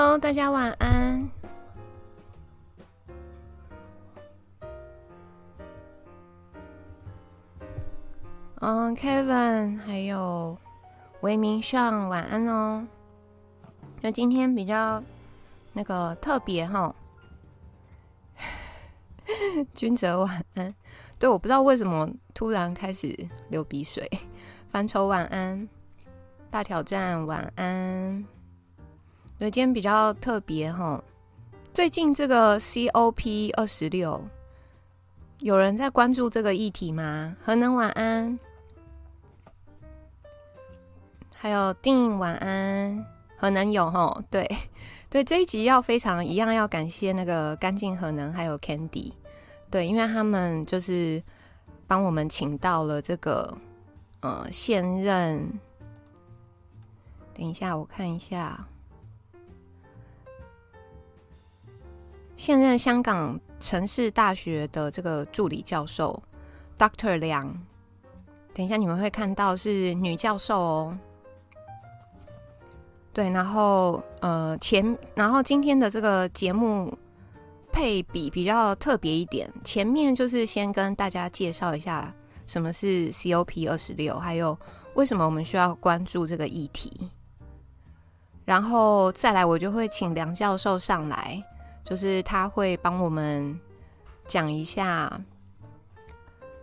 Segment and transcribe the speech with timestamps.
[0.00, 1.28] Hello，大家晚安。
[8.60, 10.56] 嗯，Kevin 还有
[11.22, 12.86] 维明上晚安哦。
[14.00, 15.02] 那今天比较
[15.72, 16.94] 那个特别哈，
[19.74, 20.72] 君哲晚安。
[21.18, 24.08] 对，我不知道为什么突然开始流鼻水。
[24.70, 25.68] 凡愁晚安，
[26.52, 28.24] 大挑战晚安。
[29.38, 31.02] 对，今天比较特别哈。
[31.72, 34.20] 最近这个 COP 二十六，
[35.38, 37.36] 有人在关注这个议题吗？
[37.44, 38.36] 核能晚安。
[41.36, 44.44] 还有定晚安，核能有吼，对
[45.08, 49.12] 对，这一集要非常一样，要感谢那个干净核能还有 Candy，
[49.70, 51.22] 对，因为他们就是
[51.86, 53.56] 帮我们请到了这个
[54.18, 55.48] 呃现任，
[57.34, 58.66] 等一下我看一下，
[62.38, 66.22] 现任香港城市大学的这个助理教授
[66.78, 67.16] Dr.
[67.16, 67.52] 梁，
[68.54, 70.98] 等一下你们会看到是女教授哦。
[73.12, 76.96] 对，然后呃前，然后今天的这个节目
[77.72, 82.14] 配比比较特别一点，前面就是先跟大家介绍一下
[82.46, 84.56] 什么是 COP 二十六，还有
[84.94, 87.10] 为什么我们需要关注这个议题，
[88.44, 91.42] 然后再来我就会请梁教授上来，
[91.88, 93.58] 就是他会帮我们
[94.26, 95.20] 讲一下，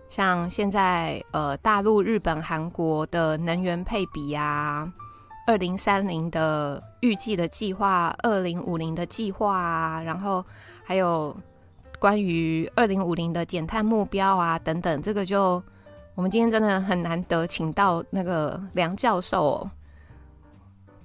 [0.08, 4.92] 像现在呃大陆、日本、韩国的能源配比啊。
[5.48, 10.44] 二零三零的预计的计划，二零五零的计划啊，然后
[10.84, 11.38] 还有
[12.00, 15.62] 关于二零五零的减碳目标啊等等，这个就
[16.16, 19.72] 我们今天真的很难得请到那个梁教授哦，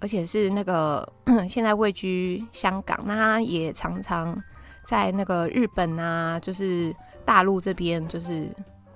[0.00, 1.06] 而且是那个
[1.49, 4.43] 现在位居香港，那他也常常
[4.83, 6.94] 在那个日本啊，就是
[7.25, 8.49] 大陆这边，就是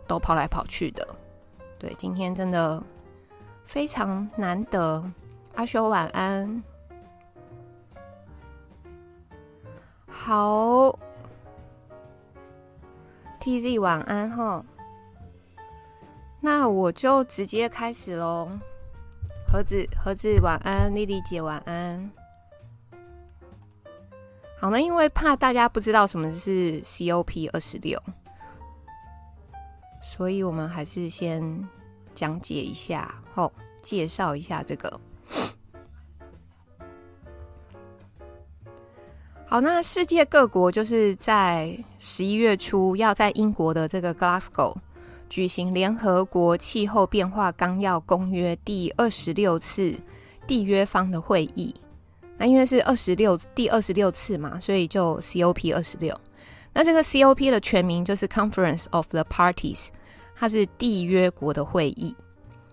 [0.07, 1.07] 都跑来跑去的。
[1.79, 2.83] 对，今天真的
[3.65, 5.05] 非常难得。
[5.55, 6.63] 阿修晚安，
[10.09, 10.99] 好
[13.41, 14.65] ，TZ 晚安哈，
[16.41, 18.49] 那我就直接开始喽。
[19.55, 22.11] 盒子盒子晚安，丽丽姐晚安。
[24.59, 28.03] 好，那因为怕大家不知道什么是 COP 二十六，
[30.03, 31.69] 所以我们还是先
[32.17, 35.01] 讲解一下，哦介绍一下这个。
[39.47, 44.75] 好，那世界各国就是在十一月初要在英国的这个 Glasgow
[45.35, 49.93] 举行联合国气候变化纲要公约第二十六次
[50.47, 51.75] 缔约方的会议。
[52.37, 56.17] 那因为是二十六第二十六次嘛，所以就 COP 二十六。
[56.73, 59.89] 那这个 COP 的全名就是 Conference of the Parties，
[60.37, 62.15] 它是缔约国的会议。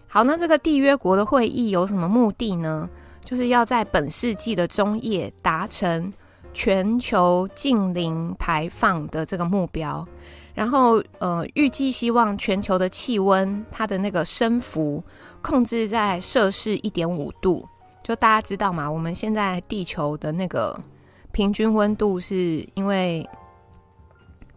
[0.07, 2.87] 好，那这个缔约国的会议有什么目的呢？
[3.25, 6.13] 就是要在本世纪的中叶达成。
[6.53, 10.05] 全球净零排放的这个目标，
[10.53, 15.03] 然后呃，预计希望全球的气温它的那个升幅
[15.41, 17.67] 控制在摄氏一点五度。
[18.03, 20.79] 就大家知道嘛，我们现在地球的那个
[21.31, 23.27] 平均温度是因为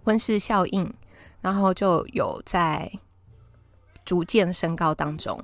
[0.04, 0.92] 温室效应，
[1.40, 2.90] 然后就有在
[4.04, 5.38] 逐渐升高当中。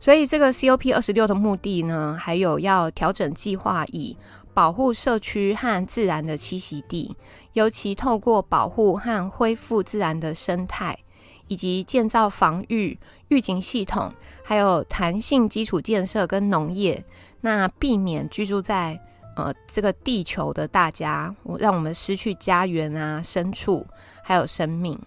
[0.00, 4.16] 所以这个 COP 二十六的目的呢，还有要调整计划以。
[4.56, 7.14] 保护社区和自然的栖息地，
[7.52, 10.98] 尤其透过保护和恢复自然的生态，
[11.46, 12.98] 以及建造防御
[13.28, 14.10] 预警系统，
[14.42, 17.04] 还有弹性基础建设跟农业，
[17.42, 18.98] 那避免居住在
[19.36, 23.86] 呃这个地球的大家，让我们失去家园啊、牲畜
[24.22, 24.98] 还有生命。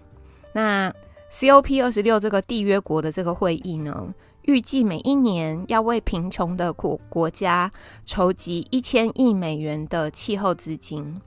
[0.54, 0.94] 那
[1.32, 4.14] COP 二十六这个缔约国的这个会议呢，
[4.50, 7.70] 预计每一年要为贫穷的国国家
[8.04, 11.22] 筹集一千亿美元的气候资金，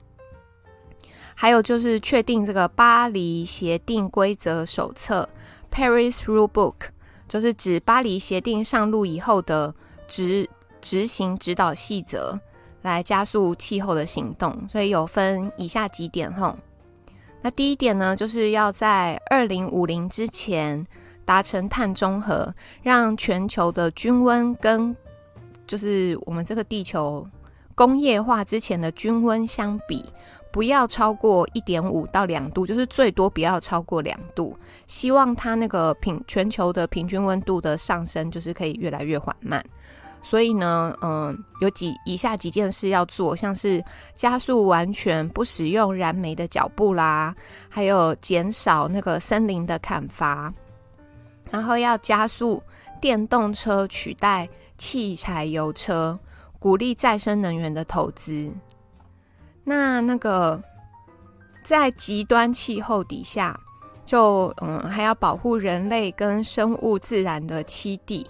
[1.33, 5.29] 还有就是确定这个巴黎协定规则手册
[5.71, 6.73] （Paris Rulebook），
[7.29, 9.73] 就是指巴黎协定上路以后的
[10.05, 10.45] 执
[10.81, 12.37] 执行指导细则，
[12.81, 14.67] 来加速气候的行动。
[14.69, 16.57] 所以有分以下几点哈。
[17.41, 20.85] 那第一点呢，就是要在二零五零之前。
[21.25, 24.95] 达成碳中和，让全球的均温跟
[25.65, 27.25] 就是我们这个地球
[27.75, 30.05] 工业化之前的均温相比，
[30.51, 34.55] 不要超过一点五到两度，就是最多不要超过两度。
[34.85, 39.63] 希望它那个平全球的平均温度的上升，就是可以越来越缓慢。
[40.21, 43.83] 所以呢，嗯，有几以下几件事要做，像是
[44.15, 47.35] 加速完全不使用燃煤的脚步啦，
[47.67, 50.53] 还有减少那个森林的砍伐，
[51.53, 52.63] 然后要加速
[52.99, 56.19] 电动车取代汽柴油车，
[56.57, 58.51] 鼓励再生能源的投资。
[59.63, 60.63] 那那个
[61.63, 63.59] 在极端气候底下，
[64.03, 68.27] 就嗯还要保护人类跟生物自然的栖地。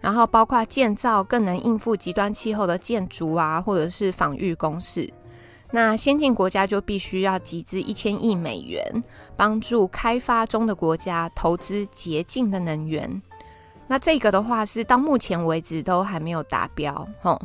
[0.00, 5.12] 然后包括建造更能应付极端气候的建筑啊，或者是防御工事。
[5.70, 9.04] 那先进国家就必须要集资一千亿美元，
[9.36, 13.22] 帮助开发中的国家投资洁净的能源。
[13.86, 17.40] 那这个的话是到目前为止都还没有达标，吼。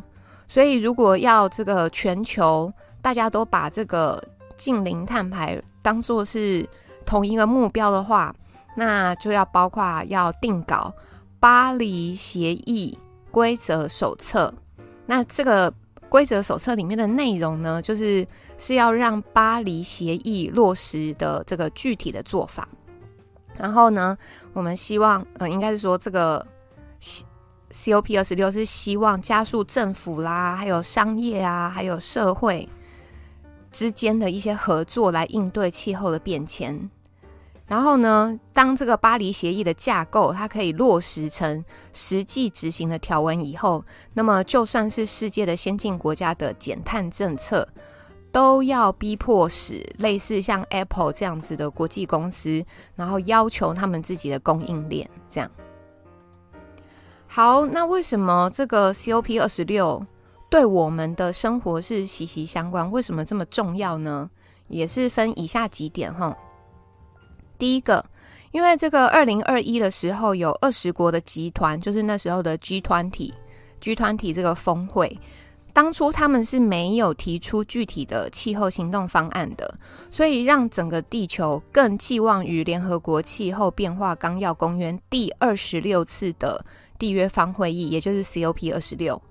[0.47, 4.23] 所以如果要这个全球大家都把这个
[4.55, 6.67] 净零碳排当作是
[7.05, 8.33] 同一个目标的话，
[8.75, 10.93] 那就要包括要定稿。
[11.39, 12.97] 巴黎协议
[13.29, 14.51] 规则手册，
[15.05, 15.71] 那这个
[16.09, 18.25] 规则手册里面的内容呢，就是
[18.57, 22.67] 是要让巴黎协议落实的这个具体的做法。
[23.57, 24.17] 然后呢，
[24.53, 26.45] 我们希望，呃，应该是说这个
[27.71, 32.67] COP 二十六是希望加速政府啦，还有商业啊，还有社会
[33.71, 36.89] 之间的一些合作，来应对气候的变迁。
[37.67, 43.83] 然后呢，当这个巴黎协议的架构它可以落实成实际执行的条文以后，
[44.13, 47.67] 那么就算是世界的先进国家的减碳政策，
[48.31, 52.63] 都要逼迫使类似像 Apple 这样子的国际公司，
[52.95, 55.49] 然后要求他们自己的供应链这样。
[57.25, 60.05] 好，那为什么这个 COP 二十六
[60.51, 62.91] 对我们的生活是息息相关？
[62.91, 64.29] 为什么这么重要呢？
[64.67, 66.37] 也是分以下几点哈。
[67.57, 68.05] 第一个，
[68.51, 73.33] 因为这个二零二一的时候有二十国的集团，就是那时候的 G 团体
[73.79, 75.17] ，G 团体这个峰会，
[75.73, 79.77] 当初他们是没有提出具体的气候行动方案的，
[80.09, 86.65] 所以让整个地球更寄望于联合国气候变化纲要公约第二十六次的
[86.97, 89.21] 缔约方会议，也就是 COP 二十六。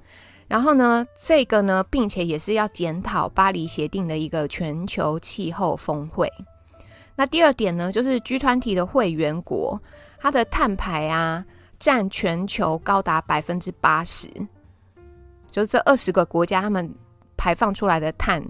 [0.46, 6.30] 然后呢，这个呢，并且也是要检讨巴黎协定的一个全球气候峰会。
[7.16, 9.80] 那第二点呢，就是 G 团体的会员国，
[10.18, 11.44] 它的碳排啊，
[11.78, 14.28] 占全球高达百分之八十，
[15.48, 16.92] 就是这二十个国家他们
[17.36, 18.42] 排放出来的碳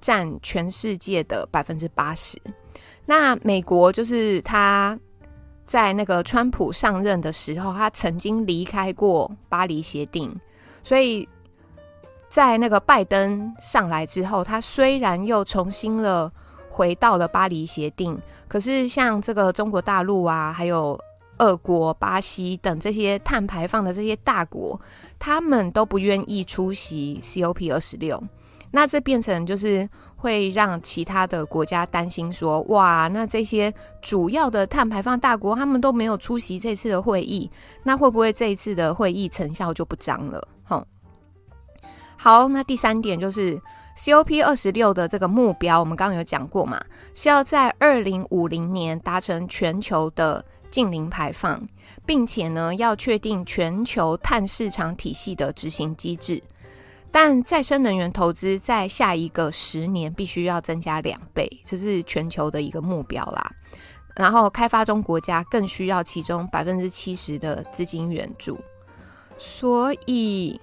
[0.00, 2.36] 占全世界的百分之八十。
[3.06, 4.98] 那美国就是他
[5.64, 10.34] 在那个川普上任的时候，他曾经离开过巴黎协定，
[10.82, 11.28] 所以
[12.28, 16.32] 在那个拜登上来之后，他虽然又重新了。
[16.70, 20.98] 回到了巴黎协定，可是像这个中国大陆啊，还有
[21.38, 24.80] 俄国、巴西等这些碳排放的这些大国，
[25.18, 28.22] 他们都不愿意出席 COP 二十六。
[28.70, 33.72] 那这变成就是会让其他的国家担心说，哇，那这些
[34.02, 37.50] 主要的碳排放大国，他们都没有出席这次的会议，
[37.82, 40.46] 那会不会这一次的会议成效就不彰了？
[40.64, 40.84] 哼，
[42.16, 43.60] 好，那第三点就是。
[43.98, 46.80] COP 二十六的这个目标，我们刚刚有讲过嘛，
[47.14, 51.60] 是要在二零五零年达成全球的净零排放，
[52.06, 56.40] 并且呢，要确定全球碳市场体系的执行机制。
[57.10, 63.50] 但再生能源投资在下一个十年必须要增加两倍，这是全球的一个目标啦。
[64.14, 68.58] 然后，开发中国家更需要其中百分之七十的资金援助，
[69.38, 70.60] 所以。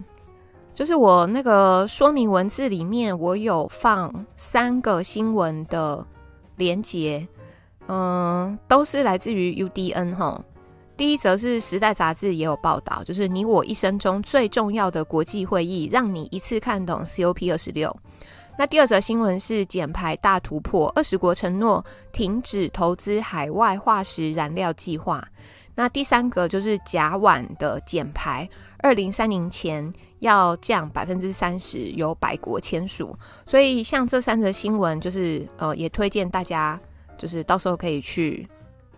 [0.75, 6.05] 就是我那个说明文字里面，我有放三个新闻的
[6.57, 7.25] 连结，
[7.87, 10.43] 嗯，都是来自于 UDN 哈。
[10.97, 17.95] 第一则是《时代》杂志也有报道，就是你我一生中最重要的国际会议，让你一次看懂 COP 二十六。
[18.57, 25.25] 那第二则新闻是减排大突破，二十国承诺停止投资海外化石燃料计划。
[25.77, 28.49] 那第三个就是甲烷的减排，
[28.85, 33.17] 二零三零前要降百分之三十，由百国签署。
[33.43, 36.79] 所以像这三则新闻，就是呃，也推荐大家，
[37.17, 38.47] 就是到时候可以去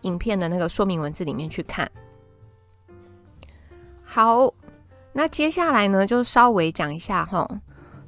[0.01, 1.89] 影片的那个说明文字里面去看。
[4.03, 4.53] 好，
[5.13, 7.49] 那接下来呢，就稍微讲一下哈。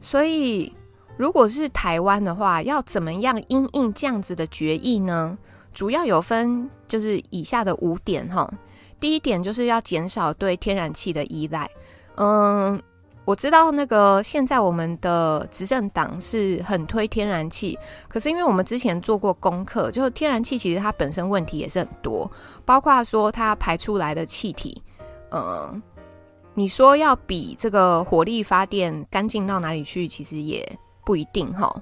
[0.02, 0.74] 所以
[1.16, 5.38] 如果是台湾的话，要怎么样因应这样子的决议呢？
[5.74, 8.54] 主要有分，就是以下的五点哈。
[9.00, 11.70] 第一点就是要减少对天然气的依赖。
[12.16, 12.82] 嗯，
[13.26, 17.78] 我知道那个现在我们的执政党是很推天然气，
[18.08, 22.30] 可是因为我们之前做过功课，就是天然气其实它本身问题也是很多，
[22.66, 24.82] 包括说它排出来的气体，
[25.32, 25.82] 嗯，
[26.54, 30.68] 你说要比这个火力发电干净到哪里去，其实也
[31.06, 31.74] 不一定哈。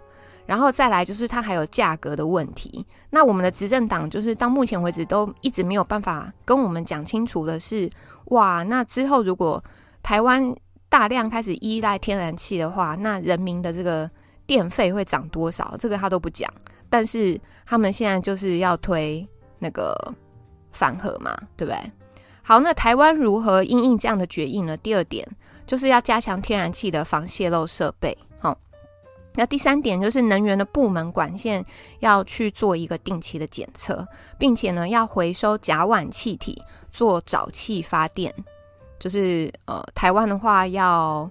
[0.47, 2.83] 然后再来就是它还有价格的问题。
[3.11, 7.87] 那我们的执政党就是到目前为止都一直没有办法跟我们讲清楚的是，
[8.25, 9.63] 哇，那之后如果
[10.01, 10.55] 台湾
[10.89, 14.09] 大量开始依赖天然气的话，那人民的这个
[14.45, 15.75] 电费会涨多少？
[15.77, 16.51] 这个他都不讲。
[16.89, 19.27] 但是他们现在就是要推
[19.59, 19.93] 那个
[20.71, 21.91] 反核嘛，对不对？
[22.41, 24.77] 好，那台湾如何应应这样的决议呢？
[24.77, 25.27] 第二点
[25.65, 28.17] 就是要加强天然气的防泄漏设备。
[29.38, 31.63] 那第三点就是能源的部门管线
[32.00, 34.06] 要去做一个定期的检测，
[34.39, 36.60] 并且呢要回收甲烷气体
[36.91, 38.34] 做沼气发电。
[38.98, 41.29] 就是呃，台湾的话要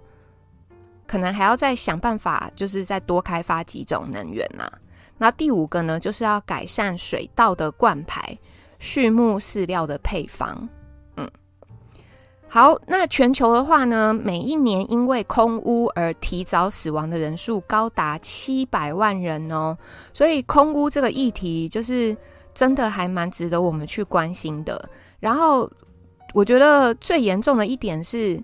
[1.05, 4.71] 可能还要再想办法，就是再多开发几种能源呐。
[5.19, 8.39] 那第五个呢，就是要改善水稻的灌排、
[8.79, 10.69] 畜牧饲料的配方。
[12.49, 19.76] 好，那全球的话呢，每一年因为空污而提早死亡的人数高达七百万人哦，
[20.12, 22.17] 所以空污这个议题就是
[22.55, 24.88] 真的还蛮值得我们去关心的。
[25.21, 25.71] 然后
[26.33, 28.43] 我觉得最严重的一点是，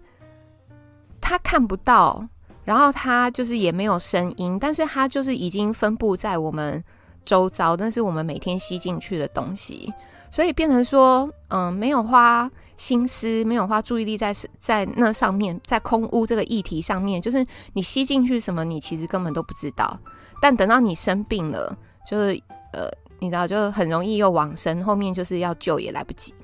[1.21, 2.27] 他看不到。
[2.65, 6.81] 然后它就是也没有声音，但是它就是已经分布在我们
[7.25, 9.93] 周遭，那是我们每天吸进去的东西，
[10.33, 20.01] 所以变成说，嗯，没有花心思，没有花注意力在在那上面，在空污这个议题上面，就是你吸进去什么，你其实根本都不知道。
[20.41, 22.89] 但等到你生病了，就是呃，
[23.21, 26.35] 你知道，就很容易又往生，后面就是要救也来不及。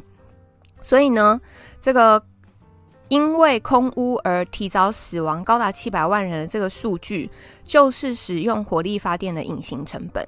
[0.82, 1.40] 所以呢，
[1.80, 2.22] 这个。
[3.10, 7.30] 因为空污而提早死亡高达七百万人的这个数据，
[7.64, 10.22] 就是使用火力发电的隐形成本。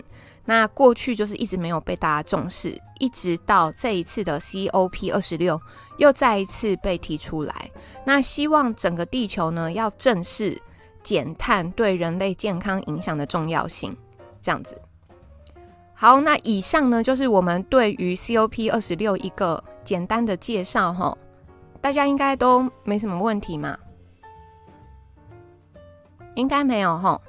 [0.50, 5.62] 那过去就是一直没有被大家重视，一直到这一次的 COP 二十六
[5.96, 7.70] 又再一次被提出来。
[8.04, 10.60] 那希望整个地球呢要正视
[11.04, 13.96] 减碳对人类健康影响的重要性。
[14.42, 14.76] 这样子。
[15.94, 21.16] 好，那以上呢就是我们对于 COP 二十六一个简单的介绍哈。
[21.80, 23.78] 大家应该都没什么问题嘛？
[26.34, 27.20] 应该没有齁。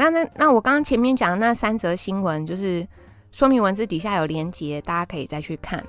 [0.00, 2.88] 那那那我刚刚前面讲的那三则新闻，就是
[3.30, 5.84] 说明文字底下有连结，大家可以再去看。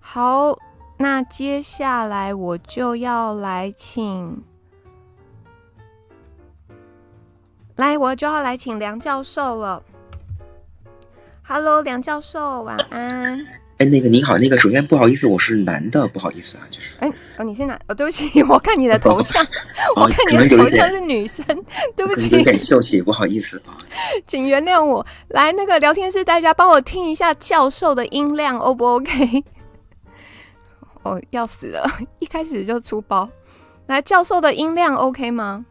[0.00, 0.56] 好，
[0.96, 4.42] 那接下来我就要来请，
[7.76, 9.82] 来我就要来请梁教授了。
[11.46, 13.46] Hello，梁教授，晚安。
[13.78, 16.94] 哎，那个你好，那个首先不好意思，我是男的，不好意思啊，就是。
[17.00, 17.76] 哎，哦，你是男？
[17.88, 19.42] 哦，对不起，我看你的头像，
[19.96, 21.44] 哦、我看你的头像是女生，
[21.96, 23.74] 对不起，有点秀气，不好意思啊，
[24.28, 25.04] 请原谅我。
[25.28, 29.44] 来，那个聊天室，大家帮我听一下教授的音量，O 不 OK？
[31.02, 31.84] 哦，要死了，
[32.20, 33.28] 一开始就出包。
[33.86, 35.66] 来，教授的音量 OK 吗？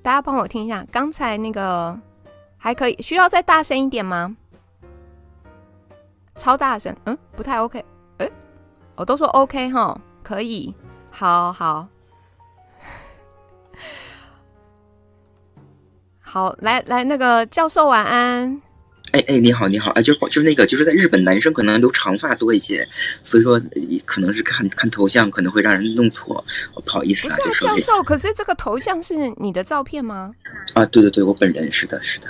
[0.00, 1.98] 大家帮我听一下，刚才那个。
[2.58, 4.36] 还可以，需要再大声一点吗？
[6.34, 7.84] 超大声，嗯，不太 OK，
[8.18, 8.30] 哎、
[8.94, 10.74] 我都说 OK 哈，可以，
[11.10, 11.88] 好好，
[16.20, 18.60] 好， 来来，那个教授晚安。
[19.18, 22.86] 哎哎，你好你好，哎，就是就是那个，就是在日本，男生可能留长发多一些，
[23.20, 23.60] 所以说
[24.04, 26.44] 可能是看看头像可能会让人弄错，
[26.84, 27.36] 不好意思啊。
[27.36, 30.32] 不是教授，可是这个头像是你的照片吗？
[30.74, 32.28] 啊，对对对，我本人是的，是的。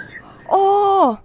[0.48, 1.18] 哦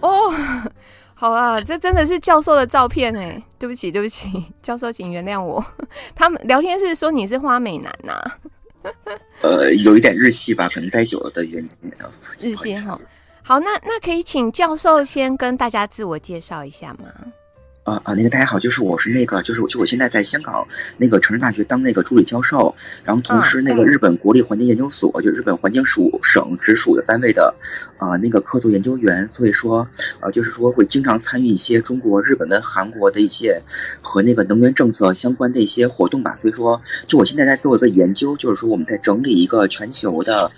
[0.00, 0.34] 哦，
[1.14, 5.64] 好啊，这真的是教授的照片哎，对不起对不起，教授请原谅我。
[6.14, 8.38] 他们聊天室说你是花美男呐、啊？
[9.40, 11.92] 呃，有一点日系吧，可能待久了的原因。
[12.38, 13.00] 日系哈。
[13.48, 17.06] 好，那那可以请教授先跟大家自我介绍一下吗？
[17.84, 22.74] 啊啊，那个大家好，就是我是那个，就是就我现在在香港那个城市大学当那个助理教授，
[23.06, 27.54] 然后同时那个日本国立环境研究所，就日本环境署省直属的单位的
[27.96, 29.88] 啊那个客座研究员，所以说
[30.20, 33.58] 呃就是说会经常参与一些中国、日本跟韩国的一些
[34.02, 36.36] 和那个能源政策相关的一些活动吧。
[36.42, 40.50] 所以说，就我现在在做一个研究，就是说我们在整理一个全球的。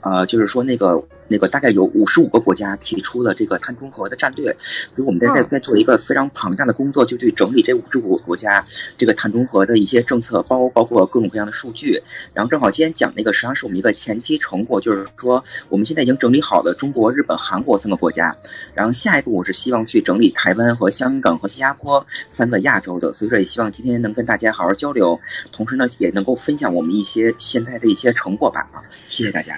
[0.00, 8.64] 呃，就是说那个那个大概有五十五个国家提出了这个碳中和的战略，所以我们在在在做一个非常庞大的工作，就去整理这五十五个国家
[8.96, 12.00] 这个碳中和的一些政策，包包括各种各样的数据。
[12.32, 18.34] 然后正好今天讲那个实际上是我们一个前期成果，就是说我们现在已经整理好了中国、日本、韩国三个国家，
[18.74, 25.18] 然后下一步我是希望去整理台湾和香港和新加坡三个亚洲的，所以说也希望今天能跟大家好好交流，
[25.52, 29.52] 同时呢也能够分享我们一些现在的一些成果吧啊，谢谢大家。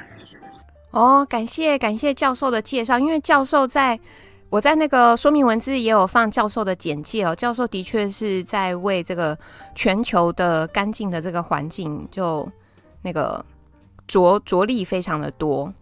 [0.92, 3.98] 哦，感谢感谢教授的介绍，因为教授在
[4.48, 7.34] 我在那个说明文字也有放教授的简介哦。
[7.34, 9.38] 教授的确是在为这个
[9.74, 12.50] 全球的干净的这个环境，就
[13.02, 13.44] 那个
[14.08, 15.72] 着着力非常的多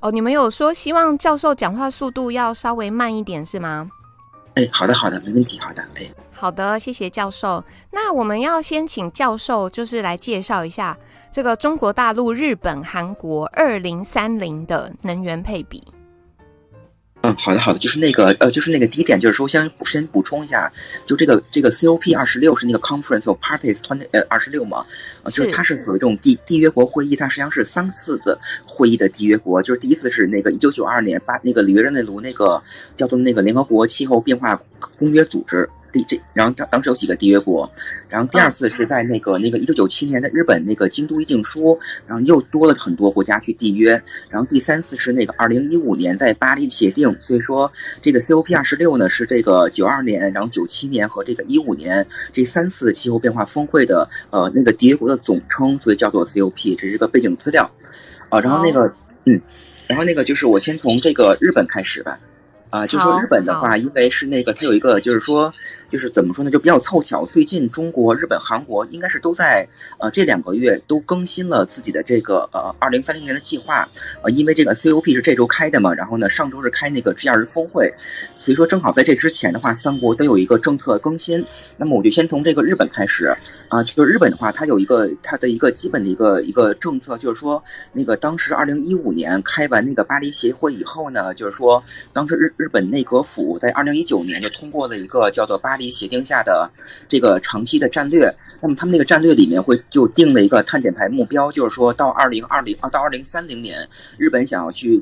[0.00, 0.10] 哦。
[0.10, 3.90] 你们有说希望教授讲话速度要稍微慢一点是吗？
[4.58, 7.62] 哎，好的，好的，没问题，好的，哎，好的，谢谢教授。
[7.92, 10.98] 那我们要先请教授，就是来介绍一下
[11.30, 15.80] 这个中国大陆、日本、韩国二零三零的能源配比。
[17.22, 20.72] 嗯，好的好的，就是那个呃，就是那个第一点，就是说先先补充一下，
[21.04, 24.86] 就这个这个 COP 二十六是那个 Conference of Parties 团呃二十六嘛，
[25.24, 32.62] 呃，就是它是属于这种缔缔约国会议，它实际上是三次的会议的缔约国，就是第一次是那个一九九二年八那个里约热内卢那个
[32.96, 34.62] 叫做那个联合国气候变化
[34.96, 35.68] 公约组织。
[35.92, 37.70] 第这，然后当当时有几个缔约国，
[38.08, 47.70] 然后第二次是在那个那个一九九七年的日本那个京都议定书，然后又多了很多国家去缔约，然后第三次是那个二零一五年在巴黎协定，所以说
[48.02, 57.70] 这个 COP 二十六呢是这个九二年，然后九七年和这个一五年这三次气候变化峰会的呃那个缔约国的总称，所以叫做 COP，这是个背景资料，
[58.28, 58.92] 啊，然后那个
[59.24, 59.40] 嗯，
[59.86, 62.18] 然后那个就是我先从这个日本开始吧。
[62.70, 65.50] 啊，就说日本的话，因为是那个它有一个，就是说，
[65.88, 69.66] 就是怎么说呢，就比较凑巧，最近中国、日本、韩国应该是都在
[69.98, 73.88] 呃这两个月都更新了自己的这个呃二零三零年的计划，
[74.22, 77.90] 呃，因为这个 COP 是这周开的嘛，然后呢上周是开那个 G20 峰会，
[78.36, 81.42] 所以说正好在这之前的话，三国都有一个政策更新。
[81.78, 83.32] 那么我就先从这个日本开始
[83.70, 87.62] 啊，就是日本的话，它有一个它的一个基本的一个一个政策，就是说
[87.94, 92.52] 那个当时二零一五年开完那个巴黎协会以后呢，就是说当时日。
[92.58, 96.70] 日本内阁府在二零一九年就通过了一个叫做巴黎协定下的
[97.08, 98.30] 这个长期的战略。
[98.60, 103.88] 那么他们那个战略里面会就定了一个碳减排目标，就是说到二零二零啊到二零三零年，
[104.18, 105.00] 日本想要去。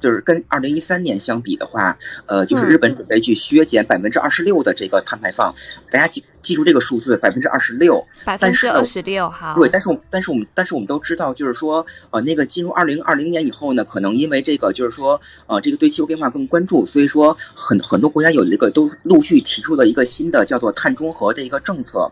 [0.00, 5.54] 就是跟二零一三年相比的话，呃，就是日本准备去削减百分之二十六的这个碳排放，
[5.90, 9.54] 大家记记住这个数字，百分之二十六，百分之二十六，哈。
[9.56, 22.08] 对，但是我但是我们但是我们都知道，就是说，呃，那个进入二零二零年以后呢，可能因为这个就是说，呃，这个对气候变化更关注，所以说很很多国家有一个都陆续提出了一个新的叫做碳中和的一个政策。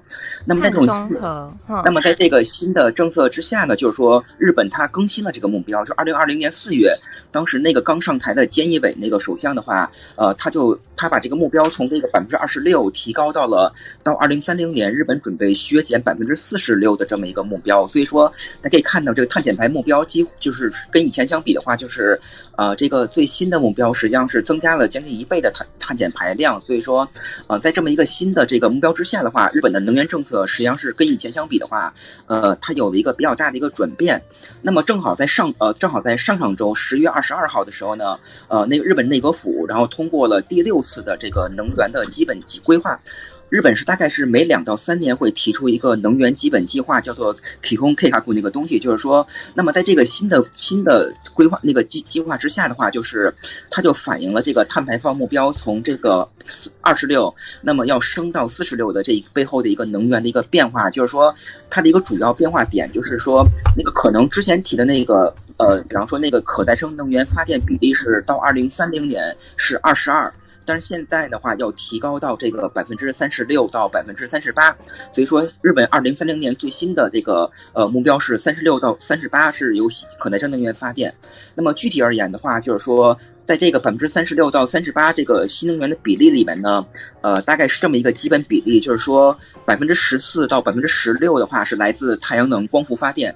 [0.46, 1.52] 那么在这种新的，
[1.84, 6.96] 那么在这个新的政策之下呢，就是说日本它更新了这个目标，就二零二零年四月。
[7.30, 17.84] 当时那个刚上台的菅义伟那个首相的话，呃，他就他把这个目标从这个百分之二十六提高到了到二零三零年，日本准备削减百分之四十六的这么一个目标。
[17.88, 22.16] 所以说，大家可以看到这个碳减排目标几乎就是跟以前相比的话，就是
[22.56, 26.60] 呃，这个最新的目标实际上是增加了将近一倍的碳碳减排量。
[26.60, 27.08] 所以说，
[27.48, 31.92] 呃，在这么一个新的这个目标之下的话，日本的能源政策实际上是跟以前相比的话，
[32.26, 34.22] 呃，它有了一个比较大的一个转变。
[34.62, 37.20] 那么正好在上呃，正好在上上周十月二。
[37.20, 42.96] 十二号的时候呢，呃，那个日本内阁府然后通过了第六次的这个能源的基本规划。
[43.52, 53.30] 日本是大概是每两到三年会提出一个能源基本计划，叫做 Kihon Keikaku 那个东西，就是说，那么在这个新的新的规划那个计计划之下的话，就是
[53.70, 56.26] 它就反映了这个碳排放目标从这个
[56.80, 61.34] 二十六，那么要升到四十六的这一背后的一个能源的一个变化，就是说
[61.68, 65.24] 它的一个主要变化点就是说，那个可能之前提的那个
[65.58, 70.32] 呃，比方说那个可再生能源发电比例是到二零三零年是二十二。
[70.64, 74.72] 但是现在的话，要提高到这个百分之三十六到百分之三十八，
[75.14, 81.12] 所以说日本二零三零年最新的这个呃目标是三十六到三十八是由可再生能源发电。
[81.54, 86.86] 那么具体而言的话，就是说在这个百分之三十六到三十八这个新能源的比例里面呢，
[87.20, 93.34] 呃，大概是这么一个基本比例，就是说百分之十四到百分之十六的话是来自太阳能光伏发电。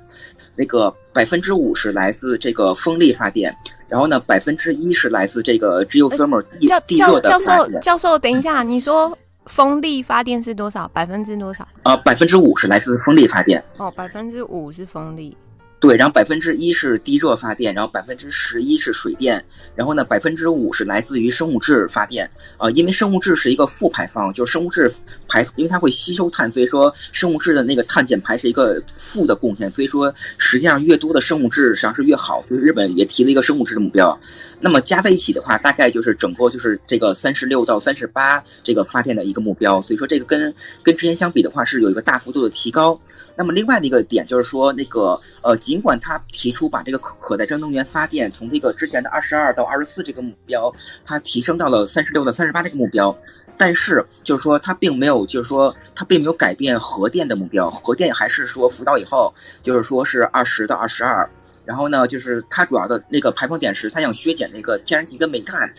[0.59, 3.55] 那个百分之五是来自这个风力发电，
[3.89, 7.31] 然后呢，百分之一是来自这个 geothermal 地地热的。
[7.31, 10.89] 教授，教授，等一下，你说风力发电是多少？
[10.89, 11.67] 百分之多少？
[11.85, 13.63] 呃，百分之五是来自风力发电。
[13.77, 15.37] 哦，百分之五是风力。
[15.79, 22.29] 对，然后百分之一是地热发电，然后百分之十一是水电，然后呢，百分之五是来自于生物质发电。
[22.57, 24.91] 呃，因为生物质是一个负排放，就是生物质
[25.29, 29.71] 排，因为它会吸收碳，所以说生物质的那个碳减排是一个负的贡献。
[29.71, 32.43] 所以说，实际上越多的生物质实际上是越好。
[32.49, 34.19] 所以日本也提了一个生物质的目标。
[34.59, 39.83] 那么加在一起的话，大概就是整个就是这个三十六到三十八这个发电的一个目标。
[39.83, 42.99] 所以说，这个跟跟之前相比的话，是有一个大幅度的提高。
[43.37, 53.17] 那么另外的一个点就是说，那个呃，尽管他提出把这个可可再生能源发电从这个之前的二十二到二十四这个目标，它提升到了三十六到三十八这个目标，
[53.59, 61.29] 但是就是说它并没有就是说它并没有改变核电的目标，核电还是说福岛以后就是说是二十到二十二，
[61.67, 65.71] 然后呢就是它主要的那个排放点是它想削减那个天然气跟煤炭。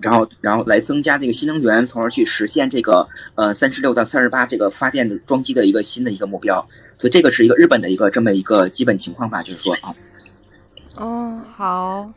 [0.00, 6.64] 然后然后来增加这个新能源，从而去实现这个呃三十六到三十八这个发电的装机的一个新的一个目标。
[6.98, 9.94] 所以这个是一个日本的一个这么一个基本情况吧，就是说啊。
[11.00, 12.12] 嗯，好。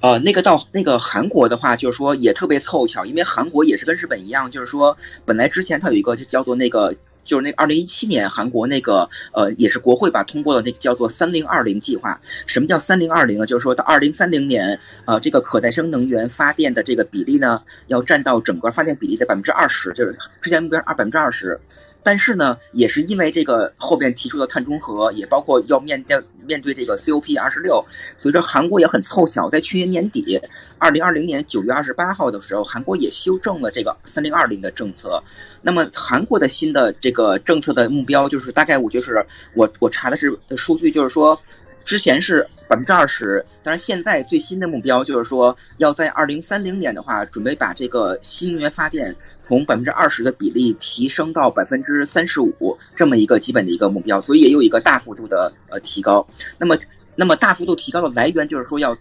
[0.00, 6.94] 呃，那个到那个韩国的话，就是说也特别凑巧，因为韩国也是跟日本一样，就是说本来之前它有一个就叫做那个。
[7.26, 12.20] 就是那二零一七年韩国那个呃也是国会吧通过了那个叫做三零二零计划。
[12.44, 13.46] 什么叫三零二零呢？
[13.46, 21.58] 就是说到二零三零年，呃这个可再生能源发电的这个比例呢，要占到整个发电比例的百分之二十，就是之前目标二百分之二十。
[22.04, 27.84] 但是呢，也是因为这个后边提出的碳中和，也包括要面对面对这个 COP 二十六，
[28.18, 30.38] 所以说韩国也很凑巧，在去年年底，
[30.78, 35.22] 二零二零年九月二十八号的时候，韩国也修正了这个三零二零的政策。
[35.62, 41.40] 那么韩国的新的这个政策的目标，就是大概我就是我我查的是的数据，就是说。
[41.84, 56.26] 之前是百分之二十，但是现在最新的目标就是说，要在二零三零年的话，准备把这个新能源发电从百分之二十的比例提升到百分之三十五这么一个基本的一个目标，所以也有一个大幅度的呃提高。
[56.58, 56.76] 那么，
[57.14, 58.96] 那么大幅度提高的来源就是说要。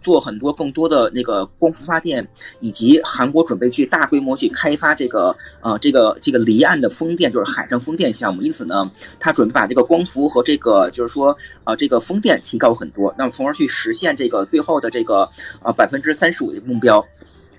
[0.00, 2.26] 做很多更多的那个光伏发电，
[2.60, 8.42] 以及韩国准备去大规模去开发这个呃这个这个离岸的风电，就是海上风电项目。
[8.42, 15.28] 因此呢，他准备把这个光伏和这个就是说呃这个风电提高很多，那么从而去实现这个最后的这个
[15.62, 17.04] 呃百分之三十五的目标。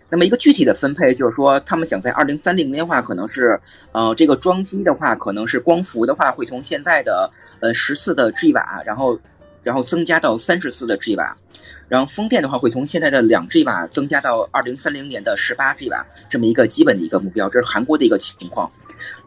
[0.10, 3.58] 那么一个具体的分配就是说，他们想在二零三零年的话，可能是
[3.94, 9.18] 呃这个装机的话，可能是光伏的话会从现在的呃十四的 G 瓦，然后
[9.64, 11.38] 然后增加到三十四的 G 瓦。
[11.92, 18.72] 然后风电的话，会从现在的两 G 瓦增加到二零三零年的十八 G 瓦，这么一个基本的一个目标，这是韩国的一个情况。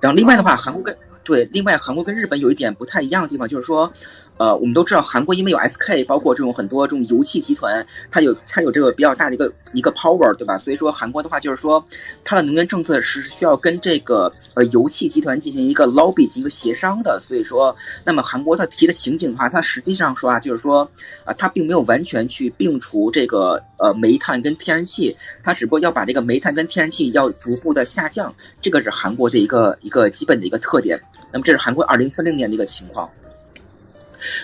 [0.00, 3.92] 然后另外的话，韩国跟对，另外韩国跟日本有一点不太一样的地方，就是说。
[4.36, 10.58] 呃，我们都知道韩国因为有 SK，包括这种很多这种油气集团，它有它有这个比较大的一个一个 power，对吧？
[10.58, 11.84] 所以说韩国的话就是说，
[12.24, 17.22] 它的能源政策是需要跟这个呃油气集团进行一个 lobby 进行一个协商的。
[17.28, 20.82] 所以说，那么韩国它提的情景的话，它实际上说啊，就是说
[21.22, 31.00] 啊、呃，它并没有完全去并除这个呃煤炭跟天然气，它只不过要把这个煤炭跟天然气要逐步的下降，这个是韩国的一个一个基本的一个特点。
[31.32, 33.08] 那么这是韩国二零三零年的一个情况。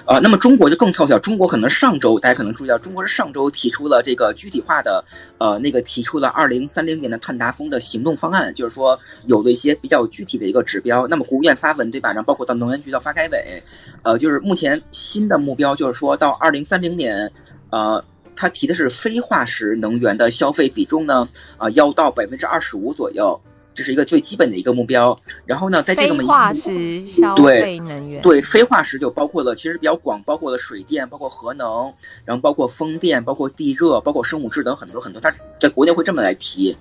[0.07, 5.05] 呃，那么中国就更凑巧，中国可能上周大家可能注意到，中国是上周提出了这个具体化的，
[5.39, 11.07] 呃，那个提出了二零三零年的碳达峰的行动方案，就是说有了一些比较具体的一个指标。
[11.07, 12.11] 那么国务院发文对吧？
[12.11, 13.63] 然后包括到能源局到发改委，
[14.03, 17.31] 呃，就是目前新的目标就是说到二零三零年，
[17.71, 18.05] 呃，
[18.37, 23.41] 他提的是非化石能源的消费比重呢，啊、呃，要到百分之二十五左右。
[23.75, 31.93] 这是一个最基本的一个目标，然后呢，在这个非化石消费能源，对，对非化石就包括了，其实比较广，包括了水电，包括核能，
[32.25, 36.77] 然后包括风电，包括地热，包括生物质等很多很多，它在国内会这么来提。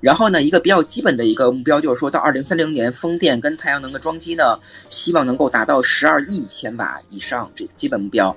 [0.00, 8.36] 然后呢，一个比较基本的一个目标就是说到二零三零年，风电跟太阳能的装机呢，希望能够达到十二亿千瓦以上，这基本目标。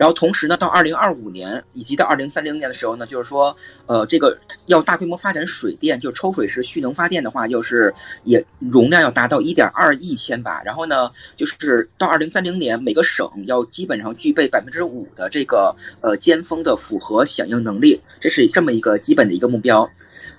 [0.00, 10.62] 然后同时呢，到二零二五年以及到二零三零年的时候呢，就是说，呃，这个要大规模发展水电，就抽水式蓄能发电的话，就是也容量要达到一点二亿千瓦。
[10.64, 19.86] 然后呢，就是到二零三零年，每个省要基本上具备百分之五的这个呃尖峰的负荷响应能力，这是这么一个基本的一个目标。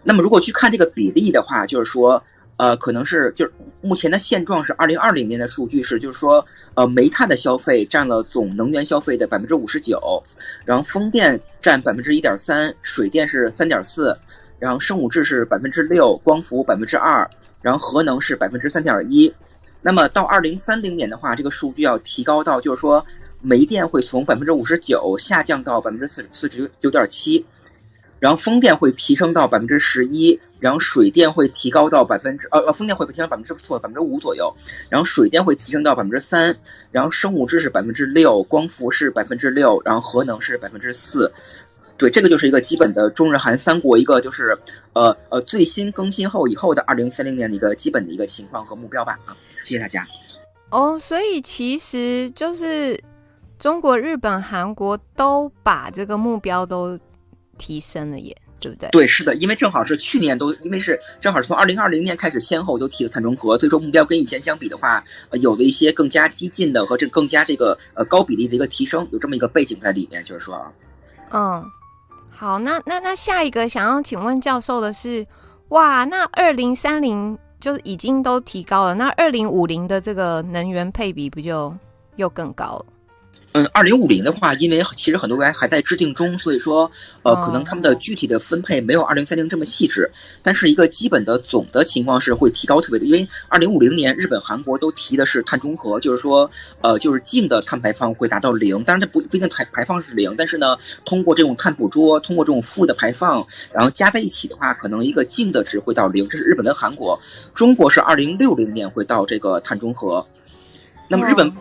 [0.01, 2.23] 那么如果去看这个比例的话，就是说。
[2.57, 10.23] 呃，可能是就是目前的现状是二零二零年的数据是，就是说，呃，煤炭的消费占了总能源消费的百分之五十九，
[10.65, 14.15] 然后风电占百分之一点三，水电是三点四，
[14.59, 17.29] 然后生物质是百分之六，光伏百分之二，
[17.61, 19.33] 然后核能是百分之三点一。
[19.81, 23.03] 那么到二零三零年的话，这个数据要提高到，就是说，
[23.41, 27.43] 煤电会从百分之五十九下降到百分之四四十九点七。
[28.21, 34.53] 然后风电会提升到百分之十一，然后水电会提高到百分之呃呃，风电会提升百分之错百分之五左右，
[34.89, 36.55] 然后水电会提升到百分之三，
[36.91, 41.33] 然后生物质是百分之六，光伏是百分之六，然后核能是百分之四。
[41.97, 44.55] 对，这个就是一个基本的中日韩三国一个就是
[44.93, 50.05] 呃呃最新更新后以后的二零三零年的一个基本的一个情况和目标吧啊，谢谢大家。
[50.69, 52.95] 哦，所以其实就是
[53.57, 56.99] 中国、日本、韩国都把这个目标都。
[57.61, 58.89] 提升了耶，对不对？
[58.89, 70.73] 对，是的，因为正好是去年都，因为是正好是从二零二零年开始，先后都提了碳中和，所以说目标跟以前相比的话，呃，有了一些更加激进的和这更加这个呃高比例的一个提升，有这么一个背景在里面，就是说啊，
[71.29, 71.63] 嗯，
[72.31, 75.23] 好，那那那下一个想要请问教授的是，
[75.69, 81.71] 哇，那二零三零就已经都提高了，那二零五零的这个能源配比不就
[82.15, 82.85] 又更高了？
[83.53, 86.89] 嗯，二零五零的话，因为其实很多国家还在制定中，所以说，
[87.21, 90.09] 呃，可能他们的具体的分配没有二零三零这么细致。
[90.41, 98.81] 但是一个基本的总的情况是会提高特别多，因为二零五零年日本、韩国都提的是碳中和，就是说，呃，就是净的碳排放会达到零。
[98.85, 106.25] 当然，它不不一定排排放是零，但是呢，通过这种碳捕捉，通过这种负的排放，然后加在一起的话，可能一个净的值会到零。
[106.29, 107.19] 这是日本跟韩国，
[107.53, 110.25] 中国是二零六零年会到这个碳中和。
[111.09, 111.51] 那么日本。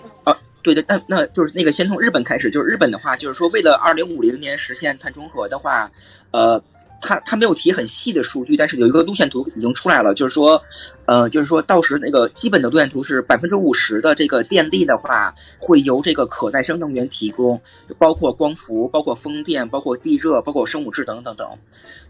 [0.62, 5.90] 对的，那那就是那个先从日本开始，就是日本的话，就是说为了二零五零年实现碳中和的话，
[6.32, 6.62] 呃，
[7.00, 10.62] 他他没有提很细的数据，但是有一个路线图已经出来了，就是说，
[11.06, 17.58] 呃，就是说到时那个基本的路线图是百分之五十的这个电力的话，会由这个可再生能源提供，
[17.98, 21.48] 包括光伏、包括风电、包括地热、包括生物质等等等。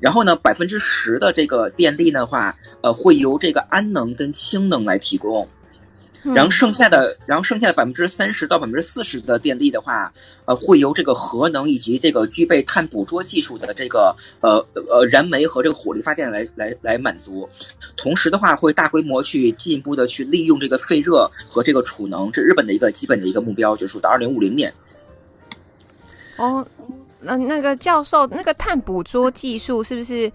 [0.00, 5.46] 然后呢，百分之十的这个电力的话，呃，会由这个安能跟氢能来提供。
[6.22, 10.12] 然后剩下的，然后剩下的百分之三十到百分之四十的电力的话，
[10.44, 17.48] 呃，会由这个核能以及这个具备碳捕捉技术的这个呃呃燃煤和这个火力发电来来来满足。
[17.96, 24.72] 同时的话，会大规模去进一步的去利用这个废热和这个储能，这日本的一个基本的一个目标，就是说到二零五零年。
[26.36, 26.66] 哦，
[27.18, 30.30] 那那个教授，那个碳捕捉技术是不是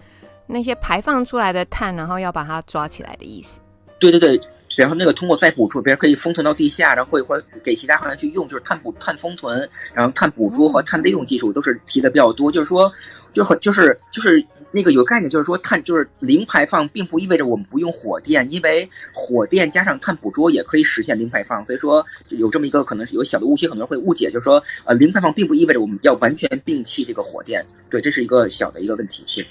[0.48, 3.60] 那些排放出来的碳，然后要把它抓起来的意思？
[4.00, 4.40] 对对对。
[4.76, 12.52] 然后那个通过再捕捉，别人可以封存到地下，然后会会给其他行业去用，就是碳捕碳封存，然后碳捕捉和碳利用技术都是提的比较多。
[12.52, 12.92] 就是说，
[13.32, 21.64] 就很就是就是那个有概念，就是说碳就是零排放，并不意味着我们不用火电，因为火电加上碳捕捉也可以实现零排放。
[21.64, 27.64] 所以说，有这么一个可能是有小的误区，很多人会误解，就是说，呃，零排放并不意味着我们要完全摒弃这个火电。
[27.88, 29.24] 对，这是一个小的一个问题。
[29.34, 29.46] 对。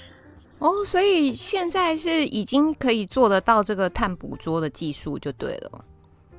[0.58, 5.84] 哦，所以现在是已经可以做得到这个碳捕捉的技术就对了。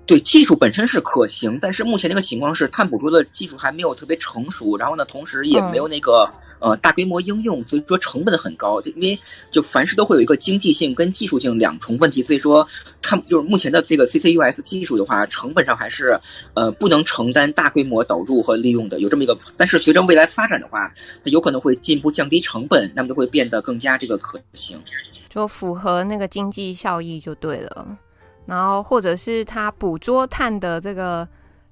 [0.05, 6.29] 对，技术本身是可行，但是目前这个情况是碳捕捉的技术还没有特别成熟，然后呢，同时也没有那个。
[6.33, 9.19] 嗯呃，大规模应用，所以说成本很高，就因为
[9.51, 12.67] 就凡事都会有一个经济性跟技术性两重问题，所以说
[13.01, 16.19] 看就是目前的这个 CCUS 技术的话，成本上还是
[16.55, 19.37] 呃不能承担大规模导入和利用的，有这么一个。
[19.55, 20.91] 但是随着未来发展的话，
[21.23, 24.81] 它有可能会进一步降低成本，那么就会变得更加这个可行，
[25.29, 27.97] 就符合那个经济效益就对了。
[28.45, 31.27] 然后或者是它捕捉碳的这个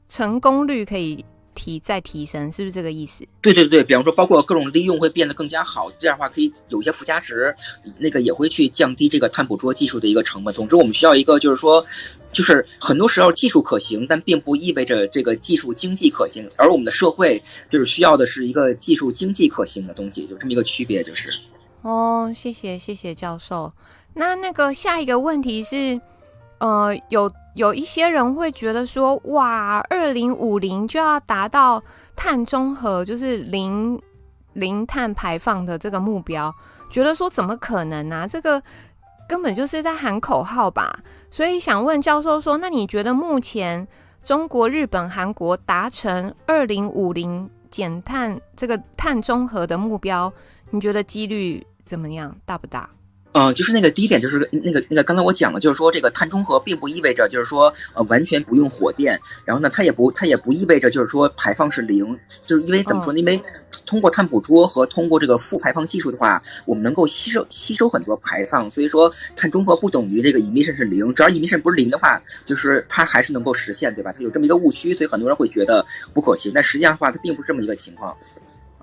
[0.07, 1.25] 成功率可以。
[1.55, 3.25] 提再提升，是不是这个意思？
[3.41, 7.55] 对对对，比方说，包括各种利用会变得更加好，这样的话可以有一些附加值，
[7.97, 10.53] 那个也会去降低这个碳捕捉技术的一个成本。
[10.53, 11.83] 总之，我们需要一个，就是说，
[12.31, 21.33] 就是很多时候技术可行，但并不意味着这个技术经济可行，而我们的社会就是需要的是一个技术经济可行的东西，就这么一个区别，就是。
[21.81, 23.71] 哦，谢谢谢谢教授。
[24.13, 25.99] 那那个下一个问题是，
[26.59, 27.31] 呃，有。
[27.55, 31.81] 有一些人会觉得说，哇，二零五零就要达到
[32.15, 33.99] 碳中和，就是零
[34.53, 36.53] 零碳排放的这个目标，
[36.89, 38.17] 觉得说怎么可能呢？
[38.17, 38.27] 啊？
[38.27, 38.61] 这个
[39.27, 40.99] 根本就是在喊口号吧。
[41.31, 43.87] 所以想问教授说，那你觉得目前
[44.23, 50.31] 中国、日本、韩国达成二零五零减碳这个碳中和的目标，
[50.71, 52.35] 你觉得几率怎么样？
[52.45, 52.89] 大不大？
[53.35, 63.19] 呃，就是那个第一点，就是那个那个刚才我讲了，就是说这个碳中和并不意味着就是说呃完全不用火电，然后呢，它也不它也不意味着就是说排放是零，就是因为怎么说呢？
[63.19, 63.37] 因为
[63.85, 74.13] 通过碳捕捉和通过这个负排放技术的话，我们能够吸收吸收很多排放，所以说碳中和不等于这个 emission 是零，只要 emission 不是零的话，就是它还是能够实现，对吧？
[74.13, 78.15] 它有这么一个误区，所以很多人会觉得不可行，但实际上的话，它并不是这么一个情况。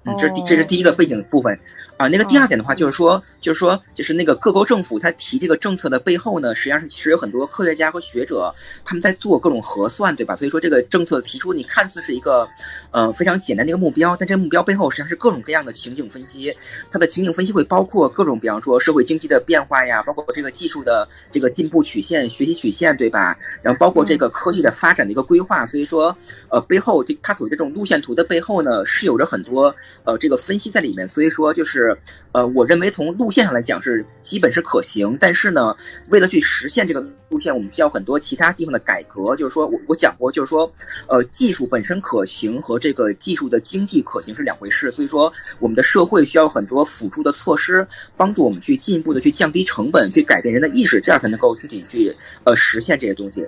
[0.04, 1.56] 嗯，这这是第一个背景部分
[2.04, 2.08] 啊。
[2.08, 10.36] 那个第二点的话，就是说，就是说，就是那个各国政府他提这个政策的背后呢，实际上是其实有很多科学家和学者他们在做各种核算，对吧？
[10.36, 12.48] 所以说这个政策提出，你看似是一个
[12.90, 16.54] 呃非常简单的一个目标，但这个目标背后实际上是各种各样的情景分析。
[16.90, 23.36] 它的情景分析会包括各种，比方说社会经济的变化呀，包括这个技术的这个进步曲线、学习曲线，对吧？
[23.62, 25.66] 然后包括这个科技的发展的一个规划。
[25.66, 26.16] 所以说，
[26.48, 29.74] 呃，背后这它所谓的这种路线图的背后呢，是有着很多。
[30.04, 31.91] 呃，这个分析在里面，所以说就是，
[32.32, 35.76] 呃，我认为从路线上来讲是基本是可行，但是呢，
[36.08, 39.36] 为了去实现这个路线，我们需要很多其他地方的改革。
[39.36, 40.70] 就是说我我讲过，就是说，
[41.08, 53.46] 呃，技术本身可行和这个技术的经济可行是两回事，所以说我们的社会需要很多辅助的措施，帮助我们去进一步的去降低成本，去改变人的意识，这样才能够具体去呃实现这些东西。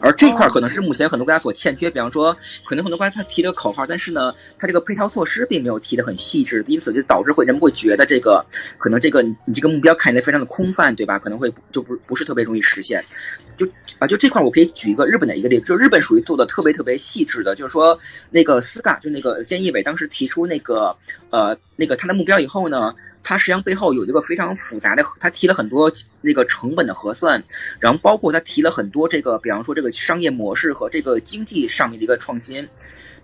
[0.00, 8.44] 而这块可能是目前很多国家所欠缺，比方说，可能很多国家他提了个口号，但是呢，他这个配套措施并没有提的很细致，因此就导致会人们会觉得这个
[8.78, 11.18] 可能这个你这个目标看起来非常的空泛，对吧？
[11.18, 13.04] 可能会就不不是特别容易实现。
[13.56, 13.66] 就
[13.98, 17.98] 啊，就这块我可以举一个日本的一个例子，就日本属于做的特别特别细致的，就是说
[18.30, 20.96] 那个斯嘎就那个菅义伟当时提出那个
[21.30, 22.94] 呃那个他的目标以后呢。
[23.22, 27.42] 它实际上背后有一个非常复杂的，它提了很多那个成本的核算，
[27.78, 32.68] 然后包括它提了很多这个，比方说这个商业模式和这个经济上面的一个创新。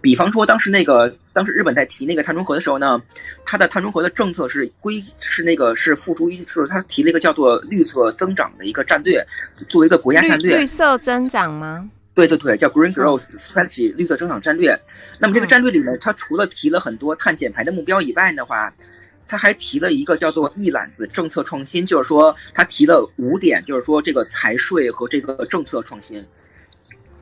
[0.00, 3.02] 比方说当时那个，当时日本在提那个碳中和的时候呢，
[3.44, 9.20] 它的碳中和的政策是归是那个是付诸于，就是它提了一个叫做绿色增长的一个战略，
[9.68, 10.58] 作为一个国家战略。
[10.58, 11.90] 绿色增长吗？
[12.14, 14.78] 对对对，叫 Green Growth Strategy，绿色增长战略。
[15.18, 18.72] 那么这个战略里面，它除了提了很多碳减排的目标以外的话。
[19.28, 26.24] 他还提了一个叫做“一揽子”政策创新，就是说他提了五点，就是说这个财税和这个政策创新。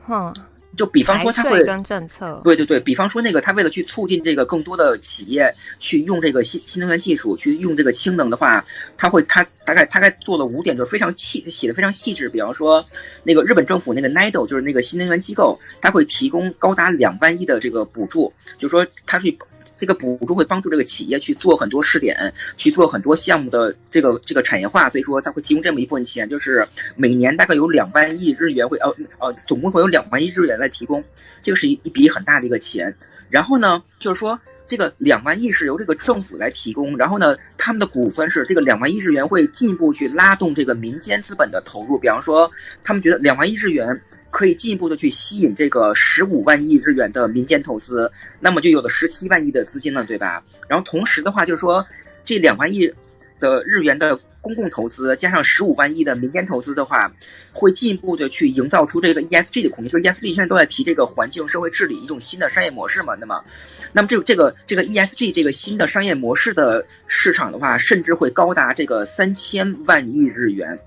[0.03, 0.33] 哼，
[0.77, 8.63] 就比方说他会跟政策，对对对，比方说那个他为了去促进这个更多的企业去用这个新新能源技术，去用这个氢能的话，
[8.95, 12.29] 他会他大概大概做了五点，就是非常细写的非常细致。
[12.29, 12.85] 比方说
[13.23, 19.37] 那个日本政府那个 NEDO 就是那个新能源机构，他会提供高达两万亿的这个补助，就是说他去。
[19.77, 31.03] 这个补助会帮助这个企业去做很多试点，去做很多项目的这个这个产业化，所以说它会提供这么一部分钱，就是每年大概有两万亿日元会呃呃，总共会有两万亿日元来提供，
[31.41, 32.93] 这个是一一笔很大的一个钱。
[33.29, 34.39] 然后呢，就是说。
[34.67, 41.97] 这个两万亿是由这个政府来提供，然后呢，他们的股份是这个两万亿日元会进一步去拉动这个民间资本的投入。
[41.97, 42.49] 比方说，
[42.83, 43.99] 他们觉得两万亿日元
[44.29, 50.43] 可以进一步的去吸引这个十五万亿日元的民间投资，那么就有了十七万亿的资金了，对吧？
[50.67, 51.85] 然后同时的话，就是说
[52.25, 52.91] 这两万亿
[53.39, 54.19] 的日元的。
[54.47, 57.11] 公共投资加上十五万亿的民间投资的话，
[57.51, 59.91] 会进一步的去营造出这个 ESG 的空间。
[59.91, 63.13] 就是 ESG 现在都在提这个环境、社会治理一种新的商业模式嘛。
[63.15, 63.43] 那么，
[63.91, 70.79] 那么这这个这个 ESG 这个新的商业模式的市场的话，甚至会高达这个三千万亿日元。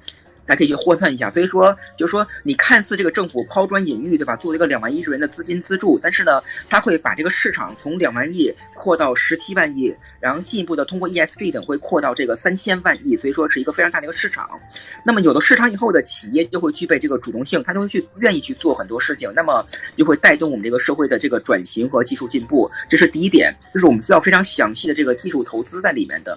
[0.50, 4.34] 还可以去换算一下，所以说就是说，你看似这个政府抛砖引玉，对吧？
[4.34, 14.50] 做了一个两万亿日元的资金资助，但是呢，它会把这个市场从两万亿扩到十七万亿，然后进一步的通过 ESG 等会扩到这个三千万亿，所以说是一个非常大的一个市场。
[15.06, 19.64] 那么有了市场以后的企业就会具备这个主动性，它就会去愿意去做很多事情，那么
[19.96, 22.68] 就会带动我们这个社会的这个转型和技术进步。
[22.88, 26.36] 这是第一点，就是我们需要非常详细的这个技术投资在里面的。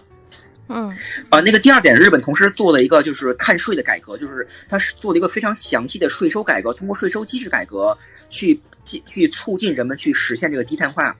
[0.74, 0.90] 嗯，
[1.30, 7.96] 啊，那个第二点，日本同时做了一个就是碳税的改革，就是它是做了一个非常详细的税收改革，通过税收机制改革
[8.30, 8.60] 去
[9.06, 11.16] 去促进人们去实现这个低碳化。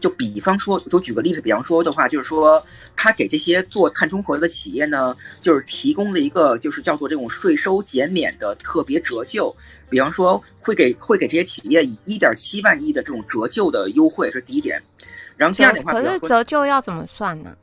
[0.00, 9.52] 就比方说，就举个例子，比方说的话，就是说，他给这些做碳中和的企业呢，就是提供了一个就是叫做这种税收减免的特别折旧，
[9.90, 14.80] 比方说会给会给这些企业以一点七万亿的这种折旧的优惠，这是第一点。
[15.36, 17.56] 然后第二点的话，可是折旧要怎么算呢？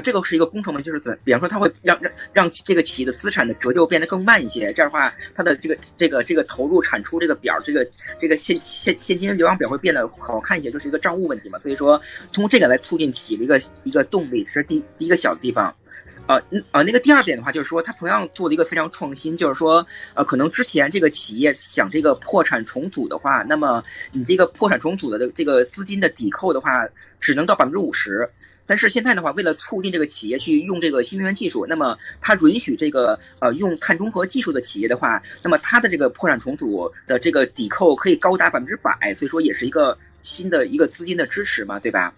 [0.00, 7.86] 这个是一个工程嘛，就是怎，比方说，它会让让让这个企业的资产的折旧变得更慢一些，这样的话，它的这个这个这个投入产出这个表，这个
[8.18, 11.58] 这个现现现金流量表会变得好看一些，就是一个账务问题嘛。
[11.60, 12.00] 所以说，
[12.32, 15.74] 通过这个来促进企业的一个一个动力，这是第第一个小的地方。
[16.26, 23.80] 呃，呃，那个第二点的话，就是说，它同样做了一个非常创新，就是说，呃，可能之前这个企业想这个破产重组的话，那么
[24.10, 26.84] 你这个破产重组的这个资金的抵扣的话，
[27.20, 28.28] 只能到百分之五十。
[28.66, 42.12] 但是现在的话，为了促进这个企业去用这个新能源技术，那么它允许这个呃用碳中和技术的企业的话，那么它的这个破产重组的这个抵扣可以高达百分之百，所以说也是一个新的一个资金的支持嘛，对吧？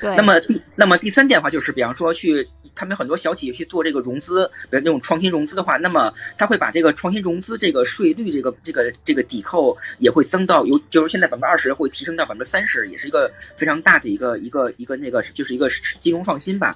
[0.00, 0.16] 对。
[0.16, 2.48] 那么第那么第三点的话，就是比方说去。
[2.72, 15.68] 他们很多小企业去做这个融资，比如那种创新融资的话，那么他会把这个创新融资这个税率，这个这个这个抵扣也会增到有，就是现在百分之二十会提升到百分之三十，也是一个非常大的一个一个一个那个就是一个
[16.00, 16.74] 金融创新吧。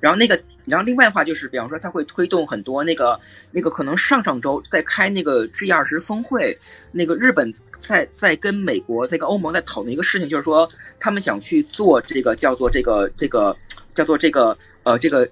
[0.00, 3.20] 然后那个，然后另外的话就是，比方说他会推动很多那个
[3.52, 6.58] 那个可能上上周在开那个 G 二十峰会，
[6.90, 13.56] 那个日本在在跟美国这个欧盟在讨论一个事情，就是说他们想去做这个叫做这个这个
[13.94, 14.56] 叫做这个。
[14.82, 15.28] 呃，这个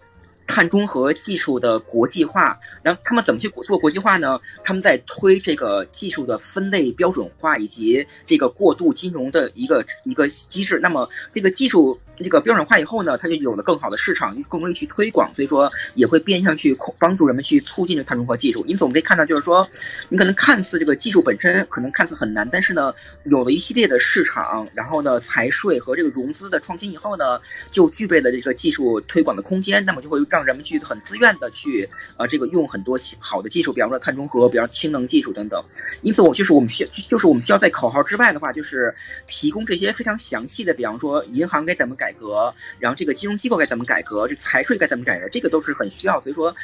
[0.46, 4.38] 碳中和技术的国际化，然后他们怎么去做国际化呢？
[4.62, 10.78] 他们在推这个技术的分类标准化以及这个过渡金融的一个一个机制。
[10.82, 18.64] 那么，这个技术这个标准化以后呢，它就有了更好的市场，更容易去推广，所以说也会变相去帮助人们去促进这碳中和技术。
[18.66, 19.68] 因此，我们可以看到，就是说，
[20.08, 22.92] 你可能看似这个技术本身可能看似很难，但是呢，
[23.24, 27.40] 有了一系列的市场，然后呢，财税和这个融资的创新以后呢，
[27.70, 35.62] 就具备了这个技术推广的空间，那么就会让人们去很自愿的去呃这个用很多好的技术，比方说碳中和，比方氢能技术等等。
[36.02, 38.92] 因此，我就是我们需就是我们需要在口号之外的话，就是
[39.26, 46.18] 提供这些非常详细的，比方说银行该怎么改改革，然后这个金融机构该怎么改革，这财税该怎么改革，这个都是很需要。
[46.20, 46.54] 所以说，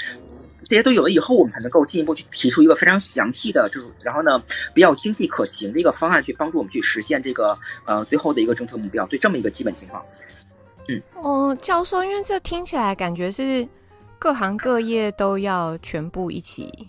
[0.66, 4.42] 这些都有了以后，我们才能够进一步去提出一个非常详细的，就是然后呢
[4.72, 9.06] 比较经济可行的一个方案，去帮助我们去实现这个呃最后的一个政策目标。
[9.06, 10.02] 对这么一个基本情况，
[10.88, 13.68] 嗯，哦，教授，因为这听起来感觉是
[14.18, 16.88] 各行各业都要全部一起。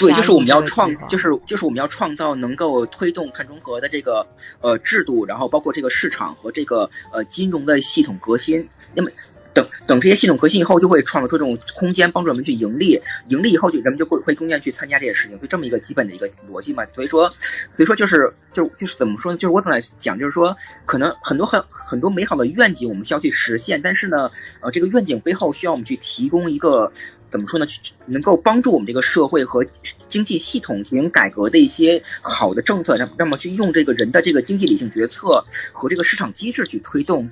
[0.00, 4.26] 对，就是我们要创，就是就是我们要创造能够推动碳中和的这个
[4.62, 8.66] 呃制度，然后包括这个市场和这个呃金融的系统革新。
[8.94, 9.10] 那么
[9.52, 12.98] 等等这些系统革新以后，就会创造出这种空间，帮助人们去盈利。
[13.26, 15.38] 盈利以后，就人们就会会更愿意去参加这些事情。
[15.38, 16.82] 就这么一个基本的一个逻辑嘛。
[16.94, 17.28] 所以说，
[17.70, 19.36] 所以说就是就就是怎么说呢？
[19.36, 24.30] 就是我总在讲，就是说可能很多很很多美好的愿景我们需要去实现，但是呢，
[24.62, 26.90] 呃，这个愿景背后需要我们去提供一个。
[27.30, 27.64] 怎么说呢？
[27.64, 29.64] 去能够帮助我们这个社会和
[30.08, 37.30] 经济系统进行改革的一些好的政策，让那么去用这个人的这个经济理性决策和这个市场机制去推动。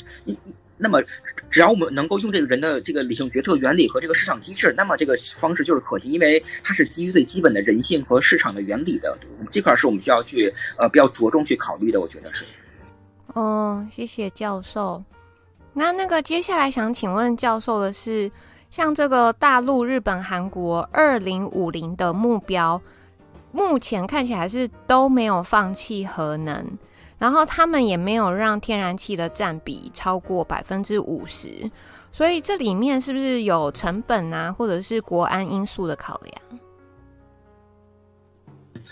[0.76, 1.03] 那么，
[1.51, 9.18] 只要我们能够用这个人的这个理性决策原理和这个市场机制，那么这个方式就是可行，因为它是基于最基本的人性和市场的原理的。
[9.51, 12.44] 这块是我们需要去呃比较着重去考虑的，我觉得是。
[13.34, 15.03] 哦，谢谢教授。
[15.72, 18.30] 那那个接下来想请问教授的是。
[18.71, 22.81] 像这个大陆、日本、韩国二零五零的目标，
[23.51, 26.64] 目前看起来是都没有放弃核能，
[27.19, 31.71] 然后他们也没有让天然气的占比超过百分之五十，
[32.12, 36.58] 所以这里面是不是有成本啊，或者是国安因素的考量？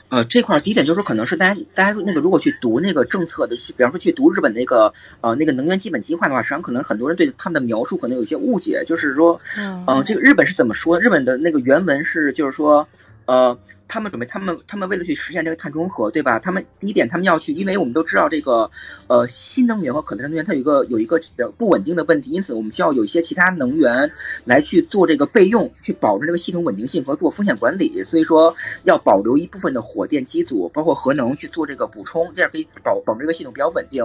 [0.08, 11.00] 呃，这块第一点就是说，可能是大家大家那个如果去读那个政策的，去比方说去读日本那个呃那个能源基本计划的话，实际上可能很多人对他们的描述可能有一些误解，就是说，嗯、呃，这个日本是怎么说？
[11.00, 12.86] 日本的那个原文是就是说，
[13.26, 13.58] 呃。
[13.88, 16.38] 他们准备，他们他们为了去实现这个碳中和，对吧？
[16.38, 18.70] 他们第一点，他们要去，因为我们都知道这个，
[19.06, 24.10] 呃，新能源和可再生能源它有一个有一个比较不稳定的问题，因此我们需要有一些其他能源
[24.44, 28.02] 来去做这个备用，去保证这个系统稳定性和做风险管理。
[28.04, 34.04] 所以说要保留一部分的火电机组，包括核能去做这个补充，这样可以保保证这个系统比较稳定。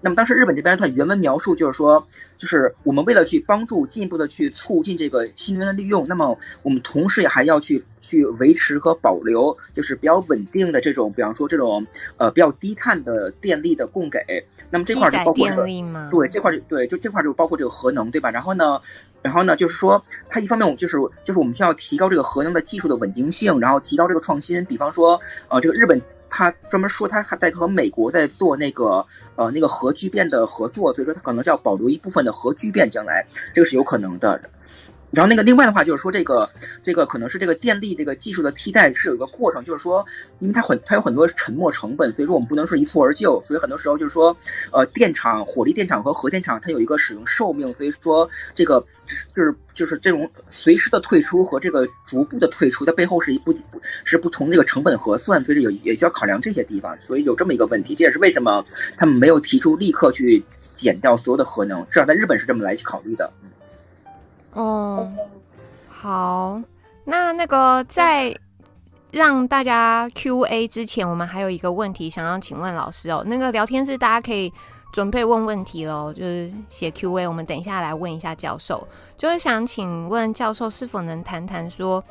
[0.00, 2.06] 那么当时日本这边它原文描述就是说，
[2.36, 7.82] 就是我们为了去帮助进一步的去促进这个新能源的利用，那么我们同时也还要去。
[8.02, 11.86] 去维持和保留，就是比较稳定的这种，比方说这种
[12.18, 14.20] 呃比较低碳的电力的供给。
[14.68, 15.64] 那么这块就包括这个，
[16.10, 18.30] 对这块就对，就这块就包括这个核能，对吧？
[18.30, 18.80] 然后呢，
[19.22, 24.64] 然后呢，就是说它一方面我们就是就是我们需要提高这个核能的技术的稳定性，然后提高这个创新。
[24.64, 33.24] 比方说，呃，这个日本它专门说它还在和美国在做那个呃那个核聚变的合作，所以说它可能是要保留一部分的核聚变，将来
[33.54, 34.40] 这个是有可能的。
[35.12, 36.48] 然后那个另外的话就是说，这个
[36.82, 40.04] 这个可能是这个电力这个技术的替代是有一个过程，就是说，
[40.38, 44.36] 因为它很它有很多沉没成本，所以说我们不能说一蹴而就，所以很多时候就是说，
[44.72, 53.54] 呃，电厂、火力电厂和核电厂它有一个使用寿命，所以说这个就是就是就是这种随时的退出和这个逐步的退出，它背后是一不
[54.04, 58.64] 是不同这个成本核算，所以有也需要考量这些地方，所以有这么一个问题，这也是为什么
[58.96, 60.42] 他们没有提出立刻去
[60.72, 63.30] 减掉所有的核能，至少在日本是这么来考虑的。
[64.52, 65.10] 哦，
[65.88, 66.60] 好，
[67.04, 68.34] 那那个在
[69.10, 73.22] 让大家 Q&A 之前，我们还有一个问题想要请问老师哦。
[73.26, 74.52] 那个聊天室大家可以
[74.92, 78.86] 准备问问题喽，就是写 Q&A，我们等一下来问一下教授。
[79.16, 82.02] 就是想请问教授是否能谈谈说，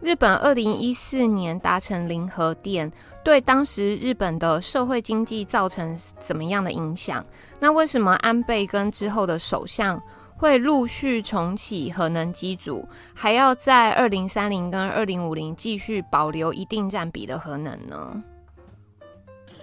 [0.00, 2.90] 日本二零一四年达成零核电，
[3.22, 7.24] 对当时日本的社会经济造成怎么样的影响？
[7.60, 10.00] 那为什么安倍跟之后的首相，
[10.42, 18.20] 会陆续重启核能机组，还要在二零三零跟二零五零继续保留一定占比的核能呢？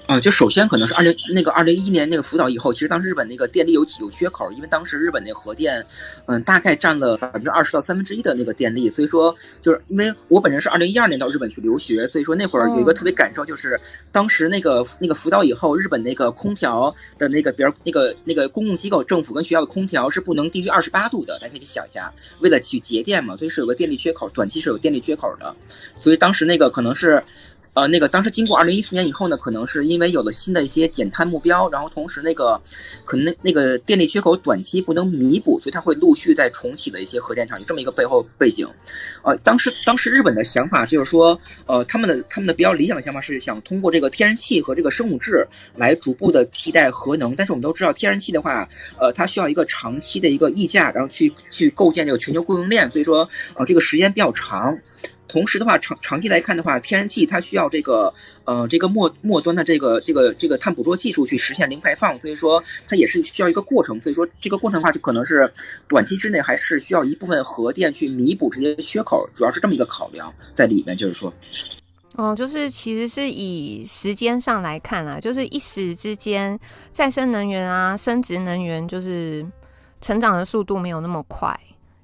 [0.10, 5.86] 啊、呃，就首先可能是二零那个二零一一年那个福岛以后，其实当时日本那个电力有有缺口，因为当时日本那个核电，
[6.26, 13.80] 嗯，大概占了百分之二十到三分之一的那个电力，所以说就是因为我本人是二零一二年到日本去留学，所以说那会儿有一个特别感受，就是
[14.12, 25.56] 当时那个那个福岛以后，日本那个空调的那个比如那个那个公共机构、政府跟学校的空调是不能低于二十八度的，大家可以想一下，为了去节电嘛，所以是有个电力缺口，短期是有电力缺口的，
[26.02, 27.24] 所以当时那个可能是。
[27.74, 32.60] 呃，那个当时经过二零一四年以后呢，可能是因为有了新的一些减碳目标，然后同时那个
[33.06, 38.68] 可能那那个电力缺口短期不能弥补，所以它会陆续再重启的一些核电厂，有这么一个背后背景。
[39.24, 48.68] 呃，当时当时日本的想法就是说，呃，他们的他们的比较理想的想法是想通过这个天然气和这个生物质来逐步的替代核能，但是我们都知道天然气的话，
[49.00, 54.78] 呃，它需要一个长期的一个溢价，然后去去构建这个全球供应链，所以说呃这个时间比较长。
[55.30, 58.12] 同时的话，长长期来看的话，天然气它需要这个，
[58.46, 64.02] 呃，这个末末端的这个这个这个碳捕捉技术去实现零排放，所以说它也是需要一个过程。
[64.02, 65.50] 所以说这个过程的话，就可能是
[65.88, 70.98] 短期之内还是需要一部分核电去弥补这些缺口，主要是这么一个考量在里面。
[70.98, 71.32] 就是说，
[72.16, 76.60] 哦，就是其实是以时间上来看啊，就是一时之间
[76.92, 79.46] 再生能源啊、生殖能源就是
[80.02, 81.56] 成长的速度没有那么快，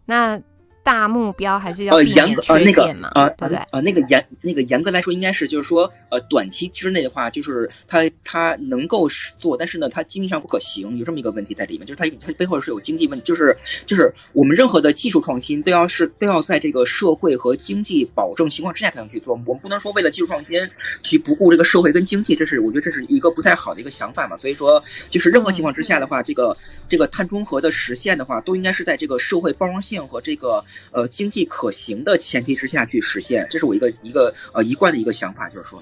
[0.06, 0.40] 那。
[0.86, 3.58] 大目标还是要避免缺电嘛，呃，那个、呃，对？
[3.72, 9.10] 呃，那个严那个严格来说，应该是就是说，呃，短期之内的话，就是它它能够
[9.40, 13.58] 做，但是呢，它经济上不可行，有这么一个问题在里面，就是它它背后是有经济问题，就是
[13.88, 20.60] 就是我们任何的技术创新都要是都要在这个社会和经济保证情况之下才能去做，我们不能说为了技术创新
[21.02, 24.38] 去不顾这个社会跟经济，这是我觉得这是一个不太好的一个想法嘛。
[24.38, 26.56] 所以说，就是任何情况之下的话，这个
[26.88, 30.64] 这个碳中和的实现的话，都应该是在这个社会包容性和这个。
[30.92, 35.82] 呃，经济可行的前提之下去实现，这是我一个一个呃一贯的一个想法，就是说。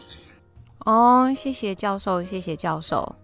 [0.86, 3.16] 哦，谢谢教授，谢谢教授。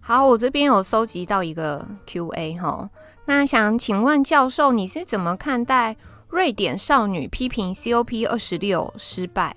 [0.00, 2.90] 好，我这边有收集到一个 Q&A 哈，
[3.26, 5.96] 那想请问教授，你是怎么看待
[6.28, 9.56] 瑞典少女批评 COP 二十六失败？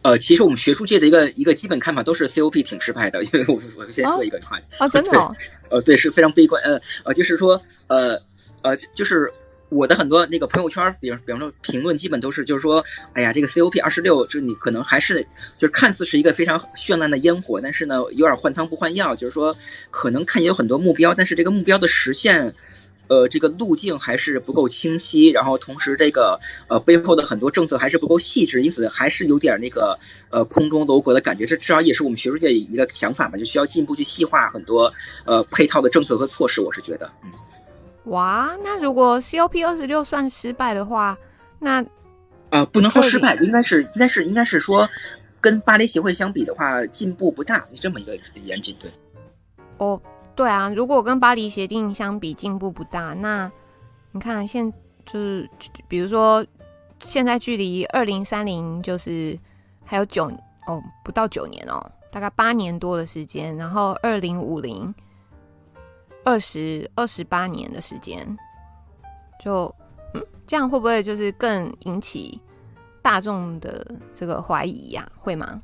[0.00, 5.36] 呃，其实我们学术界的一个一个基本看法都是 COP 挺失败的，因为我我先说一个话哦，哦，真的哦，
[5.68, 8.18] 呃，对，是非常悲观，呃呃，就是说，呃
[8.62, 9.30] 呃，就是。
[9.72, 19.56] 我的很多那个朋友圈，比方比方说评论，基本都是就是说，哎呀，这个 COP 二十六，就是你可能还是就是看似是一个非常绚烂的烟火，但是呢，有点换汤不换药，就是说
[19.90, 22.54] 可能看见有很多目标，但是这个目标的实现，
[23.08, 29.98] 呃，这个路径还是不够清晰，然后同时这个呃背后的很多政策还是不够细致，因此还是有点那个
[30.28, 31.46] 呃空中楼阁的感觉。
[31.46, 34.92] 这至少也是我们学术界一个想法嘛，就需要进一步去细化很多
[35.24, 36.60] 呃配套的政策和措施。
[36.60, 37.30] 我是觉得，嗯。
[38.06, 41.16] 哇，那如果 COP 二十六算失败的话，
[41.60, 41.84] 那
[42.50, 44.88] 呃，不能说失败，应该是应该是应该是说，
[45.40, 48.90] 跟巴黎协会相比的话，进步不大，这么一个严谨对。
[49.78, 50.00] 哦，
[50.34, 53.50] 对啊，如果跟巴黎协定相比进步不大，那
[54.10, 54.68] 你看现
[55.06, 55.48] 就是
[55.86, 56.44] 比如说
[57.00, 59.38] 现在距离二零三零就是
[59.84, 60.24] 还有九
[60.66, 61.80] 哦不到九年哦，
[62.10, 64.92] 大概八年多的时间，然后二零五零。
[66.24, 68.24] 二十二十八年的时间，
[69.42, 69.74] 就
[70.14, 72.40] 嗯，这样会不会就是更引起
[73.02, 75.10] 大众的这个怀疑呀？
[75.16, 75.60] 会吗？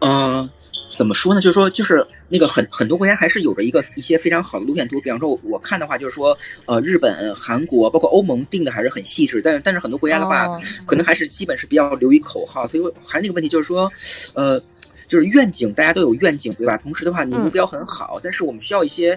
[0.00, 0.48] 呃，
[0.96, 1.40] 怎么说呢？
[1.40, 5.00] 就是说，就是那个很很多国家还是有着一个一些非常好的路线图。
[5.00, 9.40] 比方说，我看的话，就是说，呃，日本、韩国，包括欧盟定的还是很细致。
[9.42, 12.68] 但是，但是很多国家的话，哦、可能还是基本是比较流于口号。
[12.68, 13.90] 所以说，还是那个问题，就是说，
[14.34, 14.62] 呃。
[15.06, 16.76] 就是愿景，大家都有愿景，对吧？
[16.78, 19.16] 同时的话，你目标很好，嗯、但是我们需要一些，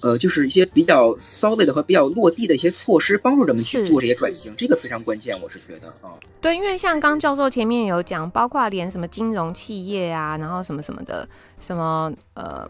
[0.00, 6.14] 呃，就是一些比较 solid 的和比较落地的一些措施，帮助人们去做这些转型，这个非常关键，我是觉得啊。
[6.40, 11.28] 对，因为像刚教授前面有讲，包括连什么金融企业啊，然后什么什么的，
[11.58, 12.68] 什么呃，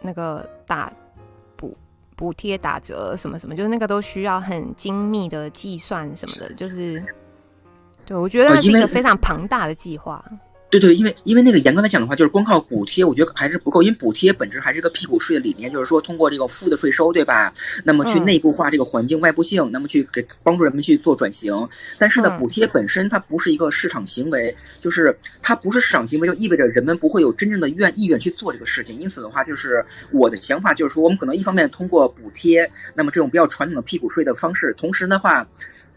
[0.00, 0.92] 那个打
[1.56, 1.76] 补
[2.16, 7.02] 补贴打折什么什么，就是那个都需要很精密的计算什么的，就是，
[8.04, 10.24] 对，我觉得那是一个非常庞大的计划。
[10.72, 13.82] 对对，因为因为那个严格来讲的话，就是光靠补贴，我觉得还是不够。
[13.82, 17.52] 因为补贴本质还是个屁股税的理念，就是说通过这个负的税收，对吧？
[17.84, 21.54] 那么去内部化这个环境外部性，那么去给帮助人们去做转型。
[21.98, 28.98] 但是呢，补贴本身它不是一个市场行为，就是它不是市场行为，就意味着人们不会有真正的愿意愿去做这个事情。
[28.98, 35.46] 因此的话，就是我的想法就是说，我们可能一方面通过补贴，那么这种比较传统的屁股税的方式，同时的话。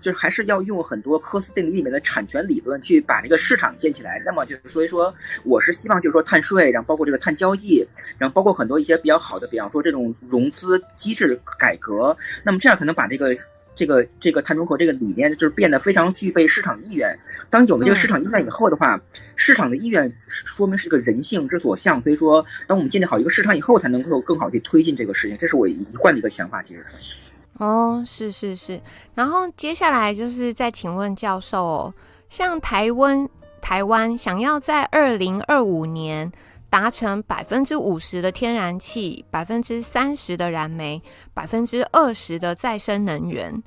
[0.06, 4.22] 就是还是要用很多科斯定理里面的产权理论去把这个市场建起来。
[4.24, 5.12] 那么就是所以说，
[5.44, 7.84] 我是希望就是说碳税，然后包括这个碳交易，
[8.20, 12.16] 然后包括很多一些比较好的，比方说这种融资机制改革。
[12.44, 13.36] 那么这样才能把这个
[13.74, 17.18] 这个这个碳中和这个理念就是变得非常具备市场意愿。
[17.50, 19.02] 当有了这个市场意愿以后的话，
[19.36, 22.00] 市场的意愿说明是个人性之所向。
[22.04, 25.36] 所以说，当我们建立好一个市场以后，才能够更好去推进这个事情。
[25.36, 27.16] 这是我一贯的一个想法，其实是。
[27.58, 28.82] 哦，是是是，
[29.14, 31.94] 然后接下来就是再请问教授哦，
[32.30, 33.30] 像台湾
[33.62, 36.30] 台湾想要在二零二五年
[36.70, 41.02] 达成百分之五十的天然气、百分之三十的燃煤、
[41.34, 43.64] 百分之二十的再生能源，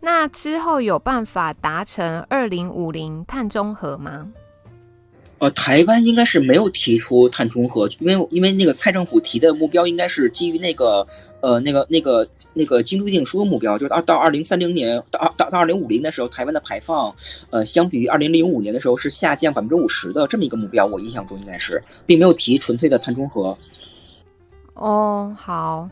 [0.00, 4.28] 那之后有办法达成二零五零碳中和吗？
[5.40, 11.06] 呃，台湾应该是没有提出碳中和，因为因为那个蔡政府提的目标应该是基于那个
[11.40, 17.10] 呃那个那个那个京都议定书的目标，就是二到二零三零年到到到二零五零的时候，台湾的排放
[17.48, 23.56] 呃相比于二零零五年的时候是下降百分之五十的这么一个目标，我印象中应该是，并没有提纯粹的碳中和。
[24.74, 25.88] 哦，好，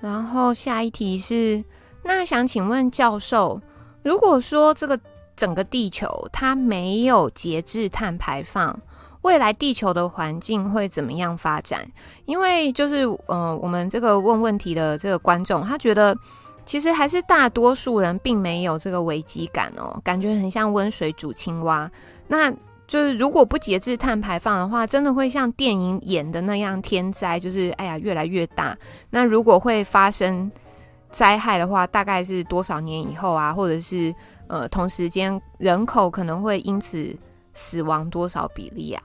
[0.00, 1.62] 然后下一题是，
[2.02, 3.62] 那想请问教授，
[4.02, 4.98] 如果说这个。
[5.36, 8.78] 整个地球它没有节制碳排放，
[9.22, 11.84] 未来地球的环境会怎么样发展？
[12.26, 16.16] 因为就是呃，我们这个问问题的这个观众，他觉得
[16.64, 21.90] 其实还是大多数人并没有这个危机感哦，感觉很像温水煮青蛙。
[22.28, 22.52] 那
[22.86, 28.76] 就是如果不节制碳排放的话，真的会像电影演的那样天灾，就是哎呀越来越大。
[29.10, 30.52] 那如果会发生
[31.10, 33.52] 灾害的话，大概是多少年以后啊？
[33.52, 34.14] 或者是？
[34.48, 37.14] 呃，同时间人口可能会因此
[37.54, 39.02] 死亡多少比例啊？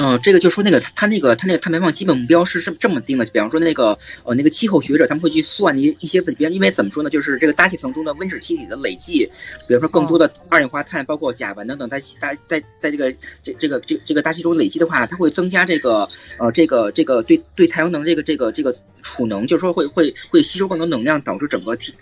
[0.00, 9.28] 嗯、这个就说那个他那个他那个碳排放基本目标是是这么定的，比方说那个呃那个气候学者他们会去算一一些问题，因为怎么说呢，就是这个大气层中的温室气体的累计，
[9.66, 13.12] 比如说更多的二氧化碳，包括甲烷等等，在大在在这个
[13.42, 16.08] 这这个这这个大气中累积的话，它会增加这个
[16.38, 18.72] 呃这个这个对对太阳能这个这个这个
[19.02, 21.92] 储能，就是说会会会吸收更多能量，导致整个体。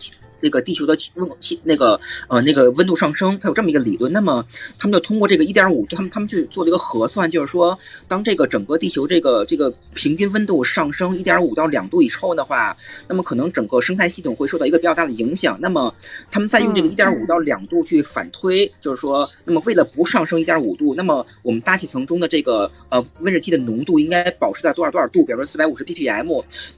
[0.41, 4.12] 那个地球的气温气那个呃那个温度上升，它有这么一个理论。
[4.12, 4.45] 那么
[4.78, 7.78] 他们就通过这个一点五，他们他们去做了一个核算，就是说，
[8.09, 12.76] 当这个整个地球这个这个平均温度上升一点五到两度以后的话，
[13.09, 15.59] 那么可能整个生态系统会受到一个比较大的影响。
[15.61, 15.95] 那么
[16.30, 25.24] 他们再用这个一点五到两度去反推，就是说，那么为了不上升一点五度，那么我们大气层中的这个呃温室气的浓度应该保持在多少多少度？
[25.24, 26.26] 比如说四百五十 ppm。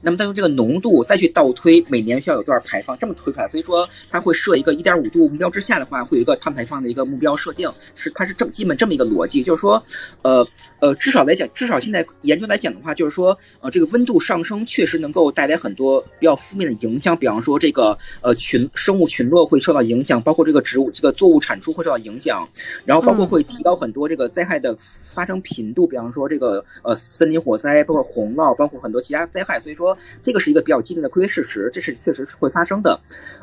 [0.01, 3.48] 那么再用这个浓度再去倒推每年需要有多少排放，这么推出来。
[3.49, 9.81] 所以说，它会设一个一点五度目标之下的话，会有一个碳排放的一个目标设定，是它是这么基本这么一个逻辑，就是说，
[10.21, 10.47] 呃
[10.79, 22.47] 呃，至少来讲，至少现在研究来讲的话，就是说，呃，这个温度上升确实能够带来很多比较负面的影响，比方说这个呃群生物群落会受到影响，包括这个植物这个作物产出会受到影响，
[22.85, 32.99] 然后包括会提高很多这个灾害的发生频度，比方说这个呃森林火灾，包括洪涝，包括很多其他灾害，所以说这个是一个比较基本的科学事实，这是确实是会发生的，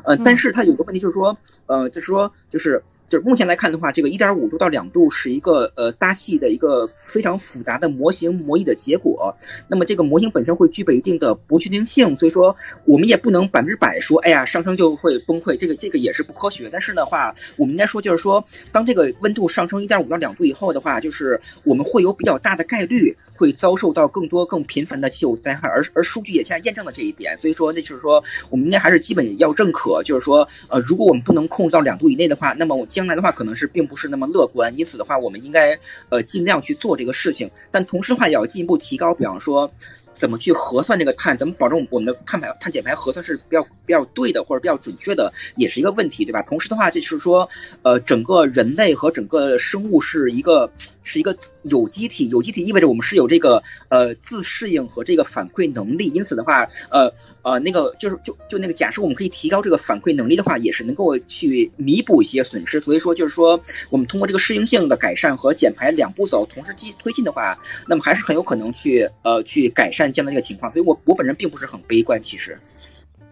[0.07, 0.47] 呃，但是。
[0.47, 2.81] 是它有个问题，就是说，呃，就是说，就是。
[3.09, 9.33] 就是目前来看的话，这个一点五度到两度是一个呃大气的一个非常复杂的模型模拟的结果。
[9.69, 12.53] 那么这个模型本身会具备一定的不确定性，所以说
[12.83, 16.67] 我们也不能百分之百说，哎呀上升就会崩溃，这个这个也是不科学。
[16.69, 18.43] 但是的话，我们应该说就是说，
[18.73, 27.37] 当这个温度上升一点五到两度以后的话，就是我们会有比较大的概率会遭受到更多更频繁的气候灾害，而而数据也现在验证了这一点。
[27.37, 32.85] 所以说，那就是说我们应该还是基本要认可，就是说呃如果我们不能控制到两度以内的话，那么我。
[32.97, 35.77] 将来的话可能是并不是那么乐观，因此的话，我们应该
[36.09, 39.71] 呃尽量去做这个事情，但同时的话也要进一步提高，比方说。
[40.17, 41.37] 怎么去核算这个碳？
[41.37, 46.41] 怎么保证我们的碳排碳减排核算是比较比较对的，或者比较准确的，也是一个问题，对吧？
[46.41, 47.47] 同时的话，就是说，
[47.83, 50.67] 呃，整个人类和整个生物是一个
[51.03, 51.37] 是一个
[51.69, 56.07] 有机体，有机体意味着我们是有这个呃自适应和这个反馈能力。
[56.09, 57.11] 因此的话，呃
[57.43, 62.79] 呃，那个就是就就那个假设我们可以提高这个反馈能力的话，也是能够去弥补一些损失。
[62.79, 63.59] 所以说，就是说，
[63.89, 67.57] 我们通过这个适应性的改善和减排两步走同时进推进的话，
[67.87, 70.11] 那么还是很有可能去呃去改善。
[70.11, 72.57] 这样的一个情况，所以我我本人并不是很悲观，其实。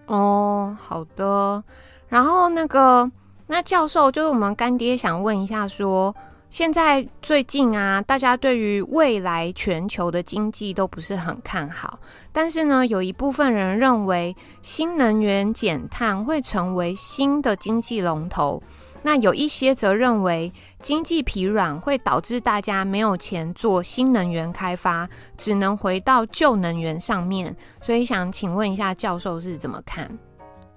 [0.07, 1.63] 哦，好的。
[2.09, 3.09] 然后那个，
[3.47, 6.15] 那教授就是我们干爹，想问一下说，
[6.55, 11.99] 现在最近啊，大家对于未来全球的经济都不是很看好，
[12.31, 18.63] 但是呢，有一部分人认为新能源减碳会成为新的经济龙头。
[19.03, 20.49] 那有一些则认为
[20.81, 27.53] 经济疲软会导致大家没有钱做新能源开发，只能回到旧能源上面。
[27.81, 30.09] 所以想请问一下教授是怎么看？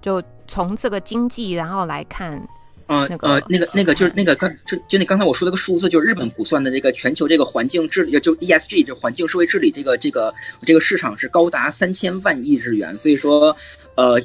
[0.00, 2.44] 就从这个经济然后来看，
[2.88, 10.34] 呃，那个呃，那个那个就是那个刚就就那刚才我说的个数字，就是日本估算的这个全球这个环境治理，就 ESG 这环境社会治理这个这个
[10.66, 12.98] 这个市场是高达三千万亿日元。
[12.98, 13.56] 所以说，
[13.94, 14.20] 呃。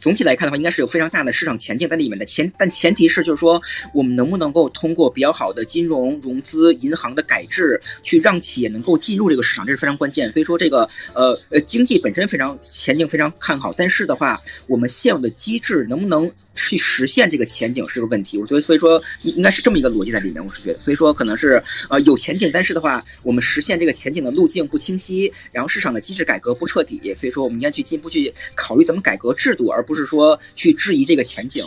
[0.00, 3.60] 总体来看的话，应该是有非常大的市场前景在里面的前，但前提是就是说，
[3.92, 10.32] 我们能不能够通过比较好的金融融资、银行的改制，去让企业能够进入这个市场，这是非常关键。
[10.32, 16.30] 所以说，这个呃呃，经济本身非常前景非常看好，但是的话，我们现有的机制能不能？
[16.58, 31.64] 去实现这个前景是个问题，我觉得，所以说应该是这么一个逻辑在里面，我是觉得，所以说可能是呃有前景，但是的话，我们实现这个前景的路径不清晰，然后市场的机制改革不彻底，所以说我们应该去进一步去考虑怎么改革制度，而不是说去质疑这个前景。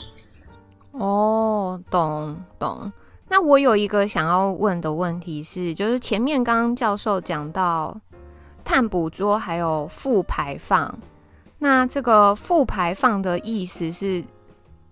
[0.91, 2.91] 哦，懂懂。
[3.29, 7.97] 那我有一个想要问的问题是，就是前面刚刚教授讲到
[8.65, 10.99] 碳捕捉还有负排放，
[11.57, 14.21] 那这个负排放的意思是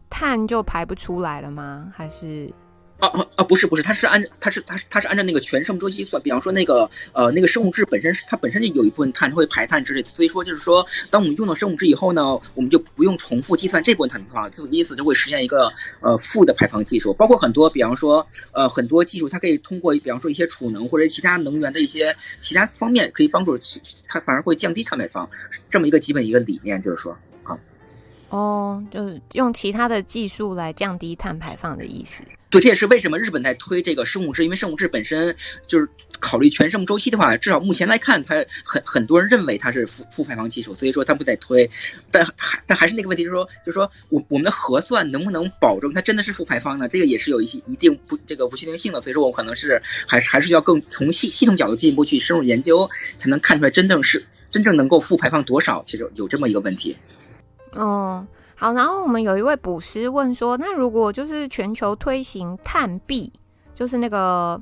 [0.10, 1.92] 碳就排不出来了吗？
[1.96, 2.52] 还是？
[3.00, 3.44] 啊啊啊！
[3.46, 6.22] 不是不是，它是按它是它是它是按照那个全生物周期算。
[6.22, 6.84] 比方说那个
[7.14, 17.14] 呃那个生物质本身是它本身就有一部分碳会排碳之类的，所以说就是说，当我们用了生物质以后呢，我们就不用重复计算这部分碳排放了，就因此就会实现一个呃负的排放技术。
[17.14, 25.30] 包括很多比方说呃很多技术，它可以通过比方说一些储能或者其他能源的一些其他方面，可以帮助其它反而会降低碳排放。
[25.70, 27.58] 这么一个基本一个理念，就是说啊。
[28.30, 32.24] 哦，就是用其他的技术来降低碳排放的意思。
[32.52, 35.36] 对，这也是为什么日本在推这个生物质，因为生物质本身
[35.68, 35.88] 就是
[36.20, 38.34] 考虑全生物周期的话，至少目前来看，它
[38.66, 41.70] 很很多人认为它是负负排放技术，所以说它不在推。
[42.10, 46.88] 但还但还是那个问题，就是说，就是说我我们的核算能不能保证它真的是负排放呢？
[46.88, 55.84] 这个也是有一些一定不这个不确定性的，所以说我可能是还是还是要更从系系统角度进一步去深入研究，才能看出来真正是真正能够负排放多少。
[55.86, 56.98] 其实有这么一个问题。
[57.74, 58.26] 哦。
[58.56, 63.32] 好，然后我们有一位捕师问说，那如果就是全球推行碳币，
[63.74, 64.62] 就是那个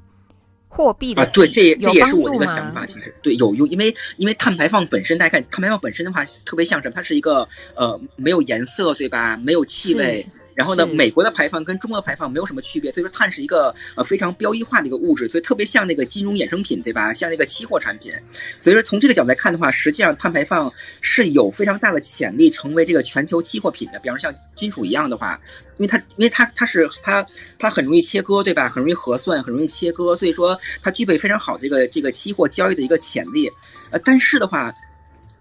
[0.67, 2.85] 货币啊，对，这也这也是我的一个想法。
[2.85, 6.93] 其实对有用，因为因为碳排放本身，大家看碳排放本身的话，特别像什么？
[6.93, 9.35] 它是一个呃没有颜色，对吧？
[9.37, 10.27] 没有气味。
[10.57, 17.13] 然后呢，美国的排放跟中国的排放没有什么区别，所以说碳是一个呃非常标一化的一个物质，所以特别像那个金融衍生品，对吧？
[17.13, 18.11] 像那个期货产品。
[18.57, 23.99] 所以说从这个角度来看的话，实际上碳排放是有非常大的潜力成为这个全球期货品的。
[23.99, 25.39] 比方说像金属一样的话，
[25.77, 27.23] 因为它因为它它是它
[27.59, 28.67] 它很容易切割，对吧？
[28.67, 33.47] 很容易核算，很容易切割，所以说它具备非常好的这个这个期货交易的一个潜力。
[33.91, 34.73] 呃，但是的话。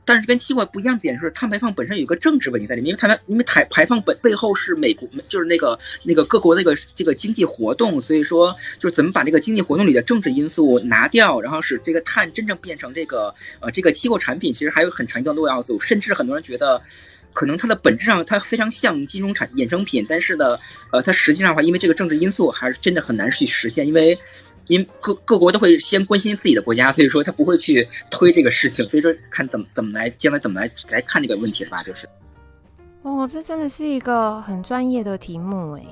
[0.06, 16.80] 但是跟期货不一样点是，碳排放本身有一个政治问题在里面，因为碳排因为排排放本背后是美国，就是那个那个各国那个这个经济活动，所以说就是怎么把这个经济活动里的政治因素拿掉，然后使这个碳真正变成这个呃这个期货产品，其实还有很长一段路要走，甚至很多人觉得，
[17.32, 20.56] 可能它的本质上它非常像金融产衍生品，但是呢，
[20.92, 24.16] 呃，它实际上的话，因为这个政治因素还是真的很难去实现，因为。
[24.68, 32.06] 因各各国都会先关心自己的国家，所以说他不会去推这个事情，所以说看怎么怎么来将来怎么来来看这个问题吧，就是。
[33.02, 35.86] 哦，这真的是一个很专业的题目诶。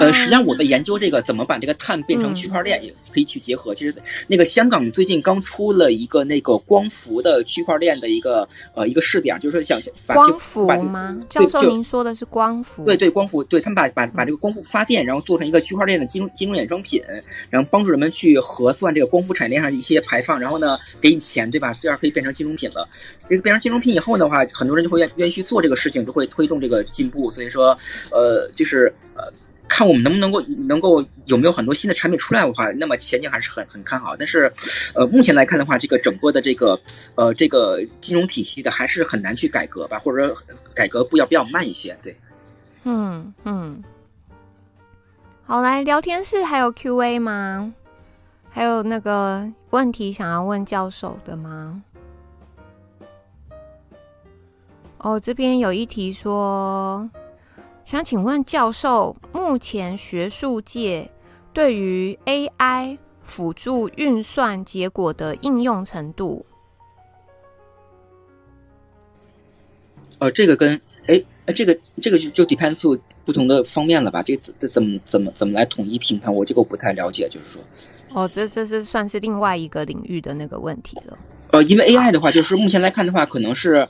[0.00, 3.72] 呃，实际上我在研究这个怎么把这个碳变成区块链，也可以去结合。
[3.72, 3.94] 嗯、其实
[4.26, 11.16] 那个香港最近刚出了一个那个光伏的区块链的一个呃一个试点，就是说想把光伏吗？
[11.28, 12.84] 教授，您说的是光伏？
[12.84, 17.02] 对对，光伏，对他们把把把这个光伏发电，然后做成一个区块链的金融金融衍生品，
[17.50, 21.72] 然后帮助人们去核算这个光伏产业链上的一些排放，然后呢给你钱，对吧？
[21.80, 22.88] 这样可以变成金融品了。
[23.28, 27.30] 这个变成金融品以后的话，很多人就会愿愿意去做这个事情，就会推动这个进步。
[27.30, 27.76] 所以说，
[28.10, 29.24] 呃，就是呃。
[29.68, 34.16] 看我们能不能够能够有没有很多新的产品出来的话，那么前景还是很很看好。
[34.16, 34.50] 但是，
[34.94, 36.78] 呃，目前来看的话，这个整个的这个
[37.16, 40.36] 呃这个金融体系的还是很难去改革吧，或者说
[40.72, 41.98] 改革步要比较慢一些。
[42.02, 42.16] 对，
[42.84, 43.82] 嗯嗯。
[45.44, 47.72] 好，来聊天室还有 Q&A 吗？
[48.48, 51.82] 还有那个问题想要问教授的吗？
[54.98, 57.10] 哦，这边有一题说。
[57.86, 61.08] 想请问教授，目前学术界
[61.52, 66.44] 对于 AI 辅助运算结果的应用程度？
[70.18, 71.22] 呃，这个跟哎，
[71.54, 74.20] 这个这个就就 depends to 不同的方面了吧？
[74.20, 76.34] 这这怎么怎么怎么来统一评判？
[76.34, 77.62] 我这个我不太了解，就是说。
[78.12, 81.16] 哦，这这是算是另外一个领域的那个问题了。
[81.52, 83.88] 呃，因为 AI 的话，就是目前来看的话，可能是。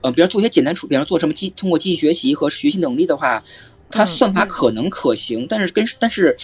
[0.00, 3.42] 呃，比如做一些简单处，比方做什么机，通过机器学习和学习能力的话，
[3.90, 6.36] 它算法可能可行，嗯、但是跟但是，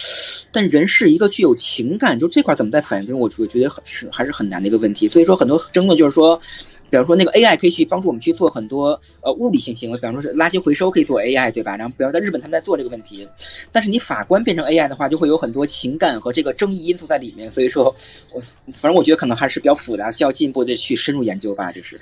[0.51, 3.17] 但人是一个具有情感，就这块怎么在反应？
[3.17, 5.07] 我我觉得很是还是很难的一个问题。
[5.07, 6.37] 所以说很多争论就是说，
[6.89, 11.77] 比方说那个 AI 可以去帮助我们去做很多呃物理性行为，比方说是垃圾回收可以做 AI 对吧？
[11.77, 13.27] 然后比方在日本他们在做这个问题，
[13.71, 17.51] 但是你法官变成 AI 的话，就会有很多情感和这个争议因素在里面。
[17.51, 17.85] 所以说
[18.33, 18.41] 我
[18.73, 21.97] 反正我觉得可能还是比较复杂，需要进一步的去深入研究吧，就是。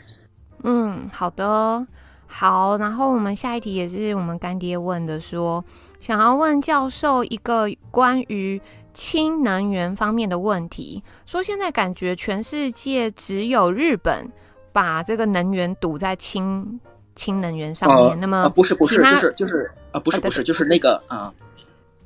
[0.64, 1.86] 嗯，好的，
[2.26, 2.78] 好。
[2.78, 5.66] 然后我们下一题也是我们干爹问的说，说
[6.00, 8.62] 想要问教授一个关于
[8.94, 11.04] 氢能源方面的问题。
[11.26, 14.32] 说现在感觉全世界只有日本
[14.72, 16.80] 把这个能源堵在氢
[17.16, 18.10] 氢能源上面。
[18.10, 21.34] 呃、那么、呃、不是不是就是就是啊不是不是就是那个啊，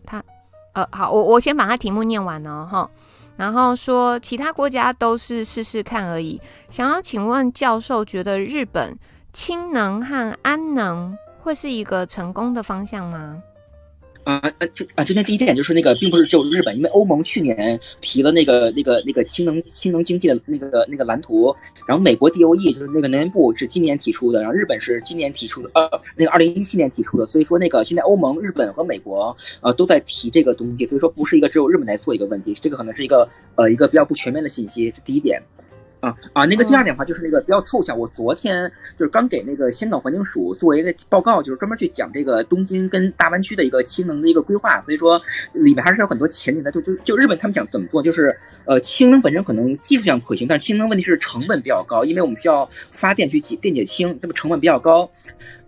[0.06, 0.24] 他
[0.74, 2.90] 呃好，我我先把他题目念完哦哈。
[3.38, 6.42] 然后说，其他国家都是试试看而已。
[6.70, 8.98] 想要请问教授，觉得日本
[9.32, 13.42] 氢能和氨能会是一个成功的方向吗？
[14.28, 21.56] 啊啊，这啊，今天第一点就是那个，并不是只有日本，因为欧盟去年提了那个那个那个氢能氢能经济的那个那个蓝图，
[21.88, 35.42] 然后美国 DOE 就是那个能源部是今年提出的，然后日本是今年提出的，呃，那个二零一七年提出的，所以说那个现在欧盟、日本和美国呃都在提这个东西，所以说不是一个只有日本来做一个问题，这个可能是一个呃一个比较不全面的信息，这第一点。
[36.00, 45.20] 啊啊，那个第二点的话就是那个比较凑巧，我昨天就是刚给那个香港环境署做一个报告，就是专门去讲这个东京跟大湾区的一个氢能的一个规划，所以说
[45.54, 46.72] 里面还是有很多潜力的。
[46.72, 55.10] 就就就日本他们想怎么做，就是呃氢能本身可能技术上可行，但是氢能问题是成本比较高，因为我们需要发电去解电解氢，这个成本比较高。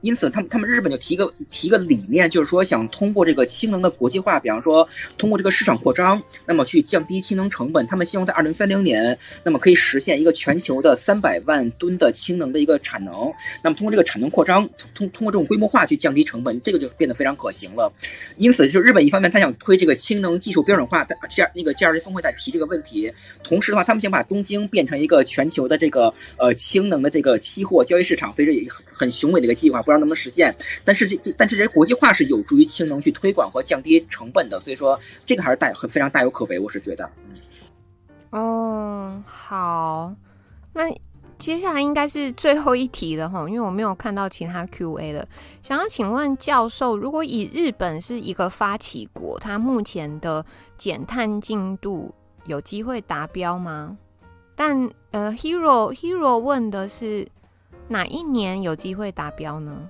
[0.01, 4.87] 因此，他们他们日本就提个提个理念，就是说想通过这个氢能的国际化，比方说
[5.17, 7.85] 通过这个市场扩张，那么去降低氢能成本。
[7.87, 13.31] 他们希望在二零三零年，那么可以实现一个全球的三百万吨的氢能的一个产能。
[13.63, 17.91] 那么通过这个产能扩张，通通过这种规模化去降低成本，这个就变得非常可行了。
[18.37, 23.11] 因此，就日本一方面他想推这个氢能技术标准化，在 G 那个 G20 峰会在提这个问题。
[23.43, 28.53] 同时的话，他们想把东京变成一个全球的这个呃氢能的这个期货交易市场，非常
[28.99, 29.81] 很雄伟的一个计划。
[29.81, 37.09] 不知道能不能实现，但是这但是这国际化是有助于氢能去推广和降低成本的，所以说这个还是大很非常大有可为，我是觉得。
[38.31, 40.13] 哦，好，
[40.73, 40.93] 那
[41.37, 45.25] 接下来应该是最后一题了哈，因为我没有看到其他 Q&A 了。
[45.63, 50.45] 想要请问教授，如果以日本是一个发起国，它目前的
[50.77, 52.13] 减碳进度
[52.45, 53.97] 有机会达标吗？
[54.55, 57.25] 但呃，Hero Hero 问的是。
[57.89, 59.89] 哪一年有机会达标呢？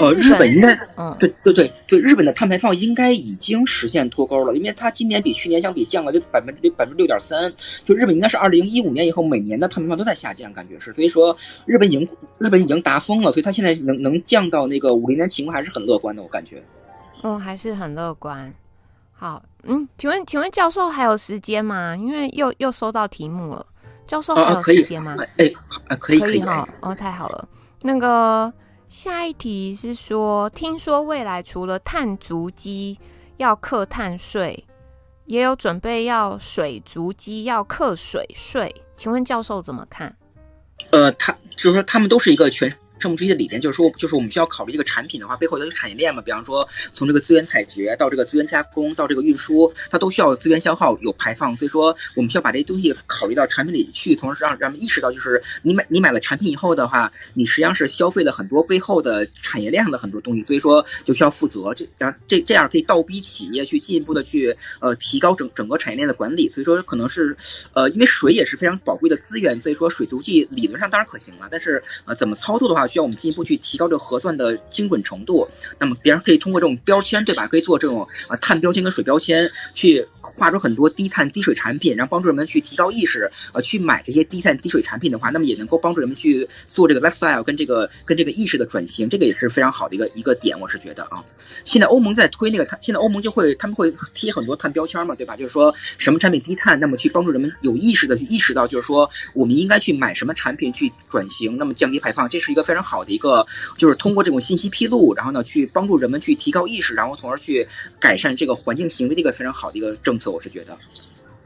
[0.00, 7.52] 呃，日本应该，嗯，对对对对，日本的碳排放应该已经实现脱钩了，因为它今年比去年相比降了六百分之六百分之六点三，
[7.84, 11.36] 就日本应该是二零一五年以后每年的碳排放都在下降，感觉是，所以说
[11.66, 16.62] 日本已经日本已经达峰了，所以它现在能能降到那个五零年情况还是很乐观的，我感觉。
[17.22, 18.52] 嗯，还是很乐观。
[19.12, 21.94] 好，嗯，请问请问教授还有时间吗？
[21.94, 23.66] 因为又又收到题目了。
[24.08, 25.14] 教授还有时间吗？
[25.36, 25.52] 哎、
[25.86, 26.66] 啊，可以，可以哈。
[26.80, 27.48] 哦，太好了。
[27.82, 28.50] 那个
[28.88, 32.98] 下一题是说，听说未来除了碳足迹
[33.36, 34.64] 要课碳税，
[35.26, 38.74] 也有准备要水足迹要课水税。
[38.96, 40.16] 请问教授怎么看？
[40.90, 42.74] 呃，他就是说，他们都是一个全。
[42.98, 46.20] 这么直接的理念就是说，就是我们需要考虑这个产品的话，背后有产业链嘛。
[46.20, 51.56] 比方说，从这个资源采掘到这个资源加工到这个运输，它都需要资源消耗有排放。
[51.56, 60.42] 所以说，我们需要把这些东西考虑到产品里去，同时让让他们意识到，就是你买你买了产品以后的话，你实际上是消费了很多背后的产业链上的很多东西。
[60.44, 61.72] 所以说，就需要负责。
[61.74, 66.48] 这样这这样可以倒逼企业去进一步的去呃提高整整个产业链的管理。
[66.48, 67.36] 所以说，可能是
[67.72, 75.46] 呃因为水也是非常宝贵的资源，所以说水足迹理论上当然可行了，但是呃怎么操作的话，需要我们进一步去提高这个核算的精准程度。
[75.78, 77.46] 那么别人可以通过这种标签，对吧？
[77.46, 91.22] 可以做这种啊碳标签跟水标签，去画出很多低碳低水产品，然后帮助人们去提高意识，呃，去买这些低碳低水产品的话，那么也能够帮助人们去做这个 lifestyle 跟这个跟这个意识的转型，这个也是非常好的一个一个点，我是觉得啊。
[91.64, 95.36] 现在欧盟在推那个，它现在欧盟就会他们会贴很多碳标签嘛，对吧？
[95.36, 103.28] 就是说什么产品低碳，那么去帮助人们有意识的去意识到，就是说我们应该去买什么产品去转型，那么降低排放，这是一个非常好的一个。
[103.28, 107.68] 个就是通过这种信息披露，然后呢，去帮助人们去提高意识，然后从而去
[108.00, 110.74] 改善这个环境行为的一个非常好的一个政策，我是觉得。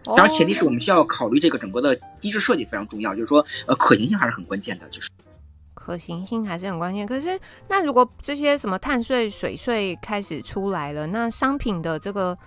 [0.04, 5.08] 当然，前提是我们需要考虑这个整个的机制设计非常重要，就是说，呃，可行性还是很关键的，就是
[5.74, 7.04] 可行性还是很关键。
[7.04, 12.38] 可是，那如果这些什么碳税、水税开始出来了，那商品的这个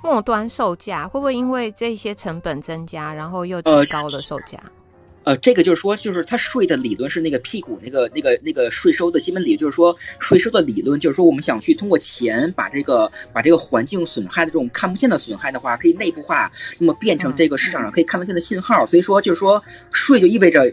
[0.00, 4.58] 末端售价会不会因为这些成本增加，然后又提高了售价？
[4.62, 4.70] 呃
[5.24, 18.84] 呃，这个就是说，就是他税的理论是那个屁股那个那个那个税收的基本理论，就是说税收的理论就是说，我们想去通过钱把这个把这个环境损害的这种看不见的损害的话，可以内部化，那么变成这个市场上可以看得见的信号。
[18.86, 19.62] 所以说，就是说
[19.92, 20.72] 税就意味着，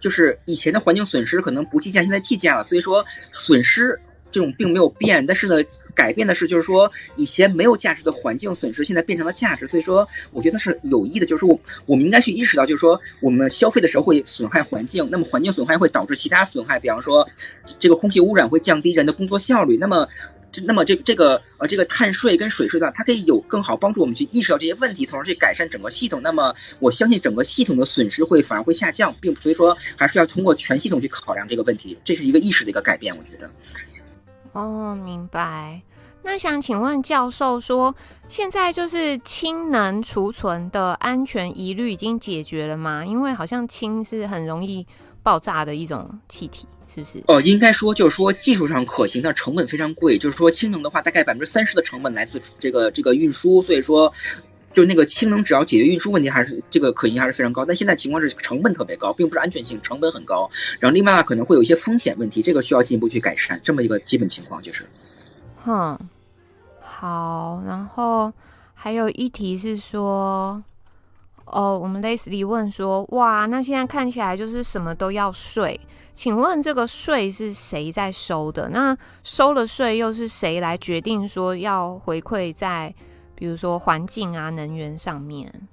[0.00, 2.64] 就是以前的环境损失可能不计价，现在计价了。
[2.64, 3.98] 所以说损失。
[4.34, 5.54] 这种并没有变，但是呢，
[5.94, 9.68] 改变的是，就是说以前没有价值的环境损失，现在变成了价值。
[9.68, 11.24] 所以说，我觉得是有益的。
[11.24, 11.56] 就是我
[11.86, 17.24] 我们应该去意识到，就是说我们消费的时候会损害环境，那么环境损害会导致其他损害，比方说
[17.78, 19.76] 这个空气污染会降低人的工作效率。
[19.76, 20.08] 那么，
[20.64, 26.20] 那么这这个呃这个碳税跟水税的话，它可以有更好帮助我们去意识到这些问题，从而去改善整个系统。
[26.20, 33.50] 那么我相信整个系统的损失会反而会下降，并所以说还是要通过全系统去考量这个问题，这是一个意识的一个改变，我觉得。
[34.54, 35.82] 哦，明白。
[36.22, 37.94] 那想请问教授说，
[38.28, 43.04] 现在就是氢能储存的安全疑虑已经解决了吗？
[43.04, 44.86] 因为好像氢是很容易
[45.22, 46.66] 爆炸的一种气体。
[46.86, 47.24] 是不是？
[47.26, 50.16] 呃，应该说就是说技术上可行，但成本非常贵。
[50.16, 54.12] 就是说氢能的话，大概百分之三十的成本来自这个这个运输，所以说
[54.74, 57.64] 就那个氢能只要解决运输问题，还是这个可行还是非常高。
[57.64, 60.50] 但现在情况是成本特别高，并不是安全性，成本很高。
[60.78, 63.58] 然后另外的话可能会有一些风险问题，这个需要进一步去改善。
[63.62, 64.84] 这么一个基本情况就是。
[65.56, 65.98] 哼，
[66.82, 68.30] 好，然后
[68.74, 70.62] 还有一题是说。
[71.46, 75.78] 哦，我们 Leslie 问说，哇，那现在看起来就是什么都要税，
[76.14, 78.70] 请问这个税是谁在收的？
[78.70, 82.92] 那收了税又是谁来决定说要回馈在，
[83.34, 85.68] 比如说环境啊、能源上面？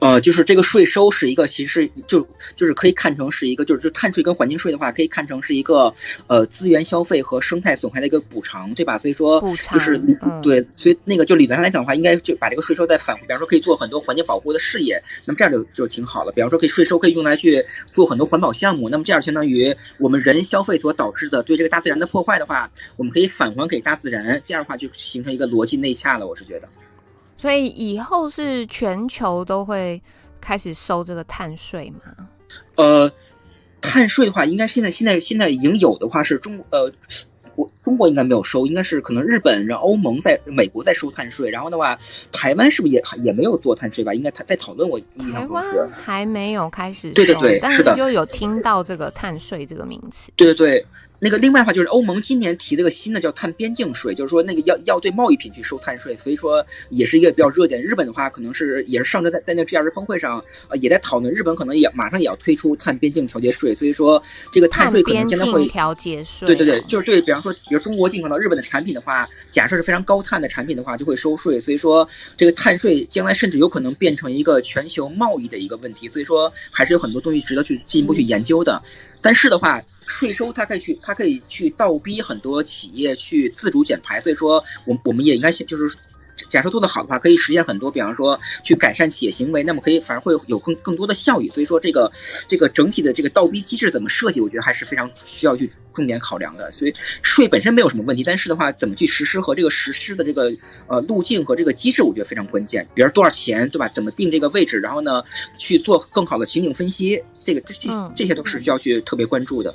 [0.00, 2.26] 呃，就是这个税收是一个，其实就
[2.56, 5.94] 就是可以看成是一个，就是就碳税跟环境税的话，可以看成是一个
[6.26, 8.98] 呃资源消费和生态损害的一个补偿，对吧？
[8.98, 9.40] 所以说
[9.70, 9.98] 就是
[10.42, 16.32] 对，所以那个就理论上来讲的话，应该就把这个税收再返回，比方说可以做很多环境保护的事业，那么这样就就挺好了。
[16.32, 26.68] 比方说可以税收可以用来去做很多环保项目，那么这样相当于我们人消费所导致的对这个大自然的破坏的话，我们可以返还给大自然，这样的话就形成一个逻辑内洽了，我是觉得。
[27.40, 29.98] 所以以后是全球都会
[30.42, 32.28] 开始收这个碳税吗？
[32.76, 33.10] 呃，
[33.80, 36.92] 碳税的话，应该现在现在现在已经有的话是中呃，
[37.54, 41.98] 我中国应该没有收，应该是可能日本、然后欧盟在美国在收碳税，然后的话，
[42.30, 44.12] 台湾是不是也也没有做碳税吧？
[44.12, 50.86] 应该他在讨论，我印象中是台湾还没有开始收，对对对，但是就有听到这个碳税这个名词，对对对。
[51.22, 57.80] 那个另外的话就是欧盟今年提了个新的叫碳边境税，就是说那个要要对贸易品去收碳税，所以说也是一个比较热点。
[57.80, 66.46] 日本的话可能是也是上周在在那个 G20 峰会上呃也在讨论，日本可能也马上也要推出碳边境调节税，所以说这个碳税可能将来会调节税。
[66.46, 72.08] 对对对，就是对，比方说比如中国进口到日本的产品的话，假设是非常高碳的产品的话，就会收税，所以说
[72.38, 78.82] 这个碳税将来甚至有可能变成一个全球贸易的一个问题，所以说还是有很多东西值得去进一步去研究的。
[79.20, 79.82] 但是的话。
[80.10, 85.96] 税收它可以去，它可以去倒逼很多企业去自主减排，所以说我我们也应该就是，
[86.48, 91.48] 假设做得好的话，可以实现很多，比方说去改善企业行为，那么可以反而会有更更多的效益。
[91.50, 92.10] 所以说这个
[92.48, 96.70] 这个整体的这个倒逼机制怎么设计，我觉得还是非常需要去重点考量的。
[96.70, 100.50] 所以税本身没有什么问题，但是的话怎么去实施和这个实施的这个
[100.86, 102.86] 呃路径和这个机制，我觉得非常关键。
[102.94, 103.86] 比如多少钱，对吧？
[103.88, 105.22] 怎么定这个位置，然后呢
[105.58, 109.74] 去做更好的情景分析，这个这这这些都是需要去特别关注的。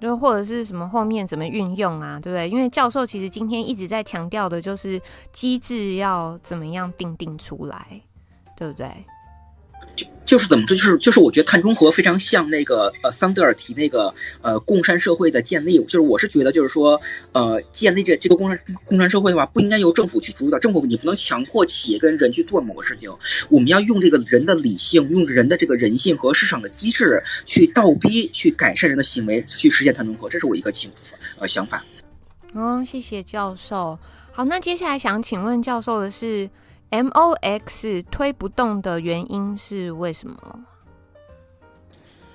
[0.00, 2.48] 就或者是什么后面怎么运用啊，对不对？
[2.48, 5.00] 因为教授其实今天一直在强调的就是
[5.32, 8.00] 机制要怎么样定定出来，
[8.56, 8.88] 对不对？
[10.26, 14.12] 就是怎么说，就是就是我觉得碳中和非常像那个呃桑德尔提那个
[14.42, 17.00] 呃共善社会的建立，就是我是觉得就是说
[17.32, 23.08] 呃建立这这个共善共善社会的话，不应该由政府去主导，政府你不能强迫企业跟人去做某个事情，
[23.48, 30.90] 我们要用这个人的理性，用人的这个人性和市场的机制去倒逼去改善人的行为，去实现碳中和，这是我一个情
[31.38, 31.84] 呃想法。
[32.52, 33.96] 嗯，谢谢教授。
[34.32, 36.50] 好，那接下来想请问教授的是。
[36.90, 40.36] MOX 推不动的原因是为什么？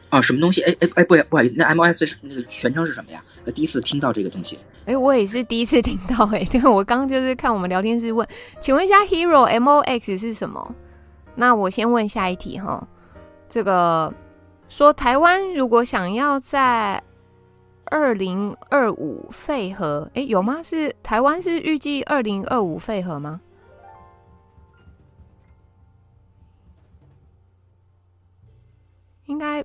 [0.10, 0.62] 啊，什么东西？
[0.64, 3.22] 哎哎哎，不不好意思，那 MOX 是那个全称是什么呀？
[3.56, 4.60] 第一次听到这个东西。
[4.86, 6.44] 哎，我也是第一次听到哎。
[6.52, 8.28] 对，我刚刚就是看我们聊天室问，
[8.60, 10.76] 请问一下，Hero MOX 是什么？
[11.36, 12.86] 那我先问下一题哈。
[13.48, 14.14] 这个
[14.68, 17.02] 说台湾如果想要在
[17.86, 20.62] 二零二五废核，哎，有吗？
[20.62, 23.40] 是台湾是预计二零二五废核吗？
[29.32, 29.64] 应该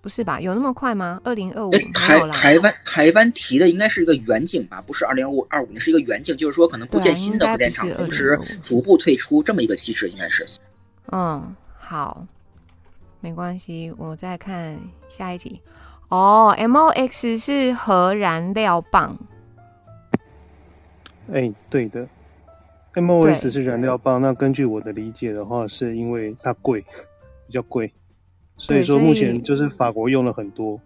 [0.00, 0.40] 不是吧？
[0.40, 1.20] 有那么快吗？
[1.22, 4.82] 二零二五台台湾台湾提的应该是一个远景吧？
[4.86, 10.48] 不是二零二五二五年是一个远景，就是说可能不建新的核电厂，同时逐步退出这么一个机制，应该是。
[11.12, 12.26] 嗯，好，
[13.20, 15.60] 没关系，我再看下一题。
[16.08, 19.16] 哦，MOX 是核燃料棒。
[21.30, 22.08] 哎，对的
[22.94, 24.20] ，MOX 是燃料棒。
[24.20, 26.80] 那根据我的理解的话，是因为它贵，
[27.46, 27.92] 比较贵。
[28.62, 30.80] 所以说，目前就是法国用了很多，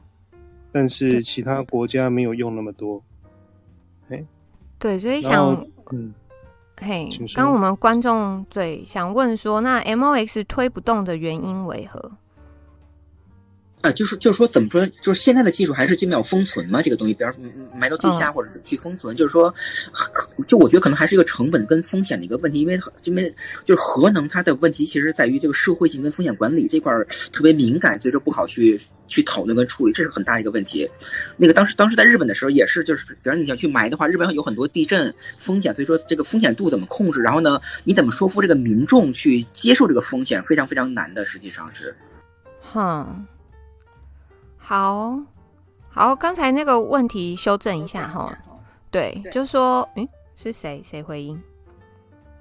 [0.72, 3.03] 但是其他国家没有用那么多。
[4.09, 4.24] 哎，
[4.79, 5.62] 对，所以想，
[5.93, 6.14] 嗯，
[6.81, 12.12] 嘿，刚我们观众对想问说，那 MOX 推不动的原因为何？
[13.87, 14.84] 啊，就是就是说，怎么说？
[15.01, 17.41] 就是现在的技术还是基本要封存嘛，这个东西，比方说
[17.74, 19.14] 埋到地下，或者是去封存。
[19.14, 19.55] 嗯、就是说，
[20.49, 23.32] 就我觉得可能还是一个成本跟风险的一个问题，因为因为
[23.64, 26.93] 就是核能它的问题其实在于这个社会性跟风险管理这块
[27.32, 30.89] 特别敏感，所以说不好去去讨论跟处理，这是很大的一个问题。
[31.37, 37.22] 那个当时当时在日本的时候也是，就是比方你想去埋的话，日本有很多地震风险，所以说这个风险度怎么控制？
[37.22, 41.95] 然后呢，你怎么说服这个民众去接受这个风险，非常非常难的，实际上是，
[42.61, 43.26] 哼。
[44.69, 45.17] 好
[45.89, 48.37] 好，刚才那个问题修正一下哈。
[48.91, 51.41] 对，就说，诶，是谁谁回应？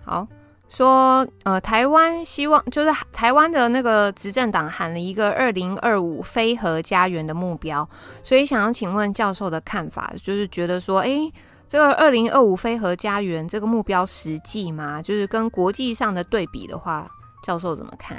[0.04, 0.28] 好，
[0.68, 7.88] 说呃，台湾希望就是台湾的那个执政党喊了一个二零二五非核家园的目标，
[8.24, 11.32] 所以想要请问教授的看法，就是觉得说，诶，
[11.70, 15.00] 这个二零二五非核家园这个目标实际吗？
[15.00, 17.08] 就是跟国际上的对比的话，
[17.44, 18.18] 教授怎么看？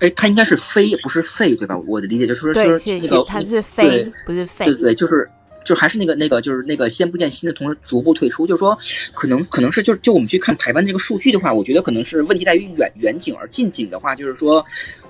[0.00, 1.78] 哎，它应该是非，不是废，对吧？
[1.86, 4.66] 我的理解就是说，是那个，它是非，不是废。
[4.66, 5.26] 对对，就是，
[5.64, 8.46] 就还是那个那个，就是那个先不见新的同时逐步退出。
[8.46, 8.78] 就是说，
[9.14, 14.62] 可能可能是就就我们去看台湾这个数据的话，我觉得可能是问题在于远远景，而近景的话，就是说，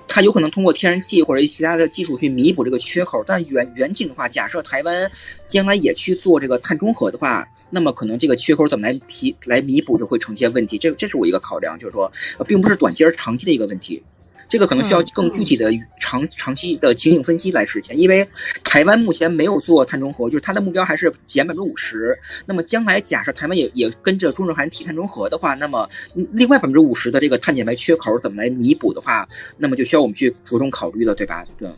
[0.07, 3.21] 它有可能通过天然气或者其他的技术去弥补这个缺口。
[3.27, 5.11] 但远远景的话，假设台湾
[5.49, 10.77] 将来也去做这个碳中和的话，那么可能这个缺口怎么来提来弥补就会呈现问题。
[10.77, 12.09] 这这是我一个考量，就是说，
[12.47, 14.01] 并不是短期而长期的一个问题。
[14.49, 18.27] 这个可能需要更具体的长长期的情景分析来实现，因为
[18.63, 22.17] 台湾目前没有做碳中和，就是它的目标还是减百分之五十。
[22.45, 29.27] 那么将来假设台湾也也跟着中日韩提碳中和的话，那么另外百分之五十的这个碳减排缺口怎么来弥补的话，
[29.57, 31.43] 那么就需要我们去着重考虑了，对吧？
[31.57, 31.69] 对。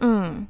[0.00, 0.46] 嗯，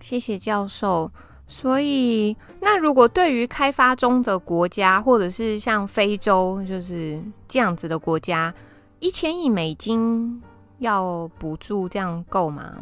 [0.00, 1.10] 谢谢教授。
[1.46, 8.52] 所以，那如果对于开发中的国家，或者是像非洲就是这样子的国家，
[8.98, 10.42] 一千亿美金。
[10.84, 12.74] 要补助这样够吗？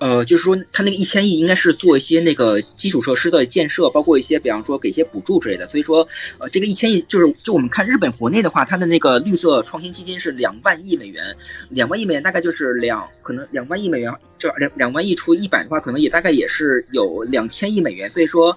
[0.00, 5.66] 呃，就是说，他那个一千亿应该是做一些那个基础设施的建设，包括一些，比方说给一些补助之类的。
[5.68, 6.06] 所以说，
[6.38, 11.34] 呃，这个一千亿就是就我们看日本国内的话，它的那个绿色创新基金是两万亿美元，
[11.70, 18.10] 两万亿美元大概就是两可能两万亿美元，这两两万亿除一百的话，可能也大概也是有两千亿美元。
[18.10, 18.54] 所以说，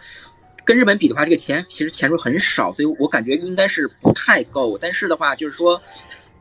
[0.65, 4.78] 跟日本比的话，这个钱其实钱数很少，所以我感觉应该是不太够。
[4.78, 5.80] 但是的话，就是说，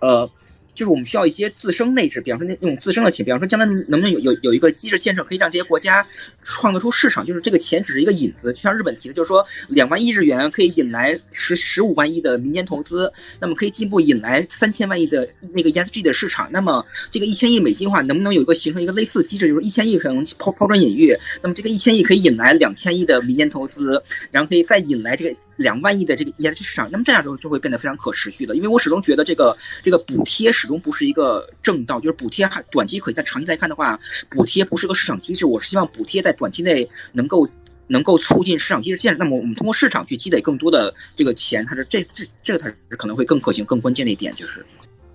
[0.01, 0.29] 呃。
[0.77, 6.07] 就是我们需要一些自身内置，比方说那那种自身的钱，比方说将来能不能有有有一个机制建设，可以让这些国家
[6.45, 7.27] 创造出市场。
[7.27, 16.49] 就是这个钱只是一个引子，就像日本提的，就是说两万亿日元可以引来十十五万亿的民间投资，那么可以进一步引来三千万亿的那个 ESG 的市场。
[16.53, 24.01] 那么这个一千亿美金的话，能不能有一个形成一个类似机制，就是一千亿可能抛抛砖引玉，那么这个一千亿可以引来两千亿的民间投资，
[24.31, 25.35] 然后可以再引来这个。
[25.57, 33.99] 两万亿的这个 ESG 市场，那么这样就就会变得非常可持续的，因为我始终觉得这个这个补贴始终不是一个正道，就是补贴还短期可以，但长期来看的话，
[34.31, 35.47] 补贴不是个市场机制。
[35.47, 37.49] 我是希望补贴在短期内能够
[37.87, 39.19] 能够促进市场机制建设。
[39.19, 44.65] 那么我们通过市场去积累更多的这个钱，它是这这这个才是可能会更可行、更关键的一点，就是。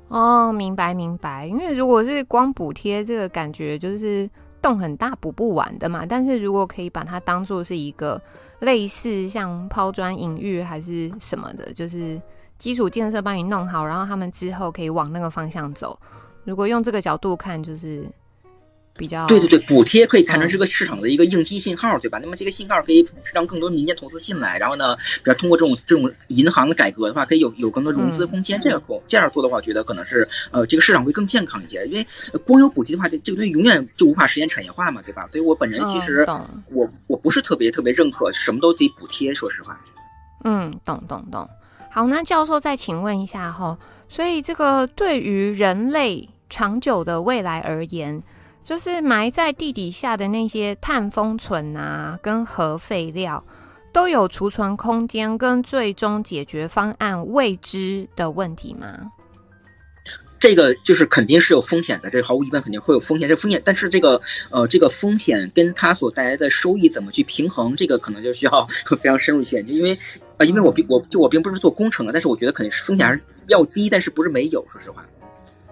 [0.08, 1.46] 哦，明白明白。
[1.46, 4.30] 因为如果是光补贴，这个感觉就是
[4.62, 6.06] 洞很大，补不完的嘛。
[6.06, 8.22] 但是如果可以把它当做是一个。
[8.62, 12.22] 类似像抛砖引玉还是什么的，就是
[12.60, 16.00] 基础建设帮你弄好，然后他们之后可以往那个方向走。
[16.44, 18.08] 如果用这个角度看，就是。
[18.98, 22.20] 比较对对对，补贴可以看成是个市场的一个应激信号，对吧？
[22.22, 28.60] 那么这个信号可以让更多民间投资进来，然后呢，比如通过这种这种银行的改革的话，可以有有更多融资空间。
[28.62, 31.86] 这样这样做的话，我觉得可能是呃，这个市场会更健康一些。
[31.88, 32.06] 因为
[32.46, 35.28] 光有补贴的话，这这个东西永远就无法实现产业化嘛，对吧？
[35.32, 36.26] 所以我本人其实
[36.70, 39.80] 我我不是特别特别认可什么都得补贴，说实话。
[40.44, 41.50] 嗯，懂懂懂。
[41.90, 43.78] 好，那教授再请问一下哈，
[44.10, 48.22] 所以这个对于人类长久的未来而言。
[48.64, 53.44] 就是埋在地底下的那些碳封存啊，跟核废料
[53.92, 59.12] 都有储存空间跟最终解决方案未知的问题吗？
[60.40, 63.30] 这个就是肯定是有风险的，这毫无疑问肯定会有风险。
[63.30, 64.20] 这风险，但是这个
[64.50, 68.68] 呃，这个风险跟它所带来的收益怎么去平衡，这个可能就需要
[68.98, 69.72] 非常深入去研究。
[69.72, 69.96] 因为
[70.38, 75.06] 呃，因为我并我就我并不是做工程的，但是我觉得肯定是风险还是要低，但是不是没有，说实话。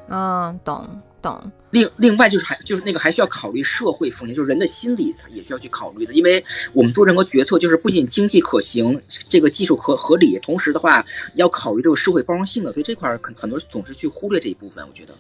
[0.10, 0.88] 嗯，懂。
[1.22, 1.52] 懂。
[1.72, 6.44] 另另外就是还就是那个还需要考虑社会风险，就是人的心理也需要去考虑的，因为
[6.74, 11.06] 我们做任何决策，就是不仅经济可行，这个技术合合理，同时的话
[11.36, 15.14] 要考虑这个社会包容性的，所以这块很很多总是去忽略这一部分，我觉得。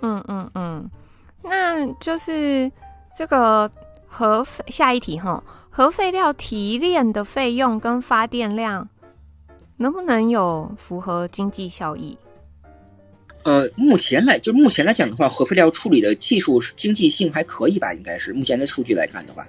[0.00, 0.90] 嗯嗯嗯，
[1.42, 2.70] 那就是
[3.16, 3.70] 这个
[4.06, 8.88] 核废下一题哈，核废料提炼的费用跟发电量
[9.76, 12.18] 能不能有符合经济效益？
[13.44, 17.92] 呃，目前来就目前来讲的话，核废料处理的技术经济性还可以吧？
[17.94, 19.46] 应该是目前的数据来看的话，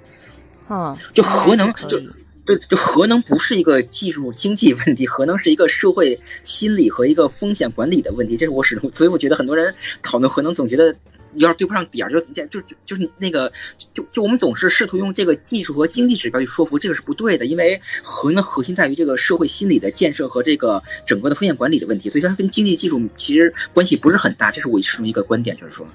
[0.68, 2.00] 啊，就核能就
[2.46, 8.36] 就，就核能不是一个技术经济问题， 核能是一个社会心理和一个风险管理的问题。
[8.36, 10.96] 这是我始终，所以我觉得很多人讨论核能总觉得。
[11.36, 13.52] 有点对不上点儿，就就就就是那个，
[13.94, 17.46] 就就我们总是试图用这个技术和经济指标去说服，这个是不对的。
[17.46, 24.52] 因为核的，核心在于这个社会心理的建设和这个整个的风险管理的问题，所以它跟经济技术其实关系不是很大。
[24.52, 25.88] 这是我其中一个观点，就是说。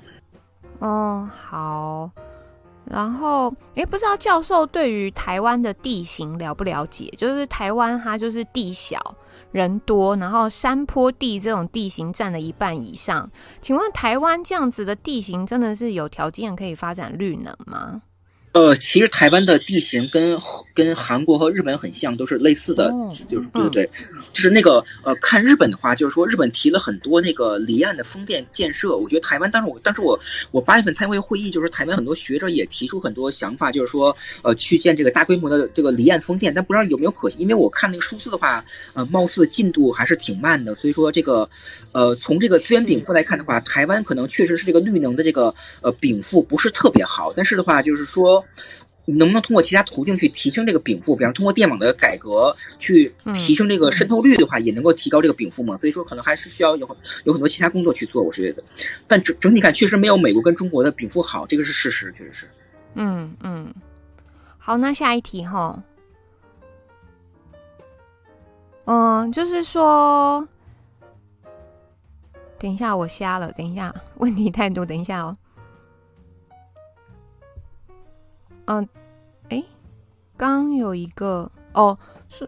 [0.81, 2.11] 哦，好。
[2.91, 7.13] 然后，诶，不知道教授对于台湾的地形了不了解？
[7.17, 8.99] 就是台湾它就是地小
[9.53, 13.31] 人多，然后山坡地这种地形占了一半以上。
[13.61, 18.03] 请问台湾这样子的地形真的是有条件可以发展绿能吗？
[18.53, 20.39] 呃，其实台湾的地形跟
[20.75, 30.19] 跟韩国和日本很像，都是类似的，哦、就是对对对，嗯、就是那个呃，看日本的话，就是说日本提了很多那个离岸的风电建设，我觉得台湾当时我当时我
[30.51, 38.65] 我八月份参加会会议，就是台湾很多学者也提出很多想法，就是说呃去建这个大规模的这个离岸风电，但不知道有没有可行，因为我看那个数字的话，
[38.95, 41.49] 呃，貌似进度还是挺慢的，所以说这个
[41.93, 48.45] 呃从这个资源禀赋来看的话，台湾可能确实是这个绿能的这个呃禀赋不是特别好，但是的话就是说。
[49.07, 51.17] 能不能通过其他途径去提升这个禀赋？
[51.17, 55.77] 比方通过电网的改革去提升这个渗透率的话，也能够提高这个禀赋嘛？
[55.79, 58.63] 所以说可能还是需要有有很多其他工作去做，我是觉得。
[59.07, 62.47] 但整整体看，确实没有美国跟中国的禀赋好，这个是事实，确实是。
[62.95, 63.73] 嗯嗯。
[64.59, 65.83] 好，那下一题哈。
[68.85, 70.47] 嗯，就是说，
[72.59, 75.37] 等一下我瞎了，等一下问题太多，等一下哦。
[78.71, 78.87] 嗯，
[79.49, 79.65] 哎，
[80.37, 82.47] 刚有一个哦，是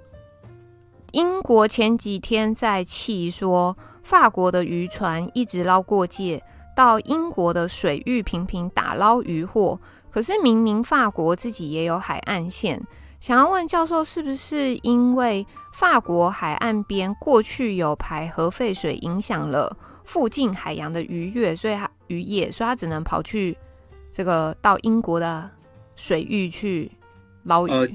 [1.13, 6.43] 英国前几天在气说法国的渔船一直捞过界
[6.77, 9.81] 到英国的水域频频打捞渔获，
[10.11, 12.87] 可是明明法国自己也有海岸线，
[13.19, 19.75] 想要问教授，是不是因为法国海岸边过去有排核废水，影响了
[20.05, 23.57] 附近海洋的渔业，所以他渔业，所以他只能跑去
[24.13, 25.51] 这个到英国的。
[26.01, 26.91] 水域去
[27.43, 27.89] 捞鱼，呃，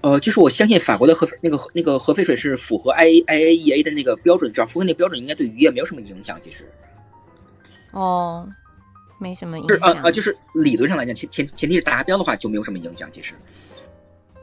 [0.00, 6.40] 呃，就是我相信法国的核那个那个核废水是符合 I I A E A 的那个标准，只要符合那个标准，应该对渔业没有什么影响。
[6.40, 6.72] 其实，
[7.90, 8.48] 哦，
[9.18, 9.76] 没什么影响。
[9.76, 13.12] 是呃呃，就是理论上来讲，前前前提是达标的话，就没有什么影响。
[13.12, 13.34] 其实，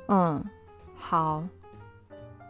[0.07, 0.45] 嗯，
[0.93, 1.43] 好，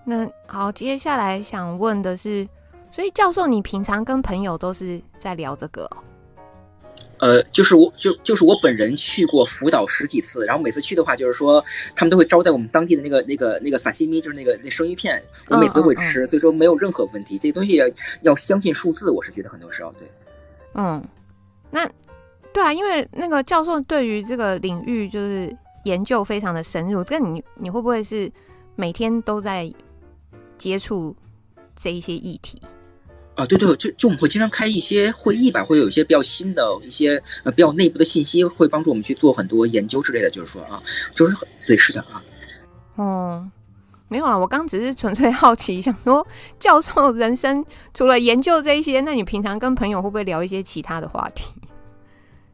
[0.03, 2.45] 那好，接下来想问的是，
[2.91, 6.03] 所以教授，你平常跟朋友都是在聊这个哦？
[7.19, 11.63] 呃，就是我就就是我本人去过福岛十几次，然后每次去的话，就是说
[11.95, 17.37] 他们都会招待我们当地的那个那个那个萨西米，就是那个那生鱼片，我每次都会吃，所以说没有任何问题。
[17.37, 17.85] 这个东西要
[18.21, 20.09] 要相信数字，我是觉得很多时候对。
[20.75, 21.03] 嗯，
[21.71, 21.89] 那
[22.53, 28.31] 对啊，因为那个教授对于这个领域就是研究非常的深入，但你你会不会是
[28.75, 29.71] 每天都在
[30.57, 31.15] 接触
[31.75, 32.61] 这一些议题？
[33.39, 40.29] 啊，对对，就就我们会经常开一些会议吧，会有一些比较新的一些呃比较内部的信息，会帮助我们去做很多研究之类的。
[40.29, 40.83] 就是说啊，
[41.15, 41.33] 就是
[41.65, 42.21] 对，是的啊。
[42.95, 43.49] 哦，
[44.09, 46.27] 没有啊，我刚只是纯粹好奇，想说
[46.59, 47.63] 教授人生
[47.93, 51.45] 除了研究这一些，那你平常跟朋友会不会聊一些其他的话题？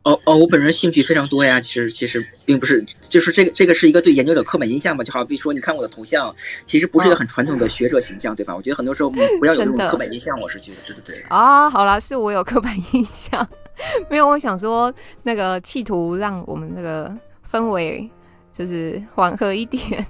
[0.06, 1.60] 哦哦，我本人兴趣非常多呀。
[1.60, 5.03] 其实其实并不是，就是这个这个是一个对研究者刻板印象嘛。
[5.03, 6.34] 就好比说，你看我的头像，
[6.68, 8.56] 其实不是一个很传统的学者形象，哦、对吧？
[8.56, 9.10] 我觉得很多时候
[9.40, 11.23] 不要有这种刻板印象，我是觉得，对对对。
[11.30, 13.49] 啊，好了，是我有刻板印象，
[14.07, 14.30] 没有。
[14.30, 17.11] 我想说，那个企图让我们那个
[17.52, 18.07] 氛围
[18.52, 20.06] 就是缓和一点。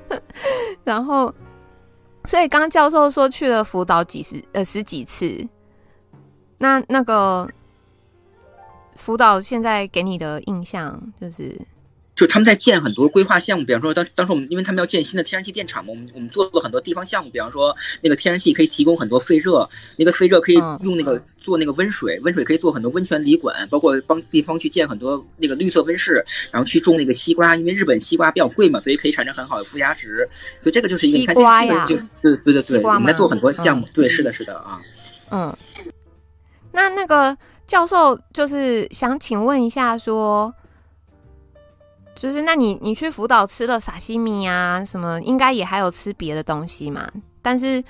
[0.82, 1.34] 然后，
[2.24, 5.46] 所以刚刚教授说去了福岛几十呃十几次，
[6.56, 7.46] 那那个。
[8.96, 11.56] 福岛现在给你的印象就是，
[12.16, 30.26] 就他们在建很多规划项目，比方说当当时我们，因为他们要建新的天然气电厂嘛，我们我们做了很多地方项目，比方说那个天然气可以提供很多废热，那个废热可以用那个做那个温水，温水可以做很多温泉旅馆，包括帮地方去建很多那个绿色温室，然后去种那个西瓜，因为日本西瓜比较贵嘛，所以可以产生很好的附加值，
[30.62, 34.80] 所以这个就是一个西瓜呀，就对对对对，我们在做很多项目，对，是的，是的啊，
[35.30, 35.54] 嗯，
[36.72, 37.36] 那那个。
[37.66, 40.54] 教授就是想请问一下，说，
[42.14, 47.08] 就是那你你去福岛吃了沙西米啊，什么应该也还有吃别的东西吗？
[47.46, 47.80] 但是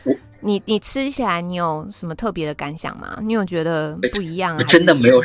[0.40, 3.18] 你你吃起来，你有什么特别的感想吗？
[3.22, 4.58] 你有觉得不一样？
[4.66, 5.22] 真的没有，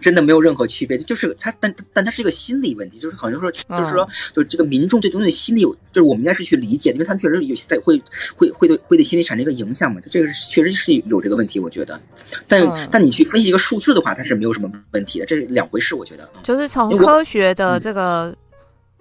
[0.00, 0.96] 真的没有任何区别。
[0.98, 8.00] 就是它，但但它是一个心理问题，就是好像说，就是说，就是这个民众对东西的心理有，就是我们应该是去理解，因为他们确实有些在会
[8.36, 10.00] 会会对会对心理产生一个影响嘛。
[10.08, 12.00] 这个确实是有这个问题，我觉得。
[12.46, 16.30] 但但你去分析一个数字的话，它是没有什么问题的，这是两回事，我觉得。
[16.44, 18.32] 就是从科学的这个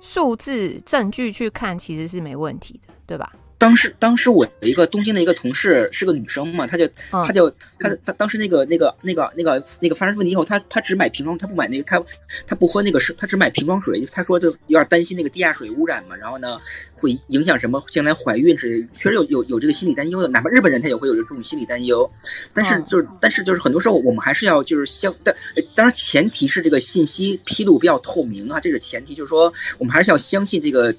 [0.01, 3.31] 数字证据去看，其实是没问题的，对吧？
[3.57, 7.49] 当时，当时我有一个东京的一个同事是个女生嘛，她就，她就，
[7.80, 12.03] 她她当时那个那个那个那个那个发生问题以后，她她只买瓶装，她不买那个，她
[12.45, 14.05] 她不喝那个是，她只买瓶装水。
[14.11, 16.59] 她说就有点担心那个地下水污染嘛，然后呢
[16.95, 20.27] 会影响什么将来怀孕是，确实有有有这个心理担忧的。
[20.27, 22.09] 哪怕日本人他也会有这种心理担忧，
[22.53, 25.34] 但是就是但是就是很多时候我们还是要就是相，但
[25.75, 30.93] 当然前提是这个信息披露比较透明啊，这是前提，就是说我们还是要相信这个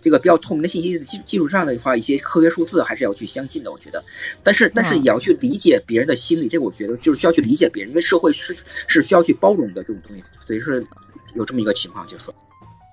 [0.00, 2.20] 这个比较透明的信息的基基础上的话一些。
[2.20, 4.00] 科学数字还是要去相信的，我觉得，
[4.44, 8.56] 但是但是也要去理解别人的心理，这个我觉得就是需要去理解别人，因为社会是
[8.86, 10.86] 是需要去包容的这种东西，所以是
[11.34, 12.34] 有这么一个情况，就是说，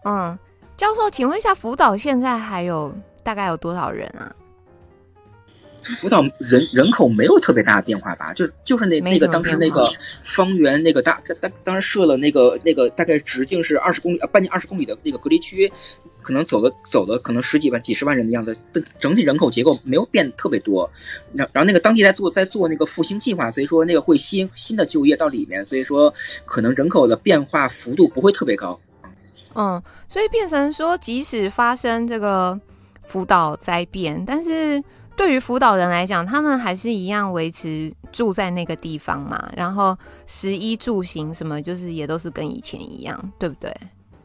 [0.06, 0.38] 嗯，
[0.76, 4.34] 教授，请问一下，福岛现在还有大概有多少人啊？
[5.96, 8.34] 福岛人人口没有特别大的变化吧？
[8.34, 9.90] 就就是那那个当时那个
[10.24, 15.72] 方圆那个大当当时设了那个那个大概直径是二十公里呃半径二十公里的那个隔离区。
[16.24, 20.90] 可能走了走了可能十几万、几十万人的样子，但整体人口结构没有变特别多。
[21.34, 28.78] 然然后那个当地在做在做那个复兴计划，所以说那个会吸新的就业到里面，所以说可能人口的变化幅度不会特别高。
[29.56, 32.60] 嗯，所以变成说，即使发生这个
[33.08, 34.84] 福岛灾变，但是
[35.18, 39.52] 对于辅导人来讲，他们还是一样维持住在那个地方嘛。
[39.58, 43.76] 然后食衣住行什么，就是也都是跟以前一样，对不对？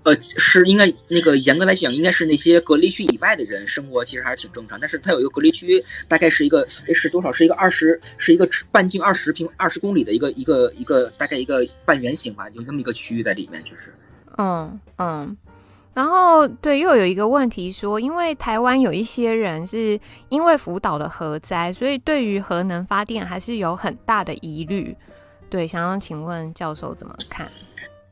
[0.05, 4.78] 呃，是应该那个严格来讲，应该是那些隔离区以外的人生活其实还是挺正常。
[4.78, 7.32] 但是它有一个隔离区，大概是一个是多少？
[7.32, 13.94] 是一个二十，是一个半径二十平二十公里的一个一个一个大概一个半圆形吧，有那么一个区域在里面，就是。
[14.36, 15.36] 嗯嗯。
[15.94, 19.98] 然后对，又有一个问题说，因为台湾有一些人是
[20.31, 24.97] 因为福岛的核灾，所以对于核能发电还是有很大的疑虑。
[25.51, 27.51] 对，想要请问教授怎么看？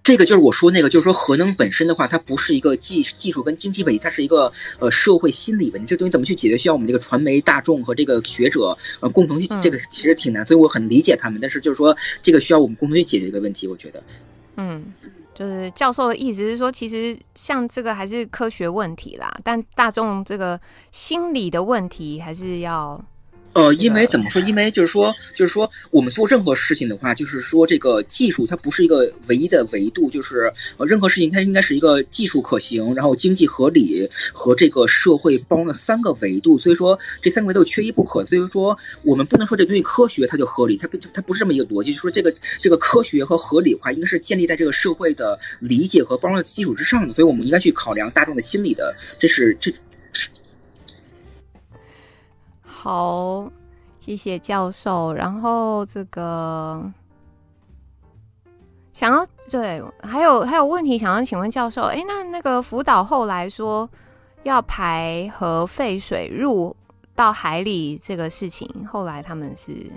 [0.02, 5.86] 这个就是我说那个，就是说核能本身的话，它不是一个技技术跟经济问题，它是一个呃社会心理问题。
[5.86, 11.39] 这东西怎么去解决，需要我们这个传媒大众和这个学者呃共同去，这个其实挺难，所以我很理解他们。
[11.40, 14.02] 但是就是说，这个需要我们共同去解决一个问题，我觉得。
[14.57, 14.85] 嗯，
[15.41, 20.61] 就是教授的意思是说，其实像这个还是科学问题啦，但大众这个
[20.93, 23.03] 心理的问题还是要。
[23.52, 24.40] 呃，因为怎么说？
[24.43, 36.59] 因为就是说，就是说，我们做任何事情的话，就是说，这个技术它不是一个唯一的维度，就是呃，任何事情它应该是一个技术可行，然后经济合理和这个社会包容的三个维度。
[36.59, 38.24] 所以说，这三个维度缺一不可。
[38.27, 41.90] 所以说，我们不能说这东西科学它就合理，它不它不是这么一个逻辑。
[41.90, 42.32] 就是说，这个
[42.62, 47.12] 这个科学和合理的话，应该是建立在这个社会的理解和包容的基础之上的。
[47.14, 49.74] 所以我们应该去考量大众的心理的，这是这。
[52.82, 53.47] 好，
[53.98, 55.12] 谢谢教授。
[55.12, 56.82] 然后这个
[58.94, 61.82] 想要对，还有还有问题想要请问教授。
[61.82, 63.86] 哎，那那个福岛后来说
[64.44, 66.74] 要排核废水入
[67.15, 69.93] 到海里这个事情，后来他们是？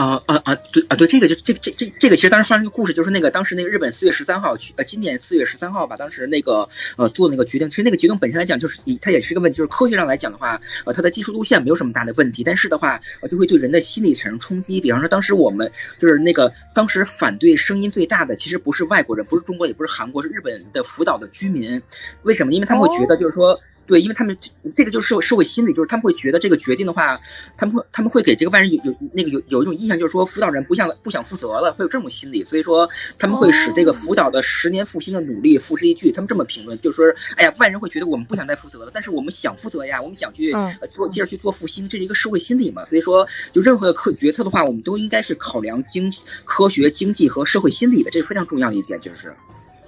[0.00, 0.54] 啊啊啊！
[0.72, 6.66] 对啊，对，这个就这这这这个其实当时发生一个故事，就是那个当时那个日本四月十三号去呃，今年四月十三号吧，当时那个
[6.96, 14.80] 呃做那个决定，其实那个决定本身来讲，就是以它也是个问题，就是科学上来讲的话，呃，它的技术路线没有什么大的问题，但是的话，呃，就会对人的心理产生冲击。
[14.80, 21.78] 比方说，当时我们就是那个当时反对声音最大的，其实不是外国人，不是中国，也不是韩国，是日本的福岛的居民。
[22.22, 22.54] 为什么？
[22.54, 23.60] 因为他们会觉得，就是说。
[23.90, 24.36] 对，因为他们
[24.76, 27.20] 这个就是社社会心理，就是他们会觉得这个决定的话，
[27.56, 32.88] 他们会他们会给这个外人有有那个有有一种印象，就是说辅导人不想不想负责了，会有这种心理，所以说
[33.18, 36.12] 他们会使这个辅导的十年复兴的努力付之一炬。
[36.12, 40.54] 他们这么评论，就是说，哎呀，外人会觉得我们不想再负责了，但是我们想负责呀，我们想去
[40.94, 42.84] 做接着去做复兴，这是一个社会心理嘛。
[42.84, 46.08] 所以说，就任何的科决策的话，我们都应该是考量经
[46.44, 49.34] 科学、经济和社会心理的，这是非常重要的一点，就是。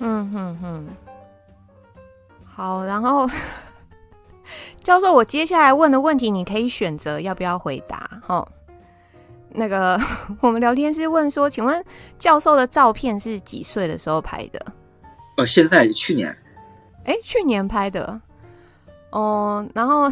[0.01, 0.87] 嗯哼哼。
[2.45, 3.29] 好，然后。
[4.83, 8.09] 教授，我接下来问的问题，你可以选择要不要回答。
[8.27, 8.47] 哦，
[9.51, 10.01] 那个
[10.41, 11.85] 我们聊天室问说，请问
[12.19, 14.65] 教授的照片是几岁的时候拍的？
[15.37, 16.35] 呃，现在去年。
[17.05, 18.21] 哎，去年拍的。
[19.11, 20.11] 哦，然后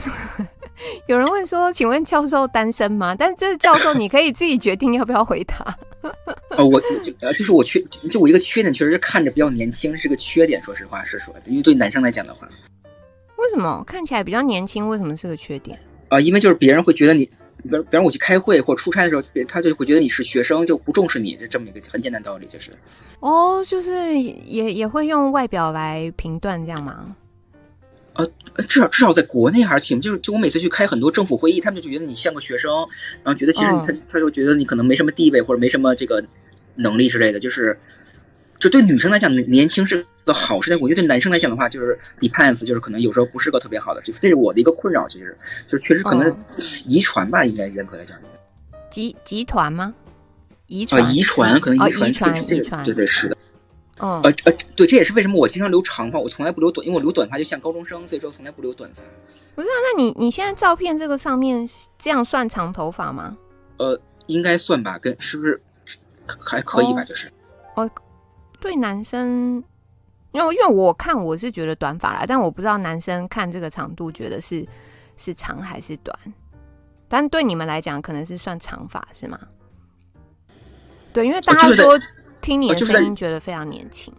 [1.08, 3.14] 有人问说，请问教授单身吗？
[3.18, 5.74] 但这教授你可以自己决定要不要回答。
[6.50, 6.88] 呃， 我就
[7.20, 7.80] 呃，就是我缺，
[8.10, 10.62] 就我一个缺点，确实是看着比较年轻，是个缺点。
[10.62, 12.46] 说实话，是说，因为对男生来讲的话。
[13.40, 14.86] 为什么看起来比较年轻？
[14.86, 16.22] 为什么是个缺点啊、呃？
[16.22, 17.24] 因为就是别人会觉得你，
[17.62, 22.70] 比比方我去开会或出差的时候，他就会觉得你是学生，就不重视你，就这么一个很简单道理，就是。
[23.20, 27.16] 哦，就是也也会用外表来评断这样吗？
[28.14, 28.26] 呃，
[28.68, 32.70] 至少至少在国内还是挺，就是就我每次去开很多政府会议，他们就觉得你像个学生，
[33.22, 36.22] 然后觉得其实他、哦、他就觉得你可能没什么地位或者没什么这个
[36.74, 37.78] 能力之类的，就是，
[38.60, 45.08] 就对女生来讲，年轻是个好事，但我觉得对男生来讲的话，就是 depends，就是可能有时候不是个特别好的，这这是我的一个困扰。
[45.08, 46.36] 其实，就是确实可能
[46.84, 48.16] 遗传吧，应该严格来讲。
[48.90, 49.94] 集集团吗？
[50.66, 51.02] 遗传？
[51.14, 53.36] 遗传可能遗传，遗传，遗传，对对是的。
[53.98, 59.02] 哦，呃呃，对，这也是为什么我经常留长发，我从来不留短，因为我留短发就像高中生，所以说从来不留短发。
[59.54, 61.68] 不是啊，那你你现在照片这个上面
[61.98, 63.36] 这样算长头发吗？
[63.78, 65.60] 呃，应该算吧，跟是不是
[66.38, 67.04] 还可以吧？
[67.04, 67.28] 就是
[67.76, 67.90] 哦，哦，
[68.60, 69.64] 对男生，
[70.32, 74.66] 因为因为我看我是觉得短发啦，但我不知道男生看这个长度觉得是
[75.16, 76.16] 是长还是短，
[77.08, 79.38] 但对你们来讲可能是算长发是吗？
[81.12, 81.98] 对，因为大家说。
[82.42, 84.10] 听你的声音，觉得非常年轻。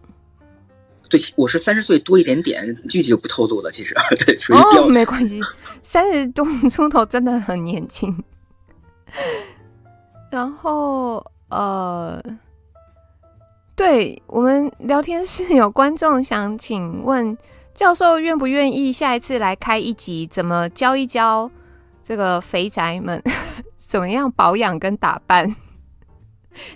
[1.10, 3.72] 对，我是三十岁多一点点，具体就不透露了。
[3.72, 5.42] 其实， 对，哦，没关系，
[5.82, 8.16] 三十多出头真的很年轻。
[10.30, 12.24] 然后，呃，
[13.76, 17.36] 对我们聊天室有观众想请问
[17.74, 21.50] 教授，愿不愿意下一次来开一集，怎么教一教
[22.04, 23.22] 这个肥宅们
[23.78, 25.56] 怎么样保养跟打扮？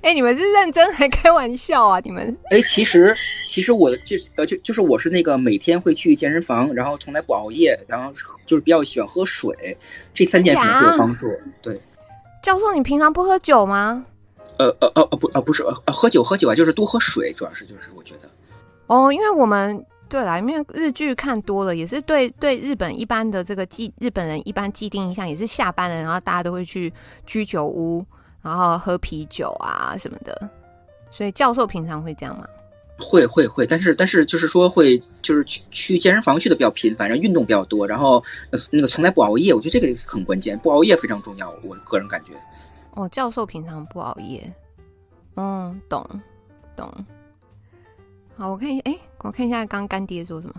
[0.01, 1.99] 哎、欸，你们是认真还开玩笑啊？
[1.99, 3.13] 你们哎、欸，其实
[3.45, 8.11] 其实我就呃就就是我是那个每天会去健身房，然后从来不熬夜，然后
[8.45, 9.77] 就是比较喜欢喝水，
[10.13, 11.27] 这三点可能会有帮助。
[11.61, 11.77] 对，
[12.41, 14.05] 教授，你平常不喝酒吗？
[14.57, 18.29] 呃呃呃呃不呃不是呃喝酒喝酒啊，就是多喝水，主要是就是我觉得
[18.87, 26.91] 哦，因为我们对啦，因为日剧看多了，也是对对日本一般的这个既日本人一般既定印象，也是下班了，然后大家都会去
[27.25, 28.05] 居酒屋。
[28.45, 30.47] 然后喝啤酒啊什么的，
[31.09, 32.45] 所以教授平常会这样吗？
[32.99, 38.23] 会会会，但是但是就是说会就是去去健身房去的比较频繁，然后运动比较多，然后
[38.69, 42.33] 那个从来不熬夜，我觉得这个很关键，不熬夜非常重要，我个人感觉。
[42.95, 44.53] 哦，教授平常不熬夜，
[45.35, 46.03] 嗯，懂
[46.75, 46.91] 懂。
[48.35, 50.55] 好，我看一下，哎，我看一下刚干爹说什么。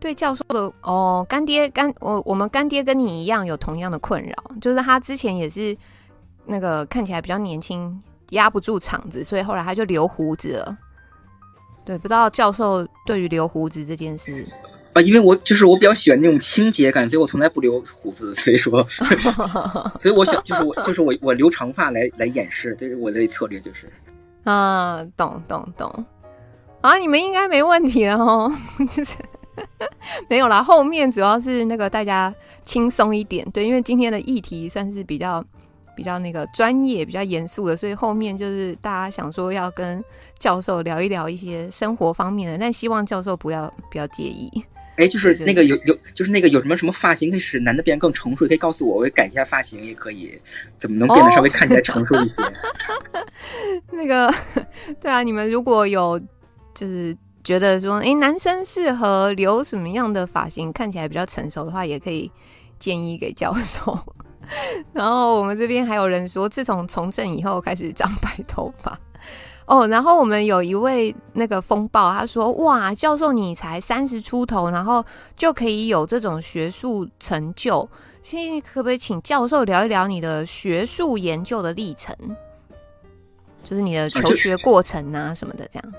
[0.00, 5.76] 对教授的哦，干爹干我我们干爹跟你一样有同样的困扰，就是他之前也是。
[6.44, 10.76] 那个看起来比较年轻，压不住场子，所以后来他就留胡子了。
[11.84, 14.44] 对，不知道教授对于留胡子这件事
[14.94, 18.84] 啊，因为我就是我比较喜欢那种清洁感，所以我从来不留胡子，所以说，
[19.98, 23.90] 所以我选就是我就是我我留长发来来掩饰，这是我的策略，就是
[24.44, 26.04] 啊，懂懂懂，
[26.82, 28.52] 啊，你们应该没问题了哦，
[28.94, 29.16] 就是
[30.28, 35.44] 没有啦，后面主要是那个大家轻松一点，对，因为今天的议题算是比较。
[35.94, 40.02] 比较那个专业、比较严肃的，所以后面就是大家想说要跟
[40.38, 44.50] 教授聊一聊一些生活方面的，但希望教授不要不要介意。
[44.96, 50.38] 哎，就是那个有有，就是那个有什么什么发型可以使男的变得更成熟，可以告诉我，我也改一下发型也可以，
[50.78, 52.42] 怎么能变得稍微看起来成熟一些？
[52.42, 52.52] 哦、
[53.90, 54.32] 那个
[55.00, 56.20] 对啊，你们如果有
[56.74, 62.30] 就是觉得说，哎，男生适合留什么样的发型看起来比较成熟的话，也可以
[62.78, 63.98] 建议给教授。
[64.92, 68.98] 然后我们这边还有人说，自从从政以后开始长白头发
[69.66, 69.86] 哦。
[69.88, 75.04] 然后我们有一位那个风暴，他说：“哇，教授你才三十出头，然后
[75.36, 77.88] 就可以有这种学术成就，
[78.22, 82.16] 现在可不可以请教授聊一聊你的学术研究的历程？
[83.64, 85.92] 就是你的求学过程啊什么的，这样。”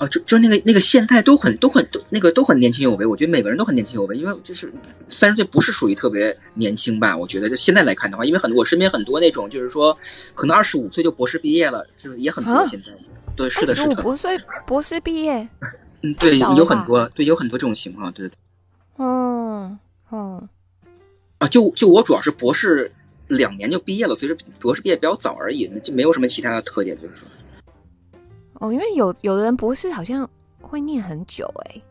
[0.00, 4.72] 啊，就就那个那个现在都很都很都那个都很年轻有为，我觉得每个人都很年轻有为，因为就是
[5.10, 7.14] 三十岁不是属于特别年轻吧？
[7.14, 9.94] 我觉得就现在来看的话，因为很多我身边很多那种就是说，
[10.34, 12.86] 可能二十五岁就博士毕业了，就是也很多现在。
[13.36, 13.94] 对，是的，是的。
[13.94, 15.46] 二十五岁博士毕业？
[16.00, 18.30] 嗯，对，有很多，对，有很多这种情况，对。
[18.96, 19.78] 嗯
[20.10, 20.48] 嗯。
[21.36, 22.90] 啊，就就我主要是博士
[23.28, 27.28] 两年就毕业了，所以说博士毕业比较早而已，就没有什么其他的特点，就是说。
[28.60, 30.28] 哦，因为有有的人博士好像
[30.60, 31.82] 会念很久哎、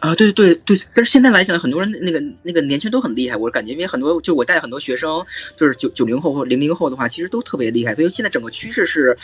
[0.00, 5.24] 啊，对对对，但是现在来讲，很多人那个那个年轻都很厉害，我感觉，因为很多就我带很多学生，
[5.56, 9.16] 就是九九零后或零零后的话，其实都特别厉害，所以现在整个趋势是，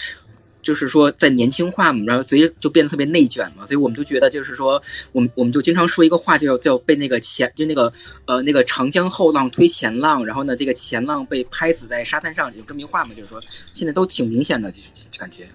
[0.62, 7.92] 就是说在年轻化嘛，然后所以就变得特别内卷嘛，所以我们就觉得就是说，我们我们就经常说一个话，叫叫被那个前就那个
[8.24, 13.38] 呃那个长江后浪推前浪，然后呢这个前浪被拍死在沙滩上，有这么一句话嘛，就是说
[13.74, 14.88] 现在都挺明显的，就是
[15.18, 15.46] 感觉。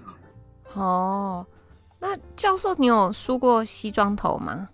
[0.75, 1.45] 哦，
[1.99, 4.67] 那教授，你有梳过西装头吗？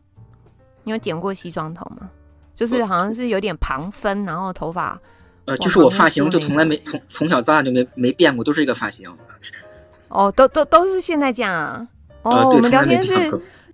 [0.84, 2.10] 你有剪过西装头吗？
[2.56, 5.00] 就是好像是有点旁分，然后头发……
[5.46, 9.12] 呃，就是我发型就从来没从从小到大就没没变过，都是一个发型。
[10.10, 11.88] 哦，都都都是现在这样啊？
[12.22, 13.14] 哦，呃、我们聊天室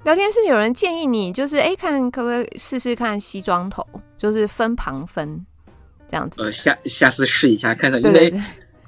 [0.04, 3.86] 聊天室有人建议你，就是哎，看可不可以试试看西装头，
[4.18, 5.45] 就是分旁分
[6.10, 6.41] 这样子。
[6.41, 8.34] 呃，下下次试一下看看，因为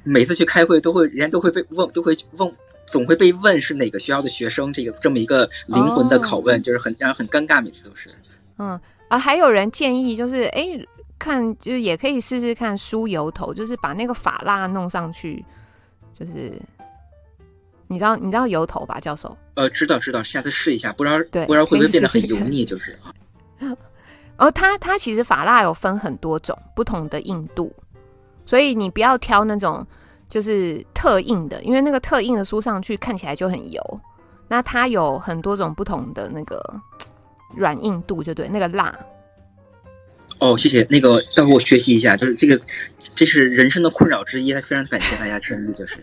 [0.03, 2.49] 每次去开会都会，人家都会被问，都会问。
[2.91, 8.10] 总会被问是哪个学校的学生，这个这么一个灵魂的拷问，哦、就是很让人很尴尬，每次都是。
[8.57, 10.68] 嗯啊，还有人建议就是，哎，
[11.18, 15.44] 看就是也可以试试看梳油头，就是把那个发蜡弄上去，
[16.14, 16.53] 就是
[17.88, 19.36] 你知道你知道油头吧，教授？
[19.56, 23.14] 呃，知道知道，下次试一下，不知道对不知道会不会变得很油腻，就是啊。
[24.38, 27.74] 哦，它它其实发蜡有分很多种不同的硬度，
[28.45, 29.86] 所以你不要挑那种
[30.30, 33.81] 就是特硬的，因为那个特硬的梳上去看起来就很油。
[34.47, 36.64] 那它有很多种不同的那个
[37.56, 38.97] 软硬度，就对那个蜡。
[40.39, 42.61] 哦，谢谢，那个待会我学习一下，就是这个
[43.15, 45.97] 这是人生的困扰之一，非常感谢大家真的，就是。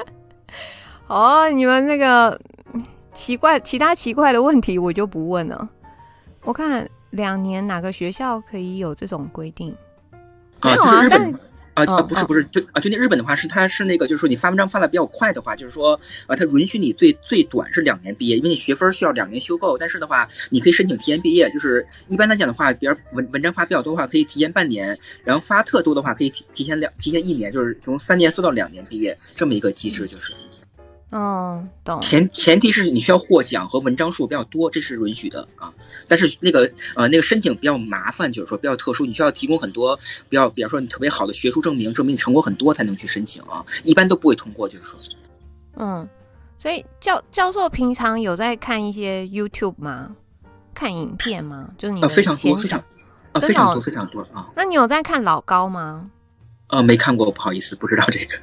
[1.06, 2.40] 哦，你们那个
[3.14, 5.68] 奇怪其他奇怪的问题我就不问了，
[6.42, 6.88] 我看。
[7.10, 9.74] 两年哪个学校可以有这种规定？
[10.60, 11.34] 啊，就是日本
[11.84, 19.76] 啊啊，不是不是，就啊，就那日本的话是，它是那个，就是说你发文章发的比较快的话，就是说啊，它允许你最最短是两年毕业，因为你学分需要两年修够。
[19.78, 30.32] 但是的话，你可以申请提前毕业，就是一般来讲的话，比如文文章发比较多的话，可以提前半年，然后发特多的话，可以提提前两提前一年，就是从三年做到两年毕业，这么一个机制就是。
[30.32, 30.59] 嗯，
[31.10, 32.00] 懂。
[32.00, 35.72] 前前提是你需要获奖和文章数比较多，这是允许的啊。
[36.06, 39.96] 但是那个呃那个申请比较麻烦，就是说比较特殊，你需要提供很多
[40.28, 43.64] 比较比方说你特别好的学术证明，证明你成果很多才能去申请啊。
[43.84, 44.98] 一般都不会通过，就是说。
[45.76, 46.08] 嗯，
[46.58, 50.14] 所以教教授平常有在看一些 YouTube 吗？
[50.72, 51.68] 看影片吗？
[51.76, 52.82] 就是你啊非常多非常
[53.32, 54.48] 啊非常多非常多啊。
[54.54, 56.08] 那你有在看老高吗？
[56.68, 58.34] 啊，没看过，不好意思，不知道这个。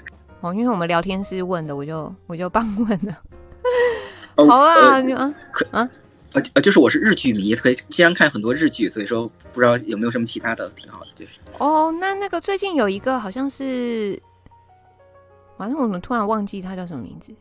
[0.41, 3.17] 哦，因为我们聊天室问的，我就我就帮问了。
[4.35, 5.89] 好啊，呃、啊可啊
[6.53, 11.39] 呃就是我是日剧迷，可以经常看很多日剧，所以说不知道有没有什么其他的挺好的，就是。
[11.57, 14.21] 哦，那那个最近有一个好像是，
[15.57, 17.33] 反正我们突然忘记他叫什么名字。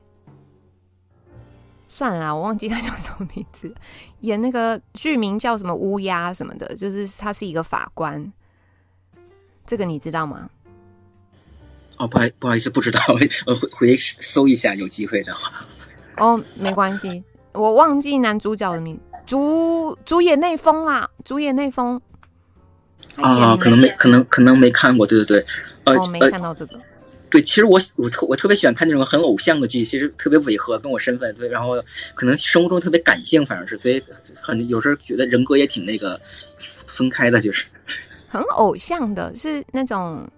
[1.89, 3.74] 算了啦，我忘记他叫什么名字。
[4.20, 8.32] 演那个剧名叫什么乌鸦什么的，就是他是一个法官。
[9.66, 10.48] 这个你知道吗？
[11.98, 15.64] 哦，不好不好意思，不知道， 我回回搜一下，有机会的话。
[16.16, 22.01] 哦，没关系，我忘记男主角的名，主主演内丰啦，主演内丰。
[23.16, 25.47] 啊，可能没，可能可能没看过，对对对。
[25.85, 26.77] 呃、哦，没看到这个。
[26.77, 26.82] 呃、
[27.31, 31.82] 对，其实我我特我特别喜欢看那种很偶像的剧，其实特别违和，跟我身份，所以然后
[32.14, 34.02] 可能生活中特别感性，反正是，所以
[34.40, 36.20] 很有时候觉得人格也挺那个
[36.86, 37.66] 分开的，就是。
[38.28, 40.28] 很偶像的，是那种，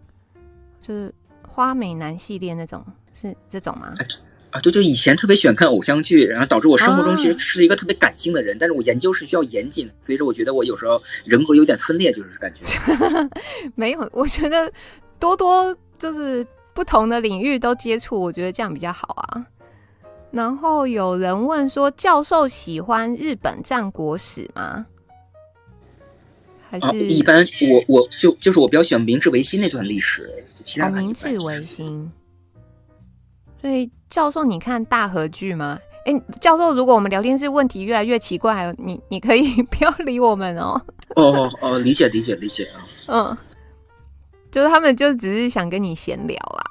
[0.81, 1.13] 就是。
[1.49, 2.85] 花美男系列那种
[3.15, 3.95] 是这种吗？
[4.51, 12.65] 啊，对，就以前特别喜欢看偶像剧，然后导致我生活中其实是一个特别感性的人，啊、但是我研究是需要严谨，所以说我觉得我有时候人格有点分裂，就是感觉。
[13.77, 14.73] 没有，我觉得
[15.19, 19.47] 多多就是不同的领域都接触，我觉得这样比较好啊。
[20.31, 24.87] 然后有人问说，教授喜欢日本战国史吗？
[26.71, 27.85] 还是、啊、一般我？
[27.89, 30.31] 我我就就是我比较喜欢明治维新那段历史。
[30.83, 32.11] 哦，明治维新。
[33.61, 35.79] 所以教授，你看大合剧吗？
[36.05, 40.81] 哎、欸，教授，如果我们聊天室问题越来越奇怪，你你可以 不要理我们哦。
[41.17, 42.87] 哦哦哦，理解理解理解啊。
[43.09, 43.37] 嗯，
[44.51, 46.63] 就是他们就只是想跟你闲聊啊。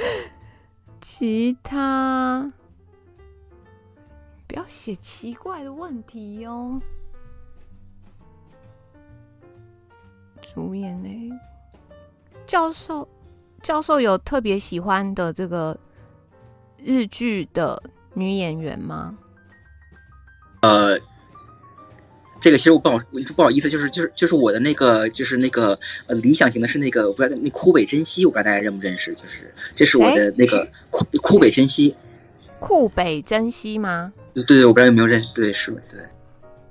[1.00, 2.52] 其他
[4.46, 6.80] 不要写奇怪的问题哦。
[10.42, 11.40] 主演呢？
[12.50, 13.08] 教授，
[13.62, 15.78] 教授有特别喜欢的这个
[16.82, 17.80] 日剧的
[18.12, 19.16] 女演员吗？
[20.62, 20.98] 呃，
[22.40, 22.98] 这个其实我不好，
[23.36, 25.78] 不好意思，就是就是就是我的那个就是那个
[26.08, 31.94] 呃理想型的是那个我不知道那枯北真希，我不知道大家认不认识，就是这是我的那个 枯枯北真希。
[32.60, 34.12] 堀北真希吗？
[34.34, 36.00] 对对，我不知道有没有认识，对是对。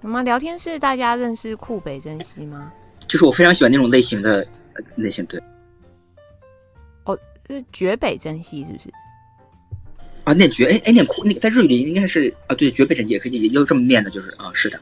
[0.01, 2.69] 我们聊天室大家认识堀北真希吗？
[3.07, 4.45] 就是我非常喜欢那种类型的
[4.97, 5.41] 类型，对。
[7.49, 8.89] 哦，是绝北真希是不是？
[10.23, 14.79] 啊，念绝哎哎，念哭那个在日语里应该是啊，对，绝北真希也可以也有这么念的，就是啊，是的。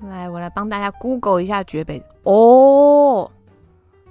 [0.00, 3.30] 嗯、来，我来帮大家 Google 一下绝北哦，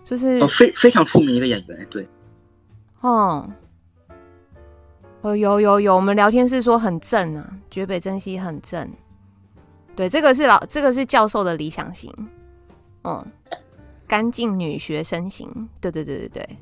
[0.03, 2.07] 就是哦，非非常出名一个演员，对。
[3.01, 3.47] 哦，
[5.21, 8.89] 哦，有有有，我们聊天室说很正啊，绝北真希很正。
[9.95, 12.11] 对，这个是老，这个是教授的理想型。
[13.03, 13.25] 嗯，
[14.07, 16.57] 干净女学生型，对对对对对。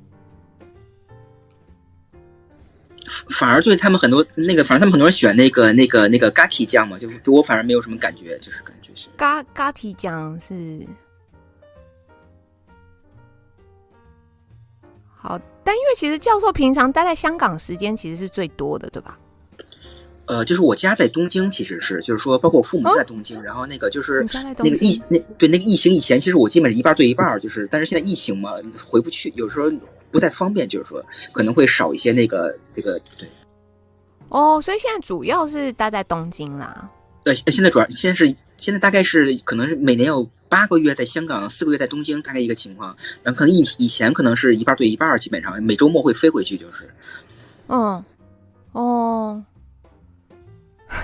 [3.30, 10.86] 反而对他们很多那个，反正他们很多人选那个那个那个 Gaki 酱嘛，就就我反而没有什么感觉，就是感觉是 Ga Gaki 酱是。
[15.16, 19.18] 好，但因为其实教授平常待在香港时间其实是最多的，对吧？
[20.28, 28.54] 呃，就是我家在东京，其实是就是说，包括我父母在东京，哦、然后那个就是那个疫那对那个疫情以前，其实我基本上一半对一半，就是但是现在疫情嘛，
[28.88, 29.70] 回不去，有时候
[30.16, 33.30] 不太方便，就是说可能会少一些那个这个对。
[34.30, 36.90] 哦，所以现在主要是待在东京啦。
[37.26, 42.96] 呃，现在主要现在是现在大概是可能是每年有八个月在香港，四个月在东京，大概一个情况。
[43.24, 46.90] 然后可能以以前可能是一半对一半，基本上每周末会飞回去，就是。
[47.68, 48.02] 嗯，
[48.72, 49.44] 哦。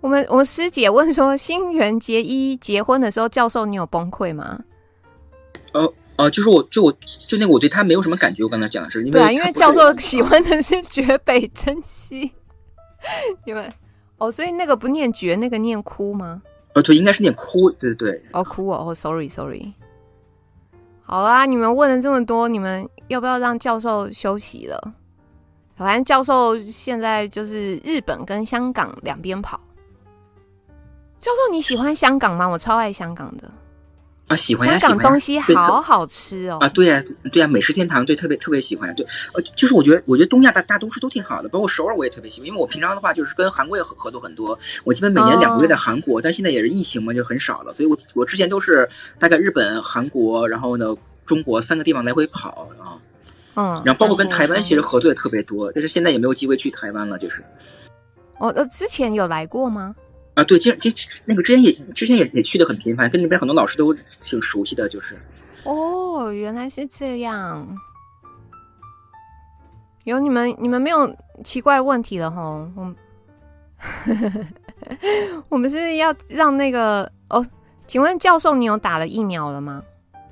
[0.00, 4.58] 我们我们师姐问说，新垣结衣结婚的时候，教授你有崩溃吗？
[5.72, 6.92] 呃呃，就是我就我
[7.26, 8.42] 就那个我对他没有什么感觉。
[8.44, 12.32] 我刚才讲的是，因为对啊，因为教授喜欢的是绝北真希。
[13.44, 13.70] 你们
[14.18, 16.40] 哦，所以那个不念绝，那个念哭吗？
[16.74, 18.24] 哦，对，应该是念哭，对对对。
[18.32, 19.72] 哦，哭哦，哦，sorry sorry。
[21.02, 24.94] 好啦，你们问了这么多，你们要不要让教授休息了？
[25.76, 29.60] 反正教授现在就是日本跟香港两边跑。
[31.20, 32.46] 教授你喜欢香港吗？
[32.46, 33.50] 我超爱香港的。
[34.26, 34.78] 啊，喜欢呀！
[34.78, 36.56] 香港东西好好吃哦！
[36.60, 38.92] 啊，对呀，对呀，美食天堂，对，特别特别喜欢。
[38.94, 48.88] 对，呃，就是我觉得，我觉得东亚大大都市都挺好的，包括首尔我也特别喜欢，因为我平常的话就是跟韩国也合合作很多，我基本每年两个月在韩国，哦、但现在也是疫情嘛，就很少了，所以我我之前都是
[49.18, 50.94] 大概日本、韩国，然后呢
[51.26, 52.96] 中国三个地方来回跑啊。
[53.56, 57.42] 嗯，然后包括跟台湾其实合作也特别多，嗯、但是现在也没有机会去台湾了，就是。
[58.38, 59.94] 哦，呃，之前有来过吗？
[60.34, 65.16] 啊，对，其实其实那个之前也之前也也去的很频繁，跟那边很多老师都挺熟悉的，就是。
[65.64, 67.66] 哦，原来是这样。
[70.04, 72.68] 有你们你们没有奇怪问题了齁？
[72.74, 72.96] 我们
[75.48, 77.46] 我们是不是要让那个哦？
[77.86, 79.82] 请问教授，你有打了疫苗了吗？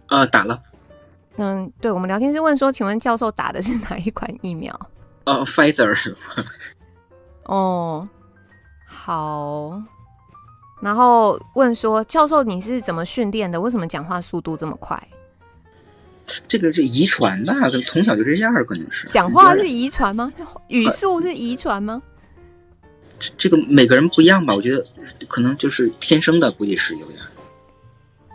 [0.08, 0.60] 呃，打了。
[1.36, 4.78] 嗯，对，我们聊天是问说，请问教授打的是哪一款疫苗？
[5.24, 6.16] 呃，Pfizer 是吗？
[7.44, 8.08] 哦。
[9.04, 9.82] 好，
[10.80, 13.60] 然后问说，教授你是怎么训练的？
[13.60, 14.96] 为什么讲话速度这么快？
[16.46, 17.52] 这个是遗传吧？
[17.88, 19.08] 从小就这样，可能是。
[19.08, 20.32] 讲话是遗传吗？
[20.68, 22.00] 语速是遗传吗？
[23.18, 24.54] 这这个每个人不一样吧？
[24.54, 24.80] 我觉得
[25.26, 27.18] 可能就是天生的，估计是有点。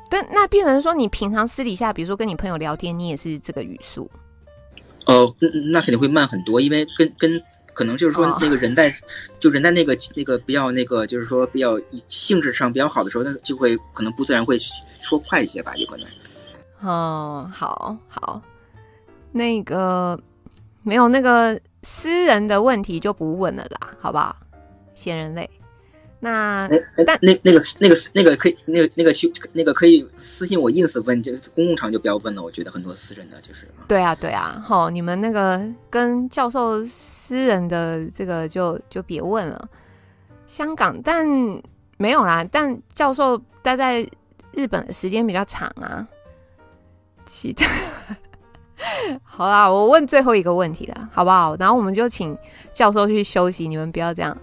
[0.10, 4.12] 但那变成说，你平常私底下，比如说跟你朋友聊天，你也是这个语速？
[5.06, 5.34] 呃，
[5.72, 7.42] 那肯定会慢很多，因为跟跟。
[7.78, 8.92] 可能就是说，那个人在，
[9.40, 14.58] 就人在那个那个比较那个，就是说比较性质上比较好的时候，那就会可能不自然会
[15.00, 16.08] 说快一些吧，有可能。
[16.82, 18.42] 哦，好好，
[19.32, 20.20] 那个
[20.82, 24.36] 没有那个私人的问题就不问了啦，好不好？
[24.96, 25.48] 闲人类。
[26.20, 26.68] 那
[27.06, 32.42] 但那那个那个那个可以那个那个去那个可以私信我 ins 问，就公共场就不要问了。
[32.42, 33.68] 我觉得很多私人的就是。
[33.88, 39.70] 对啊对啊，好，你们那个跟教授私人的这个就就别问了。
[40.48, 41.28] 香港，但
[41.98, 44.08] 没有啦，但教授待在
[44.54, 46.08] 日本的时间比较长啊。
[47.26, 47.68] 其他，
[49.22, 51.56] 好啦，我问最后一个问题了，好不好？
[51.60, 52.36] 然后我们就请
[52.74, 54.36] 教授去休息，你们不要这样。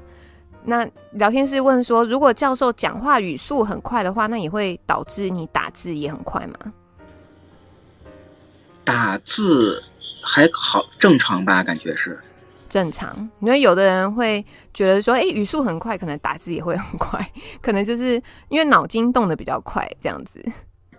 [0.64, 6.72] 那聊天室问说，如果教授讲话语速很快的话，那也会导致你打字也很快吗？
[8.82, 9.82] 打字
[10.22, 11.62] 还好，正常吧？
[11.62, 12.18] 感觉是
[12.68, 13.14] 正常。
[13.40, 17.30] 因为有的人会觉得说，哎、欸，语速很快，可能打字也会很快，
[17.60, 18.14] 可能就是
[18.48, 20.42] 因为脑筋动的比较快，这样子。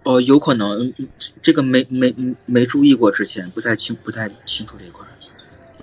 [0.03, 0.93] 哦，有可能，
[1.41, 2.13] 这个没没
[2.45, 5.03] 没注意过，之前不太清不太清楚这一块。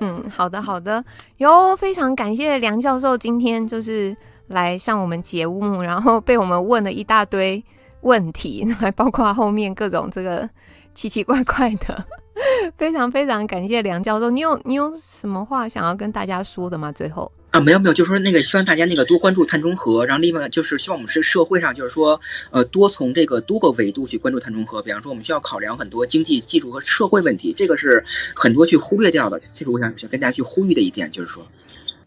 [0.02, 1.04] 嗯，好的好的，
[1.36, 4.16] 哟，非常感谢梁教授今天就是
[4.48, 7.64] 来上我们节目，然后被我们问了一大堆
[8.00, 10.48] 问题， 还包括后面各种这个
[10.92, 12.04] 奇奇怪怪的，
[12.76, 14.28] 非常非常感谢梁教授。
[14.28, 16.90] 你有你有什么话想要跟大家说的吗？
[16.90, 17.30] 最后？
[17.52, 22.18] 啊，没有没有，就是说那个希望大家那个多关注碳中和，然后另外就是希望我们是社会上就是说，
[22.50, 24.80] 呃，多从这个多个维度去关注碳中和。
[24.80, 28.02] 比方说，我们需要考量很多经济、技术和社会问题，这个是
[28.34, 29.38] 很多去忽略掉的。
[29.54, 31.46] 这是我想想跟大家去呼吁的一点，就是说，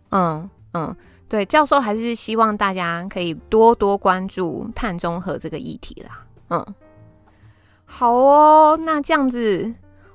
[0.10, 0.96] 嗯嗯，
[1.30, 6.26] 对，教授还是希望大家可以多多关注碳中和这个议题啦。
[6.50, 6.66] 嗯，
[7.86, 9.72] 好哦，那这样子，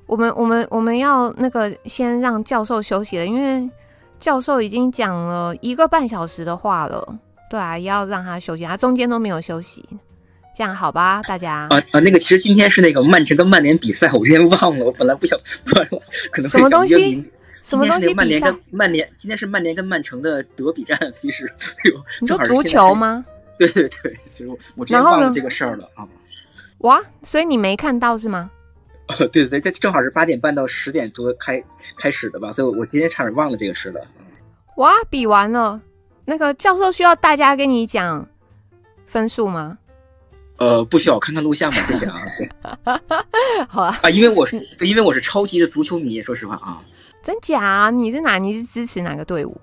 [0.07, 3.71] 我们我们我们要那个先让教授休息了，因为。
[4.21, 7.19] 教授已经讲了一个半小时的话了，
[7.51, 9.83] 对啊，要让他休息，他中间都没有休息，
[10.55, 11.67] 这样好吧，大家。
[11.71, 15.39] 啊啊，那个其实今天是那个曼城跟曼联比赛，我之前忘了，我本来不想
[15.75, 17.25] 问了， 可能什么东西？
[17.63, 18.13] 什么东西？
[18.15, 21.47] 曼联跟曼联，今天是曼联跟曼城的德比战，其实，
[21.85, 23.25] 哎呦，你说足球吗？
[23.59, 26.07] 对对对，所以我我真忘了这个事儿了啊。
[26.79, 28.51] 哇，所以你没看到是吗？
[29.17, 31.63] 对 对对，这正好是八点半到十点多开
[31.97, 34.01] 开始的吧，所以我今天差点忘了这个事了。
[34.77, 35.81] 哇，比完了，
[36.25, 38.27] 那个教授需要大家跟你讲
[39.07, 39.79] 分数吗？
[40.59, 42.21] 呃，不需要，我看看录像吧，谢谢啊。
[42.37, 42.49] 对
[43.69, 46.83] 好啊，啊，因为我是，因为我是超级的足球迷，说实话啊。
[47.23, 47.91] 真假？
[47.91, 48.39] 你是哪？
[48.39, 49.59] 你是支持哪个队伍？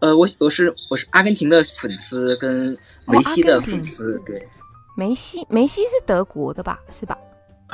[0.00, 4.16] 呃，我我是我是阿根廷的粉丝，跟梅西的粉丝。
[4.18, 4.48] 哦、对，
[4.96, 6.78] 梅西梅西是德国的吧？
[6.90, 7.16] 是吧？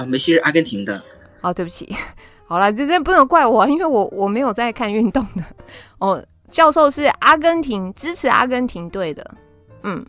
[0.01, 1.03] 啊，梅西是阿根廷的。
[1.43, 1.95] 哦，对不起，
[2.47, 5.45] 好了，这这不能怪我，因为我我没有在看运动的。
[5.99, 9.31] 哦，教授是阿根廷支持阿根廷队的。
[9.83, 10.05] 嗯，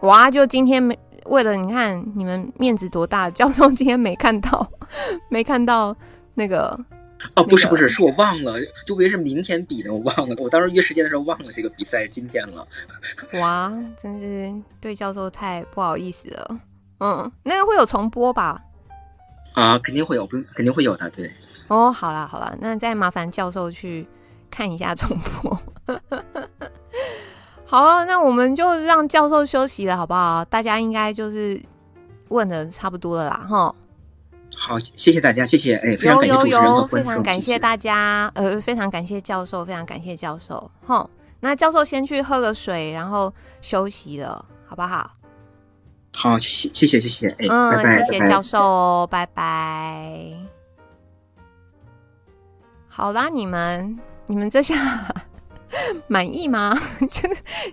[0.00, 0.98] 哇，就今天没。
[1.26, 4.68] 为了你看你们面子多大，教授今天没看到，
[5.30, 5.96] 没看到
[6.34, 6.76] 那个
[7.36, 8.54] 哦，不是不是，是我忘了，
[8.84, 12.66] 就以为是明天比的，我忘了，我当时约时间的时候忘了这个比赛是今天了。
[13.40, 16.60] 哇，真是对教授太不好意思了。
[16.98, 18.60] 嗯，那个会有重播吧？
[19.54, 21.30] 啊，肯定会有，不用，肯定会有的，对。
[21.68, 24.06] 哦，好啦好啦，那再麻烦教授去
[24.50, 25.62] 看一下重播。
[27.64, 30.44] 好，那我们就让教授休息了，好不好？
[30.44, 31.60] 大家应该就是
[32.28, 33.74] 问的差不多了啦，哈。
[34.54, 41.08] 好，谢谢大家，谢谢，哎，非常感谢主持人和观众，有有有，非常感谢大家，呃，非常感谢教授，非常感谢教授，哈。
[41.40, 45.10] 那教授先去喝个水，然后休息了，好不好？
[46.16, 50.32] 好，谢谢谢谢谢谢，哎，嗯，拜拜，谢谢教授，拜拜。
[52.88, 54.74] 好啦，你们你们这下。
[56.06, 56.78] 满意吗？
[57.10, 57.22] 就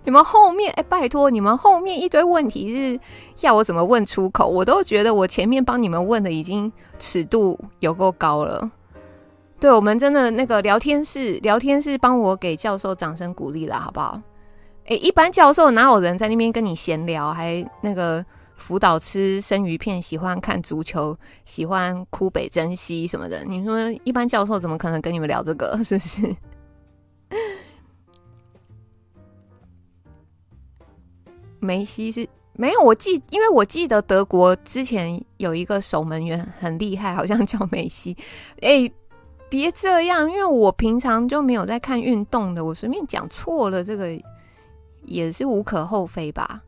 [0.05, 2.97] 你们后面哎、欸，拜托你们后面一堆问题是
[3.41, 4.47] 要我怎么问出口？
[4.47, 8.71] 我都觉得我前面帮你们问的已经尺度有够高了。
[9.59, 14.21] 对，我们真的那个聊天室，聊天室帮我给教授掌声鼓励了，好不好？
[14.89, 18.25] 哎、一般教授哪有人在那边跟你闲聊，还那个
[18.55, 23.45] 辅导吃生鱼片，喜欢看足球，喜欢哭北珍惜什么的？
[23.45, 25.77] 你说一般教授怎么可能跟你们聊这个？
[25.85, 26.35] 是不是？
[31.59, 38.17] 梅西是没有，我记，因为我记得德国之前有一个守门员很厉害，好像叫梅西。
[38.61, 38.89] 哎，
[39.49, 44.07] 别这样，因为我平常就没有在看运动的，我随便讲错了，这个
[45.09, 46.61] 也是无可厚非吧。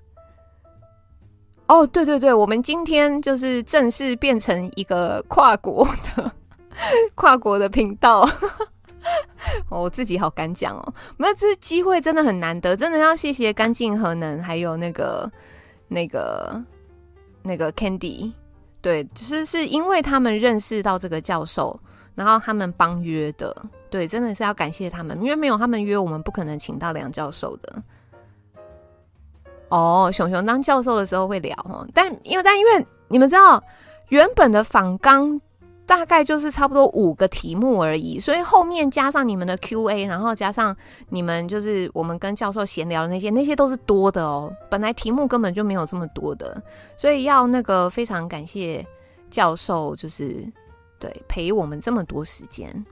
[1.67, 6.31] 哦，对对对，我们今天就是正式变成一个跨国的
[7.15, 8.27] 跨国的频道。
[9.69, 15.31] 我自己好敢讲哦，那这机会真的很难得，真的要谢谢干净核能，还有那个、
[15.87, 16.61] 那个、
[17.41, 18.31] 那个 Candy，
[18.81, 21.79] 对，就是是因为他们认识到这个教授，
[22.13, 23.55] 然后他们帮约的，
[23.89, 27.81] 对，真的是要感谢他们，因为没有他们约，我们不可能请到梁教授的。
[29.71, 33.63] 哦，熊熊当教授的时候会聊哦，但因为但因为你们知道
[34.09, 35.41] 原本的访纲。
[35.83, 40.73] 大概就是差不多五个题目而已，所以后面加上你们的 Q&A，然后加上
[41.09, 44.49] 你们就是我们跟教授闲聊的那些，那些都是多的哦。
[44.69, 46.63] 本来题目根本就没有这么多的，
[46.95, 48.85] 所以要那个非常感谢
[49.29, 50.47] 教授，就是
[50.97, 52.85] 对陪我们这么多时间。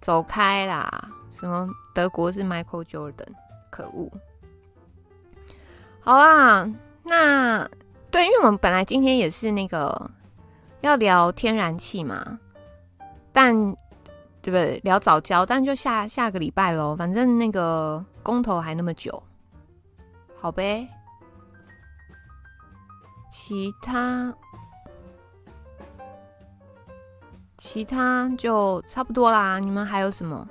[0.00, 1.08] 走开啦！
[1.30, 3.28] 什么德国是 Michael Jordan？
[3.70, 4.10] 可恶！
[6.00, 6.70] 好啦，
[7.02, 7.68] 那
[8.10, 10.10] 对，因为我们本来今天也是那个。
[10.80, 12.38] 要聊天然气嘛？
[13.32, 13.52] 但
[14.40, 14.80] 对不对？
[14.84, 16.94] 聊早教，但就下下个礼拜喽。
[16.94, 19.20] 反正那个公投还那么久，
[20.40, 20.88] 好呗。
[23.32, 24.32] 其他
[27.56, 29.58] 其他就差不多啦。
[29.58, 30.48] 你们还有什么？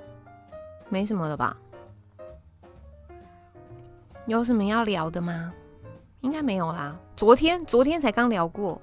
[0.90, 1.56] 没什么了吧？
[4.28, 5.54] 有什么要聊的吗？
[6.22, 6.98] 应该没有啦。
[7.16, 8.80] 昨天昨天才刚聊过。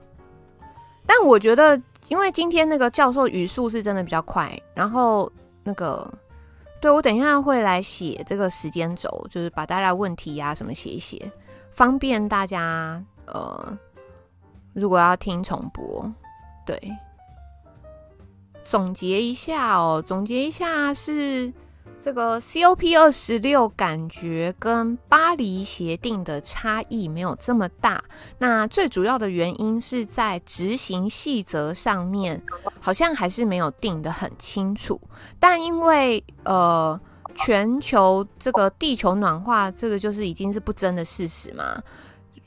[1.07, 5.31] 但我觉得，因为今天那个教授语速是真的比较快，然后
[5.63, 6.11] 那个，
[6.81, 11.31] 对，我等一下会来写这个时间轴，就是把大家问题呀、什么写一写，
[11.73, 13.79] 方便大家呃，
[14.73, 16.11] 如果要听重播，
[16.65, 16.81] 对，
[18.65, 21.53] 总结一下哦，总结一下是。
[22.05, 28.05] 这个 COP 二十六感觉跟巴黎协定的差异没有这么大，
[28.37, 32.43] 那最主要的原因是在执行细则上面，
[32.79, 35.01] 好像还是没有定得很清楚。
[35.41, 37.01] 但因为呃，
[37.35, 41.83] 全球这个地球暖化，这个就是已经是不争的事实嘛。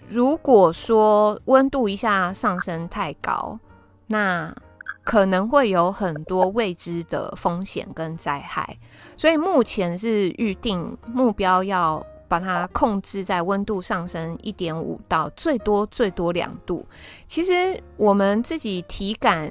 [0.07, 3.59] 如果说温度一下上升太高，
[4.05, 4.55] 那
[5.07, 8.77] 可能会有很多未知的风险跟灾害，
[9.15, 16.85] 所以目前是预定目标要把它控制在温度上升一点五到最多最多两度。
[17.25, 19.49] 其实我们自己体感，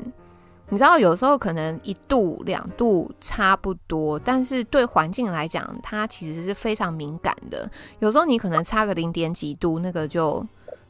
[0.68, 7.66] 你知道，有时候可能一度两度差不多，但是对环境来讲，它其实是非常敏感的。
[8.00, 10.46] 有时候你可能差个零点几度，那个就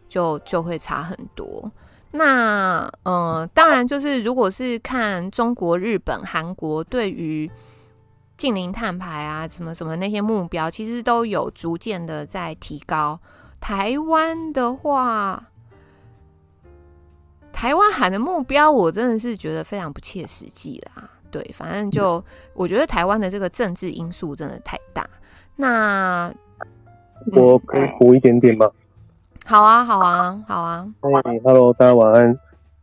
[0.08, 1.70] 就就会差很多。
[2.16, 7.50] 那呃，当然就是如果是看中国、日本、韩国对于
[8.36, 13.18] 近零碳排啊，什么什么那些目标，其实都有逐渐的在提高。
[13.60, 15.48] 台湾的话，
[17.52, 21.10] 台湾喊的目标，我真的是觉得非常不切实际啦。
[21.30, 22.22] 对，反正就
[22.54, 25.08] 我觉得台湾的这个政治因素真的太大。
[25.56, 26.32] 那
[27.32, 28.70] 我可以补一点点吗？
[29.48, 30.84] 好啊，好啊，好啊。
[31.00, 32.36] 嗨，Hello，大家晚安。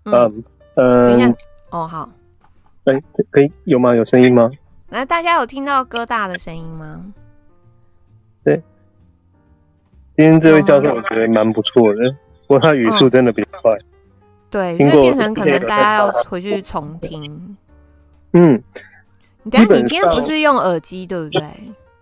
[0.06, 0.44] 嗯
[0.76, 1.10] 嗯。
[1.10, 1.36] 等一下。
[1.72, 2.10] 哦，好。
[2.86, 2.94] 哎，
[3.32, 3.94] 可以有吗？
[3.94, 4.50] 有声音吗？
[4.88, 7.04] 那大家有听到哥大的声音吗？
[8.46, 8.62] 对。
[10.16, 12.10] 今天这位教授我觉得蛮不错的，
[12.48, 13.78] 不过他语速真的比较快。
[14.50, 17.58] 对，所以变成可能大家要回去重听。
[18.32, 18.64] 嗯。
[19.44, 21.44] 你等下，你今天不是用耳机对不对？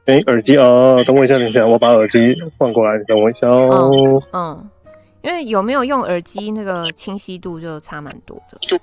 [0.05, 3.91] 哎，耳机哦，等我一下，等一下，我把耳机换过来，等我一下哦。
[3.93, 4.69] 嗯，嗯，
[5.21, 8.79] 因为有没有用耳机，那个清晰度就差蛮多的。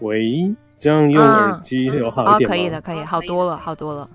[0.00, 2.46] 喂，这样用耳机有好一点吗？
[2.46, 4.08] 哦，可以了，可以，好多了，好多了。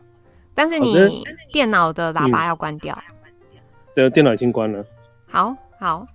[0.53, 1.23] 但是你
[1.53, 2.97] 电脑的喇叭要关掉。
[3.95, 4.85] 对，电脑已经关了。
[5.25, 6.05] 好，好，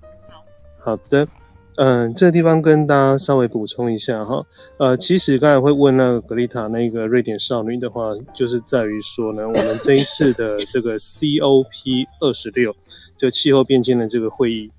[0.79, 1.27] 好的。
[1.77, 4.47] 嗯，这个地方跟大家稍微补充一下哈，
[4.77, 12.73] 呃，其实刚才会问那个格丽塔那个瑞典少女的话，就是在于说呢，我们这一次的这个 COP 二十六，
[13.19, 14.71] 就气候变迁的这个会议，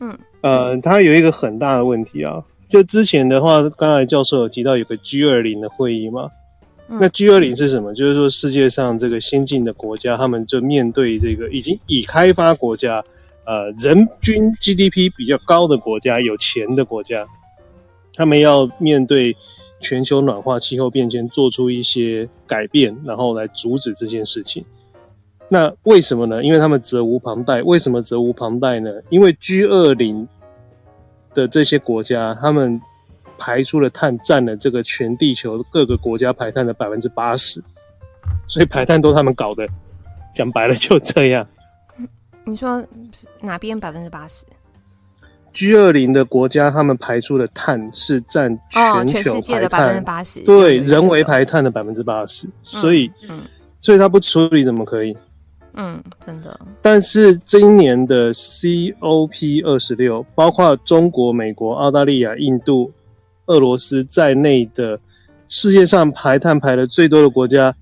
[0.00, 6.28] 嗯，呃，它有一个很大的问题啊，就之前的话，刚才教授有提到有个 G 二零的会议嘛，
[6.88, 7.94] 那 G 二零是什么？
[7.94, 13.04] 就是说世界上这个先进的国家，他们就面对这个已经已开发国家。
[13.46, 17.26] 呃，人均 GDP 比较高的国家，有钱的国家，
[18.14, 19.36] 他们要面对
[19.80, 24.64] 全球暖化、气候变迁，做出一些改变，然后来阻止这件事情。
[25.48, 26.42] 那为什么呢？
[26.42, 27.62] 因为他们责无旁贷。
[27.62, 28.90] 为什么责无旁贷呢？
[29.10, 30.26] 因为 G20
[31.34, 32.80] 的这些国家，他们
[33.36, 37.62] 排出的碳占了这个全地球各个国家排碳的百分之八十，
[38.48, 39.68] 所以排碳都他们搞的。
[40.32, 41.46] 讲白了就这样。
[42.44, 42.84] 你说
[43.40, 44.44] 哪边百分之八十
[45.52, 52.48] ？G 二零的国家，他们排出的碳是占全球排碳、哦、全世界的百分之八十，对，人为排碳的百分之八十。
[52.62, 53.40] 所以，嗯，
[53.80, 55.16] 所以他不处理怎么可以？
[55.74, 56.58] 嗯，真的。
[56.82, 62.92] 但是今年的 COP 二十六，包括中国、美国、澳大利亚、印度、
[63.46, 64.98] 俄罗斯在内的
[65.48, 67.74] 世界上排碳排的最多的国家，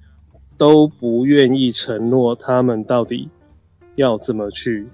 [0.56, 3.28] 都不愿意承诺他们到底。
[3.97, 4.86] 要怎么去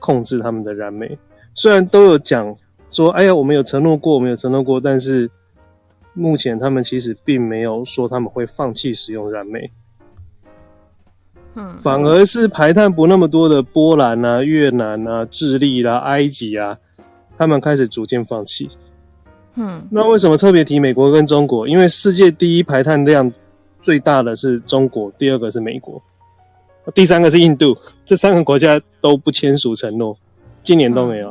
[0.00, 1.18] 控制他们的燃煤？
[1.54, 2.54] 虽然都有讲
[2.90, 5.30] 说，哎呀，我们有承诺过，我们有承诺过，但是
[6.14, 9.70] 目前他们其实并没有说他们会放弃使用燃煤。
[11.54, 16.78] 嗯，反而是排碳不那么多的波兰啊、越南啊、智利啦、啊、埃及啊，
[17.36, 18.68] 他们开始逐渐放弃。
[19.54, 21.66] 嗯，那为什么特别提美国跟中国？
[21.66, 23.32] 因为世界第一排碳量
[23.82, 26.00] 最大的是中国，第二个是美国。
[26.94, 30.16] 第三个是印度，这三个国家都不签署承诺，
[30.62, 31.30] 今年都没有，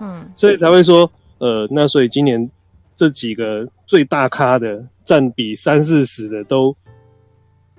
[0.00, 2.50] 嗯，嗯，所以才会说，呃，那所以今年
[2.96, 6.74] 这几个最大咖的占比三四十的都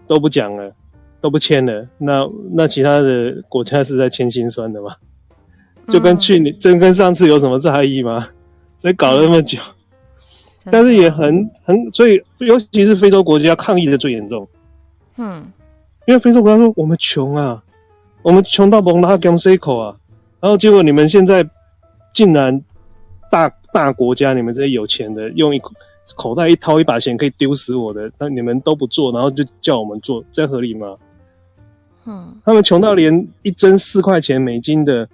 [0.06, 0.72] 都不讲了，
[1.20, 4.96] 都不签了，那那其他的国家是在签心酸的吗？
[5.90, 8.28] 就跟去年，这、嗯、跟上次有什么差异吗？
[8.78, 9.60] 所以搞了那么久，
[10.66, 14.48] 嗯、但是也很很，所以尤其是非洲国家抗议的最严重，
[15.18, 15.52] 嗯。
[16.08, 17.62] 因为非洲国家说我们穷啊，
[18.22, 19.94] 我们穷到崩拉江塞口啊，
[20.40, 21.48] 然后结果你们现在
[22.14, 22.60] 竟然
[23.30, 25.72] 大大国家，你们这些有钱的用一口
[26.16, 30.96] 口袋一掏一把钱可以丢死我的，那你们都不做，然后就叫我们做，这合理吗？
[32.06, 35.06] 嗯，他们穷到连一针四块钱美金的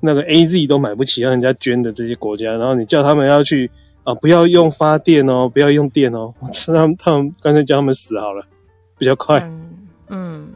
[0.00, 3.70] 那个 AZ 都买不起，让人家捐的这些国家，然后你叫他们要去
[4.02, 6.32] 啊，不要用发电哦，不要用电哦，
[6.66, 8.42] 他们他们干脆叫他们死好了，
[8.96, 9.38] 比较快。
[9.40, 9.68] 嗯
[10.14, 10.46] 嗯，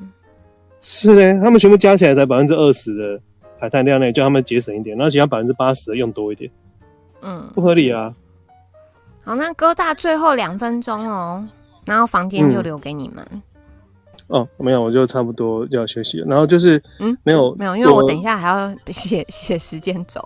[0.80, 3.20] 是嘞，他们全部加起来才百分之二十的
[3.58, 6.50] 排碳量呢，叫他们节省一点，然后其他百分之八十的用多一点，
[7.22, 8.14] 嗯，不合理啊。
[9.24, 11.42] 好，那哥大最后两分钟哦，
[11.86, 13.26] 然后房间就留给你们。
[13.32, 13.42] 嗯、
[14.28, 16.26] 哦，没有，我就差不多要休息了。
[16.28, 20.20] 然后就是，嗯，没有，没有，因为我等一下还要写 写时间轴。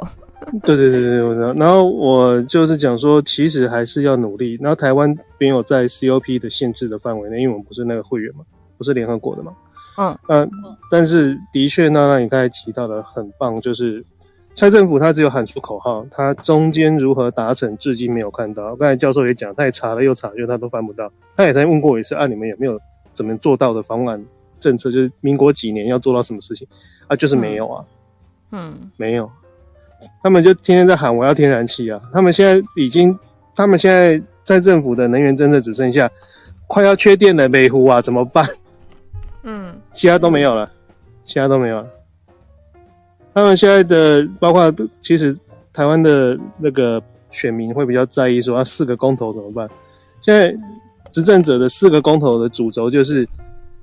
[0.63, 1.53] 对对对对，我知道。
[1.53, 4.59] 然后我就是讲说，其实还是要努力。
[4.61, 8.45] 然后台湾没有在 COP 的限制的范围内，因为我们不是那个会员嘛。
[8.81, 9.53] 不是联合国的嘛。
[9.99, 10.49] 嗯嗯、呃，
[10.91, 14.03] 但是的确，娜娜你刚才提到的很棒，就是
[14.55, 18.75] 蔡政府他只有喊出口号，他中间如何达成，至今没有看到。
[18.77, 21.13] 刚才教授也讲，他也查了又查，就他都翻不到。
[21.37, 22.81] 他也曾问过一次，啊，你们有没有
[23.13, 24.25] 怎么做到的方案
[24.59, 24.91] 政策？
[24.91, 26.67] 就是民国几年要做到什么事情
[27.07, 27.15] 啊？
[27.15, 27.85] 就是没有啊，
[28.53, 29.31] 嗯，没有。
[30.23, 32.01] 他们就天天在喊我要天然气啊！
[32.11, 33.15] 他们现在已经，
[33.55, 36.11] 他们现在在政府的能源政策只剩下
[36.67, 38.47] 快要缺电的北湖啊，怎么办？
[39.91, 40.71] 嗯，其他都没有了，
[41.23, 41.87] 其他都没有了。
[43.35, 44.73] 他们现在的包括
[45.03, 45.37] 其实
[45.73, 49.69] 台湾的那个选民会比较在意说，啊，四个公投怎么办？
[50.21, 50.55] 现在
[51.13, 53.29] 执政者的四个公投的主轴就是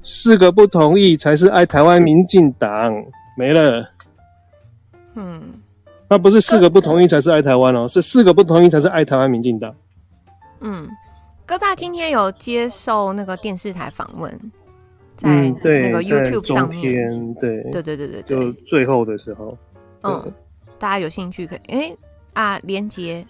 [0.02, 2.94] 四个不同意才是爱台湾民进党
[3.38, 3.90] 没了。
[5.16, 5.42] 嗯。
[6.10, 9.76] 那不是四个不同意才是爱台湾哦，是四个不同意才是爱台湾民进党。
[10.62, 10.88] 嗯，
[11.46, 14.40] 哥大今天有接受那个电视台访问，
[15.18, 19.58] 在那个 YouTube 上面，嗯、对对对对对，就最后的时候，
[20.04, 20.34] 嗯，
[20.80, 21.98] 大家有兴趣可以，哎、欸、
[22.34, 23.26] 啊，连接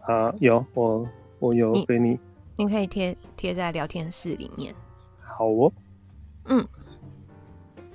[0.00, 1.08] 啊，有我
[1.38, 2.18] 我有给你，
[2.56, 4.74] 你可以贴贴在聊天室里面。
[5.20, 5.72] 好哦，
[6.44, 6.64] 嗯。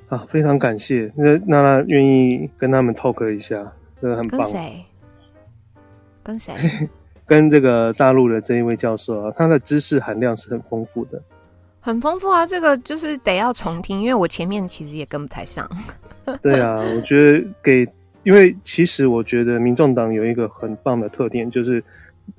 [0.08, 3.74] 啊，非常感谢那娜娜愿意跟他们 talk 一下。
[4.02, 4.40] 真的很棒。
[4.42, 4.86] 跟谁？
[6.24, 6.54] 跟谁？
[7.26, 11.20] 跟这个大陆的这一位教授啊，他的知识含量是很丰富的，
[11.86, 12.44] 很丰富啊。
[12.48, 15.70] 这个就是得要重听，因为我前面其实也跟不太上。
[16.42, 17.88] 对啊，我觉得给，
[18.24, 21.84] 因为其实我觉得民众党有一个很棒的特点，就是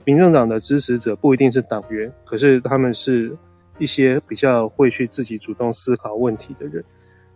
[0.05, 3.37] 民众党的支持者不一定是党员，可是他们是
[3.79, 6.85] 一些比较会去自己主动思考问题的人。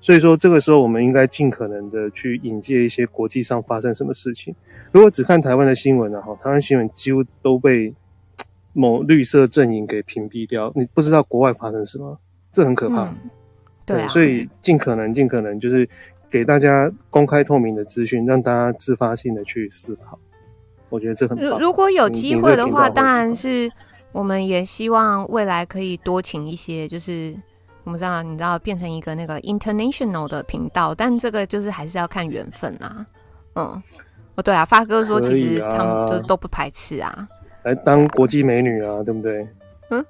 [0.00, 4.52] 所以说，这个时候我们应该尽可能的去引介一些国际上发生什么事情。
[4.90, 7.94] 如果只看台湾的新闻呢，哈，台湾新闻几乎都被
[8.72, 12.18] 某绿色阵营给屏蔽掉，你不知道国外发生什么，
[12.52, 13.04] 这很可怕。
[13.04, 13.16] 嗯、
[13.84, 15.88] 对、啊、对，所以尽可能尽可能就是
[16.30, 20.18] 给大家公开透明的资讯，让大家自发性的去思考。
[20.88, 21.58] 我觉得这很棒。
[21.60, 23.70] 如果有机会的话，当然是
[24.12, 27.34] 我们也希望未来可以多请一些，就是。
[27.84, 33.06] 我们知道，你知道变成一个那个 international 的频道，但这个就是还是要看缘分啦。
[33.54, 33.82] 嗯，
[34.34, 37.26] 哦，对啊，发哥说其实他们就都不排斥啊，
[37.62, 39.46] 来当国际美女啊，对不对？
[39.90, 40.04] 嗯，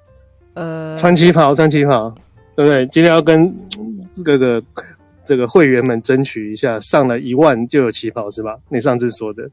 [0.53, 2.13] 呃，穿旗袍，穿旗袍，
[2.55, 2.85] 对不对？
[2.87, 3.53] 今天要跟
[4.25, 4.63] 这个
[5.25, 8.57] 这个会员们争取一下，上了一万就有旗袍是吧？
[8.69, 9.49] 你上次说的。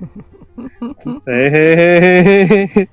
[1.26, 2.88] 嘿嘿嘿嘿嘿嘿，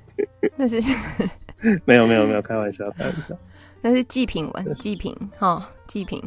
[0.56, 0.80] 那是。
[1.84, 3.36] 没有没有没有，开玩笑开玩笑，
[3.82, 6.20] 那是祭品文祭品哈祭品，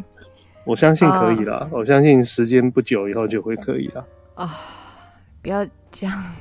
[0.64, 4.06] 我相信可以啦，呃、我相信时间不久以后就会可以啦。
[4.36, 4.50] 啊、呃，
[5.42, 6.36] 不要这样。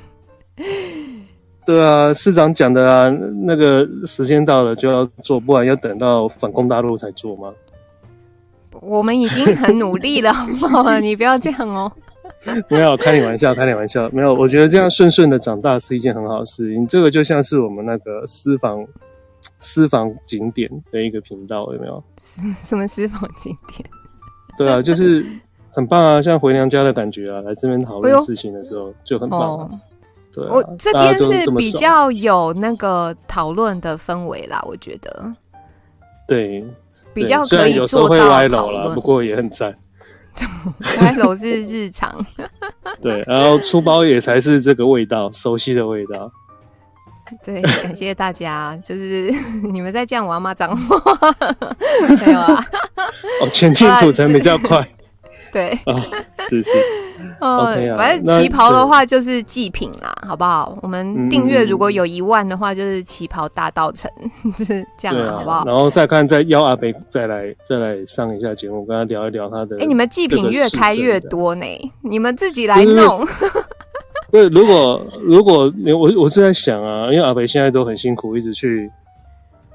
[1.65, 3.09] 对啊，市长讲的啊，
[3.43, 7.51] 那个时间到了就要做，不然要等到反攻大陆才做吗？
[8.81, 10.99] 我们已经很努力了，好不好？
[10.99, 11.91] 你不要这样哦。
[12.69, 14.07] 没有开你玩笑，开你玩笑。
[14.09, 16.77] 没有，我觉得这样顺顺的长大是一件很好的事。
[16.77, 18.85] 你这个就像是我们那个私房
[19.57, 22.03] 私房景点的一个频道，有没有？
[22.21, 23.89] 什么什么私房景点？
[24.57, 25.25] 对啊，就是
[25.71, 27.41] 很棒啊，像回娘家的感觉啊。
[27.41, 29.81] 来这边讨论事情的时候就很棒
[30.35, 35.33] 对啊，我这边是比较有那个讨论的氛围啦，我觉得。
[36.27, 36.63] 对，
[37.13, 39.73] 比较可以做到歪楼啦，不过也很赞。
[41.01, 42.13] 歪楼是日常，
[43.01, 46.29] 对，然后出包也才是这个味道，熟悉的味道。
[47.43, 49.31] 对，感谢大家，就是
[49.71, 50.97] 你们在这样，我要骂脏话，
[52.19, 52.65] 没有啊？
[53.41, 54.85] 哦，前进土城比较快。
[55.55, 55.95] 对啊，
[56.49, 56.69] 是是，
[57.39, 60.77] 哦，反正旗袍的话就是祭品啦，好不好？
[60.81, 64.05] 我们订阅如果有一万的话，就是旗袍大稻埕，
[64.57, 65.63] 就是这样，好不好？
[65.65, 69.77] 然后再看，再邀阿北再来再来上一下节目，跟他聊一聊他的。
[69.79, 71.65] 哎，你们祭品越开越多呢，
[72.01, 73.25] 你们自己来弄。
[74.29, 78.91] 对，如果如果我我是在想啊，因为阿北现在都很辛苦，一直去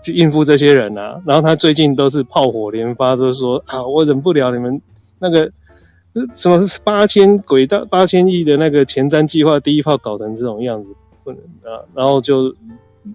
[0.02, 4.78] 去应付这些人啊，然后他最近都是炮火连发，都说啊，我忍不了你们
[5.19, 5.51] 那个。
[6.35, 10.89] 什么八千轨道八千亿的那个前瞻计划第一炮搞成这种样子，
[11.23, 11.85] 不能啊！
[11.95, 12.51] 然后就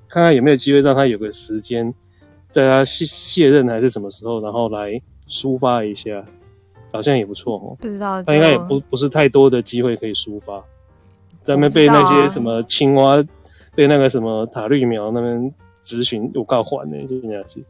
[0.08, 1.94] 看看有没有机会让他有个时间，
[2.50, 6.24] 在他卸卸任还是什么时候，然后来抒发一下，
[6.94, 7.76] 好像也不错哦。
[7.82, 10.64] 不知道他应该也不不是太多的机会可以抒发，
[11.44, 13.22] 咱们被那些什么青蛙，
[13.76, 15.54] 被那个什么塔绿苗那边
[15.84, 17.62] 咨询有告还呢，就这样子。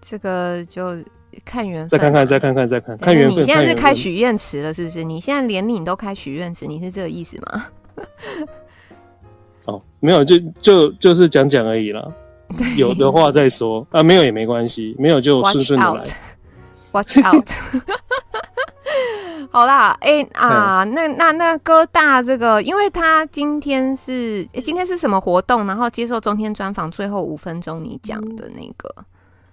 [0.00, 0.96] 这个就。
[1.44, 3.38] 看缘分，再看看，再看看，再看看缘分。
[3.38, 5.04] 你现在是开许愿池了，是不是？
[5.04, 7.66] 你现在连你都开许愿池，你是这个意思吗？
[9.66, 12.02] 哦，没有，就就就是讲讲而已啦。
[12.76, 16.04] 有的话再说啊，没有也没关系，没有就顺顺的来。
[16.92, 17.46] Watch out！
[19.50, 25.66] 好啦，哎、欸、啊，那那那哥大这个，因为他今天是、欸、今天是什么活动？
[25.66, 28.88] 然后接受中天专访最后五分钟你讲的那个。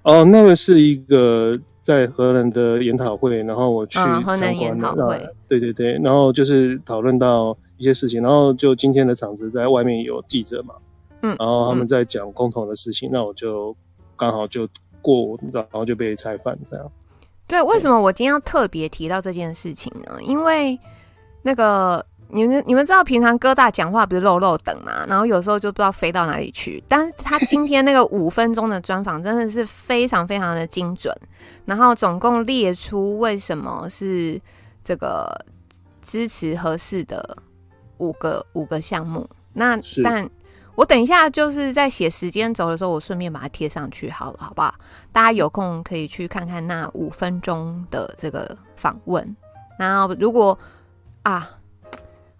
[0.05, 10.75] 哦，那个是一个在荷兰的研讨会，然后我去荷兰研讨会，对对对，然后就是讨论到一些事情，然后就今天的场子在外面有记者嘛，
[11.23, 13.75] 嗯，然后他们在讲共同的事情，嗯、那我就
[14.15, 14.69] 刚好就
[15.01, 16.91] 过，然后就被采访这样。
[17.47, 20.17] 对，为什么我今天要特别提到这件事情呢？
[20.21, 20.79] 因为
[21.41, 22.05] 那个
[22.35, 26.83] 你们你们知道，平常哥大讲话不是漏漏等嘛，然后有时候就不知道飞到哪里去。
[26.87, 31.15] 但是他今天那个五分钟的专访真的是非常非常的精准，
[31.63, 34.39] 然后总共列出为什么是
[34.83, 35.33] 这个
[36.01, 37.37] 支持合适的
[37.97, 39.27] 五个五个项目。
[39.53, 40.29] 那但。
[40.77, 44.75] 我等一下就是在写时间轴的时候，我顺便把它贴上去好了，好不好？
[45.13, 49.37] 大家有空可以去看看那五分钟的这个访问。
[49.79, 50.59] 然后如果
[51.23, 51.49] 啊，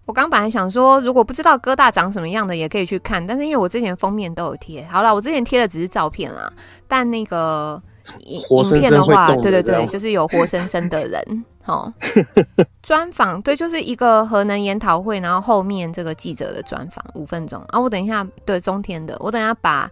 [0.06, 3.26] 我刚本来想说，如果不知道哥大长什么样的，也可以去看。
[3.26, 6.52] 但是因为我之前封面都有贴，好了，我之前贴的只是照片啦，
[6.88, 7.82] 但那个
[8.20, 11.46] 影影片的话，对对对，就是有活生生的人。
[11.64, 11.92] 好，
[12.84, 17.80] 专访对，就是一个核能研讨会，然后后面这个记者的专访五分钟啊。
[17.80, 19.90] 我等一下对中天的，我等一下把，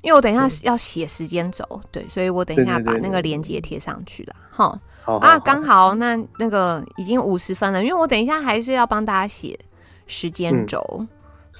[0.00, 4.34] 因为我等一下要写时间轴，对，所以我等一下把那个链接贴上去了。
[4.50, 9.58] 哈，啊，刚好那那个已经五十分了，因为我等一下还是要帮大家写
[10.06, 10.82] 时间轴，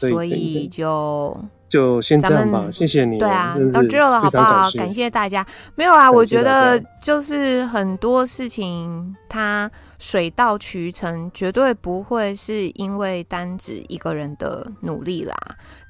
[0.01, 1.37] 嗯，所以就。
[1.71, 3.17] 就先这样吧，谢谢你。
[3.17, 4.69] 对啊，到这了，好不好？
[4.73, 5.47] 感谢大家。
[5.77, 15.37] 没有啊，我觉得就是很多事情它水到渠成，绝对不会是因为单指一个人的努力啦。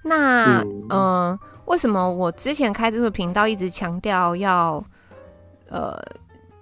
[0.02, 4.84] 那嗯、呃，为什么我之前开这个频道一直强调要
[5.70, 5.98] 呃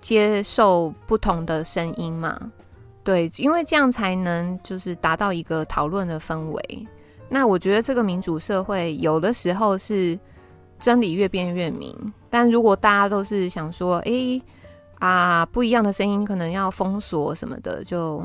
[0.00, 2.52] 接受不同的声音嘛？
[3.02, 6.86] 对，因为这样才能就是达到一个讨论的氛围。
[7.28, 10.18] 那我觉得这个民主社会有的时候是
[10.78, 11.94] 真理越辩越明，
[12.30, 14.40] 但如果大家都是想说，哎、
[14.98, 18.24] 啊，不一样的声音可能要封锁什么的，就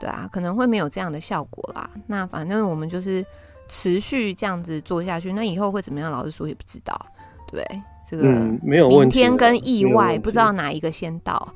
[0.00, 1.88] 对啊，可能会没有这样的效果啦。
[2.06, 3.24] 那反正我们就是
[3.68, 6.10] 持续这样子做下去，那以后会怎么样？
[6.10, 6.98] 老实说也不知道，
[7.46, 7.64] 对，
[8.12, 8.24] 这个
[8.62, 9.20] 没有问题。
[9.20, 11.54] 明天跟意外不知道哪一个先到。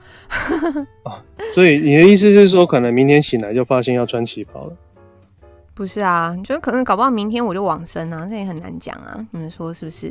[1.02, 1.22] 啊，
[1.54, 4.72] 所以你的意思是说，可能明天醒来就发现要穿旗袍了？
[5.74, 9.18] 不是啊，你觉得可能搞不好明天我就往生啊，这也很难讲啊。
[9.32, 10.10] 你们说是不是？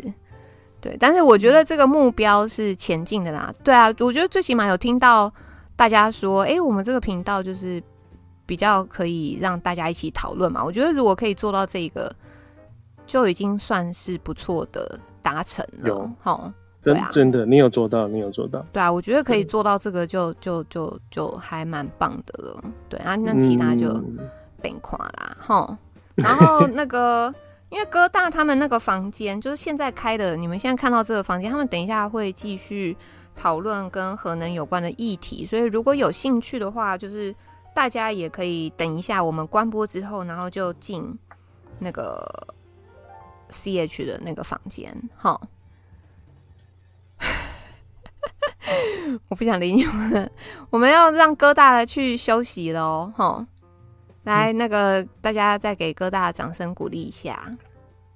[0.80, 3.52] 对，但是我觉得这个目标是前进的啦。
[3.64, 5.34] 对啊，我觉得最起码有听到
[5.76, 7.82] 大家说，哎、欸，我们这个频道就是
[8.46, 10.64] 比较可以让大家一起讨论嘛。
[10.64, 12.16] 我觉得如果可以做到这个，
[13.08, 16.10] 就已经算是不错的达成了。
[16.22, 18.64] 好，真、啊、真的，你有做到，你有做到。
[18.72, 22.64] 对啊，我觉得可以做到这个就，就就就就还蛮棒的了。
[22.88, 23.88] 对啊，那其他就。
[23.90, 24.20] 嗯
[24.62, 25.78] 变垮啦，齁，
[26.16, 27.32] 然后那个，
[27.70, 32.98] 因为哥大他们那个房间就是现在开的，你们现在看到这个房间，他们等一下会继续
[33.36, 37.36] 讨论跟核能有关的议题，所以如果有兴趣的话，就是
[37.76, 41.16] 大家也可以等一下我们关播之后，然后就进
[41.78, 42.26] 那个
[43.56, 45.40] CH 的那个房间，哈。
[49.30, 50.30] 我不想理你们，
[50.70, 53.48] 我们要让哥大的去休息喽，哈。
[54.24, 57.56] 来，那个大家再给哥大掌声鼓励一下。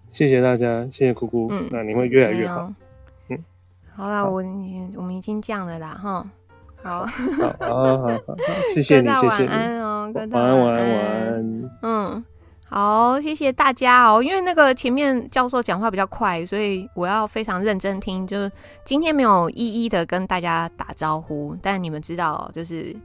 [0.09, 1.47] 谢谢大家，谢谢姑姑。
[1.51, 2.73] 嗯，那你会越来越好。
[3.29, 3.37] 嗯，
[3.95, 4.43] 好了，我
[4.95, 6.25] 我们已经降了啦，哈。
[6.81, 8.19] 好，好，好，好，好，
[8.73, 9.49] 谢谢你， 谢谢你。
[9.49, 11.69] 晚安哦，哥大晚安，晚安，晚安。
[11.83, 12.25] 嗯，
[12.69, 14.21] 好，谢谢大家哦。
[14.21, 18.25] 因为那个前面教授讲话比较快，所以我要非常认真听。
[18.25, 18.51] 就是
[18.85, 22.95] 今天没有一一的跟大家打招呼，但你们知道，就是。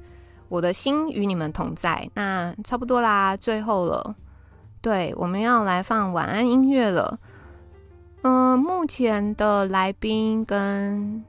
[0.50, 4.14] 我的心与你们同在，那差不多啦，最后了，
[4.80, 7.18] 对，我们要来放晚安音乐了。
[8.22, 11.24] 嗯、目前的来宾跟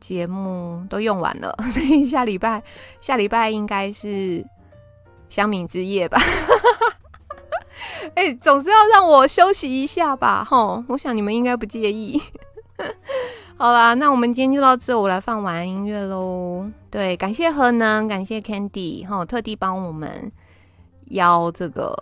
[0.00, 2.60] 节目都用完了，所以下礼拜
[3.00, 4.44] 下礼拜应该是
[5.28, 6.18] 乡民之夜吧？
[8.14, 10.44] 哎、欸，总是要让我休息一下吧？
[10.44, 12.20] 吼，我想你们应该不介意。
[13.56, 16.68] 好啦，那我们今天就到这，我来放晚安音乐喽。
[16.90, 20.30] 对，感谢核能，感谢 Candy，哈，特地帮我们
[21.06, 21.94] 邀这个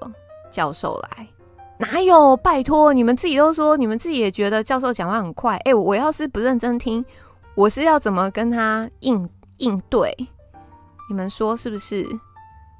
[0.51, 1.27] 教授来。
[1.79, 2.37] 哪有？
[2.37, 5.57] 拜托，你们自己都说，你们自己也觉得教授讲话很快。
[5.65, 7.05] 哎、我要是不认真听，
[7.55, 9.29] 我是要怎么跟他应
[9.59, 10.15] 应对？
[11.09, 12.07] 你们说是不是？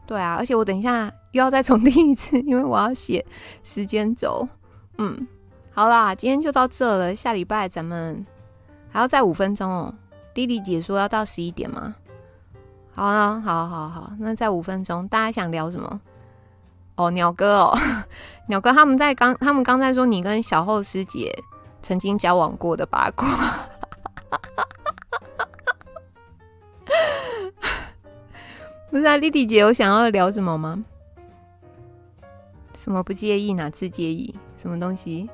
[0.07, 3.25] 对啊，而且我等一下又要再重听一次，因为我要写
[3.63, 4.49] 时间轴。
[4.99, 5.27] 嗯。
[5.73, 7.15] 好啦，今天就到这了。
[7.15, 8.25] 下礼拜咱们
[8.89, 9.93] 还要再五分钟哦。
[10.33, 11.95] 弟弟姐说要到十一点吗？
[12.95, 16.01] 好啊，好好好，那再五分钟，大家想聊什么？
[16.95, 17.79] 哦，鸟哥哦，
[18.49, 21.31] 鸟哥他们在刚，他们刚在说你跟小后师姐
[21.83, 23.29] 曾经交往过的八卦。
[28.97, 30.83] 不是啊，莉莉姐有想要聊什么吗？
[32.79, 33.53] 什么不介意？
[33.53, 34.35] 哪次介意？
[34.57, 35.29] 什么东西？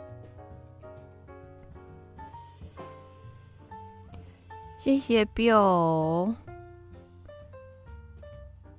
[4.81, 6.35] 谢谢 Bill。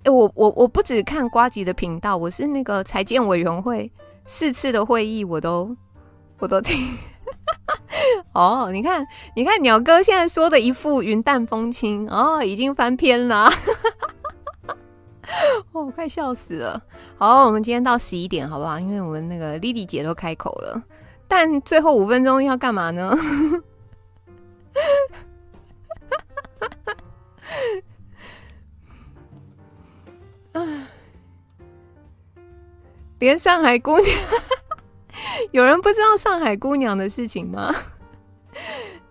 [0.04, 3.90] 哎、我我我不只看瓜吉的频道，我是那个财建委员会
[4.26, 5.74] 四次的会议，我都
[6.40, 6.78] 我都听。
[8.36, 13.50] 哦，你看，你看，鸟哥现在说的一副云淡风轻，哦，已经翻篇了。
[15.72, 16.82] 哦，快笑死了。
[17.18, 18.80] 好，我们今天到十一点，好不好？
[18.80, 20.84] 因为我们那个莉莉姐都开口了，
[21.28, 23.16] 但最后五分钟要干嘛呢？
[33.20, 34.10] 连上海姑娘，
[35.52, 37.74] 有人不知道上海姑娘的事情吗？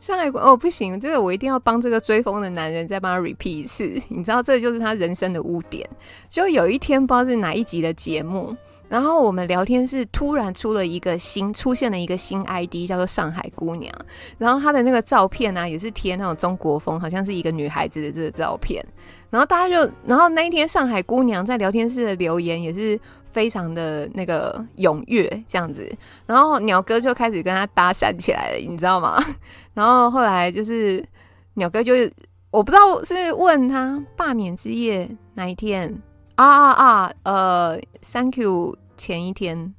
[0.03, 3.85] 上海哦，不行，这个我一定要帮这个追风的男人再帮他 repeat 一次。
[4.11, 5.89] 你知道，这就是他人生的污点。
[6.29, 8.55] 就有一天，不知道是哪一集的节目。
[8.89, 13.95] 然后我们聊天室突然出了一个新，出现了一个新 ID，叫做上海姑娘。
[14.39, 18.85] 然后她的那个照片呢、也是贴那种中国风，好像是一个女孩子的这个照片。
[19.31, 22.99] 然后大家就，然后那一天上海姑娘在聊天室的留言也是
[23.33, 25.91] 非常的那个踊跃，这样子。
[26.27, 29.23] 然后鸟哥就开始跟他搭讪起来了，你知道吗？
[29.75, 31.05] 然后后来就是
[31.55, 32.13] 鸟哥就是，
[32.51, 36.01] 我不知道是问他罢免之夜哪一天
[36.37, 38.77] 啊啊啊，呃，Thank you。
[38.95, 39.75] 前一天，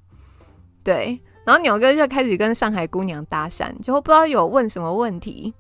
[0.83, 5.53] 对，然后鸟哥就开始跟上海姑娘搭讪，就不知道有问什么问题，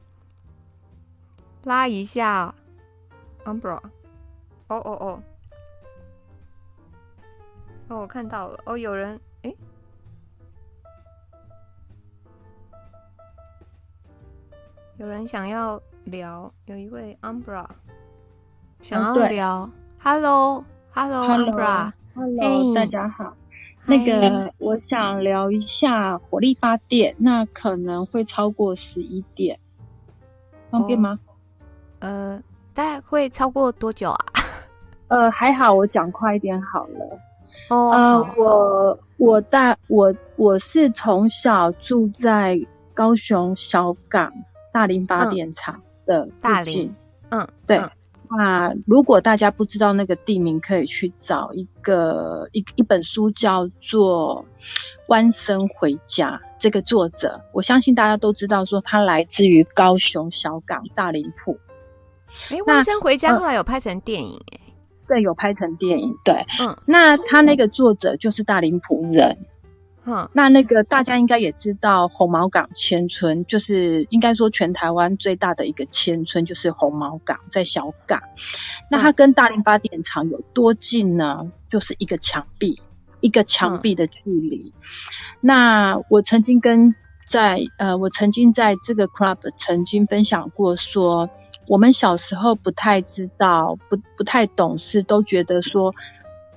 [1.63, 2.53] 拉一下
[3.45, 3.79] ，Umbra，
[4.67, 5.23] 哦哦哦，
[7.89, 9.53] 哦，我看到了，哦，有人，诶，
[14.97, 17.65] 有人想要聊，有一位 Umbra
[18.81, 19.69] 想要聊
[19.99, 23.35] ，Hello，Hello，Umbra，Hello，大家好。
[23.85, 29.59] 那个，我想聊一下火力发电，那可能会超过十一点，
[30.69, 31.19] 方便吗？
[31.99, 32.41] 哦、呃，
[32.73, 34.25] 大概会超过多久啊？
[35.09, 37.19] 呃，还好，我讲快一点好了。
[37.73, 42.59] 哦，呃，我我大我我是从小住在
[42.93, 44.33] 高雄小港
[44.71, 46.95] 大林发电厂的附近，
[47.29, 47.77] 嗯，嗯对。
[47.77, 47.89] 嗯
[48.35, 54.45] 那如果大家不知道那个地名，可以去找一个一一本书，叫做
[55.05, 56.41] 《弯生回家》。
[56.57, 61.59] 这个作者，我相信大家都知道，说他来自于高雄小港大林埔。
[62.49, 64.62] 哎，《弯生回家》后来有拍成电影，哎、呃，
[65.13, 69.45] 对，有拍成电影，对，嗯，那他那个作者就是大林埔人。
[70.05, 78.21] 嗯，那那个大家应该也知道，红毛港千村就是应该说全台湾最大的一个千村，就是红毛港在小港。
[78.89, 81.51] 那它跟大林发电厂有多近呢？
[81.69, 82.81] 就是一个墙壁，
[83.21, 84.73] 一个墙壁的距离。
[84.75, 84.81] 嗯。
[85.39, 86.95] 那我曾经跟
[87.25, 91.29] 在呃，我曾经在这个 club 曾经分享过说，
[91.67, 95.93] 我们小时候不太知道，不不太懂事，都觉得说。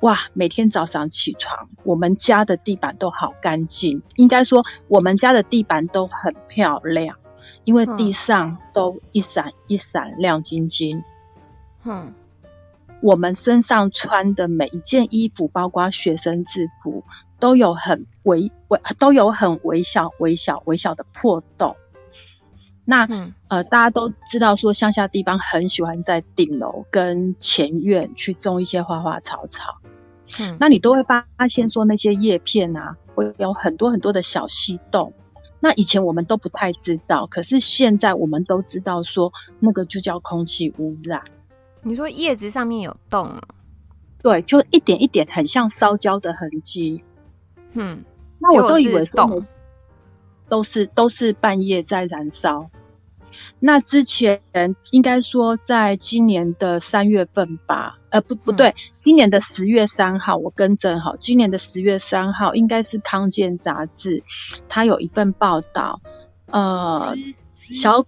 [0.00, 4.02] 哇，每天早上起床，我们家的地板都好干净。
[4.16, 7.16] 应该说，我们家的地板都很漂亮，
[7.64, 11.02] 因为地上都一闪一闪亮晶晶。
[11.82, 12.12] 嗯，
[13.00, 17.02] 我们身上穿的每一件衣服，包括学生制服，
[17.40, 21.74] 都有很微微，都有很微小、微小、微小的破洞。
[22.86, 29.78] 那、嗯、呃，大家都知道说，乡下地方很喜欢在顶楼跟前院去种一些花花草草。
[30.38, 35.12] 嗯，那你都会发现说，那些叶片啊，会有很多很多的小细洞。
[35.58, 41.22] 那以前我们都不太知道，可是现在我们都知道说，那个就叫空气污染。
[41.82, 43.40] 你说叶子上面有洞？
[44.22, 47.04] 对，就一点一点，很像烧焦的痕迹。
[47.72, 48.04] 嗯，
[48.38, 49.46] 那我都以为洞
[50.48, 52.70] 都是都是半夜在燃烧。
[53.58, 54.40] 那之前
[54.90, 64.22] 应该说，在今年的三月份吧，呃，不不对，今年的十月三号，我更正好，今年的十月三号应该是康健杂志，
[64.68, 66.00] 它有一份报道，
[66.46, 67.14] 呃，
[67.72, 68.04] 小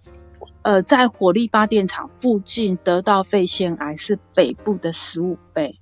[0.61, 5.79] 呃在火力发电厂附近得到肺腺癌是北部的十五倍，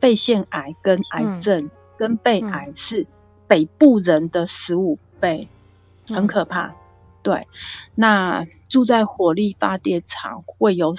[0.00, 3.06] 肺腺癌跟癌症跟肺癌是
[3.46, 5.48] 北部人的十五倍。
[6.08, 6.68] 很可怕。
[6.68, 6.74] 嗯、
[7.22, 7.46] 对，
[7.94, 10.94] 那住在火力发电厂会有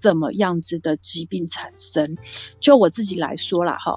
[0.00, 2.16] 什么样子的疾病产生？
[2.60, 3.96] 就我自己来说啦，哈，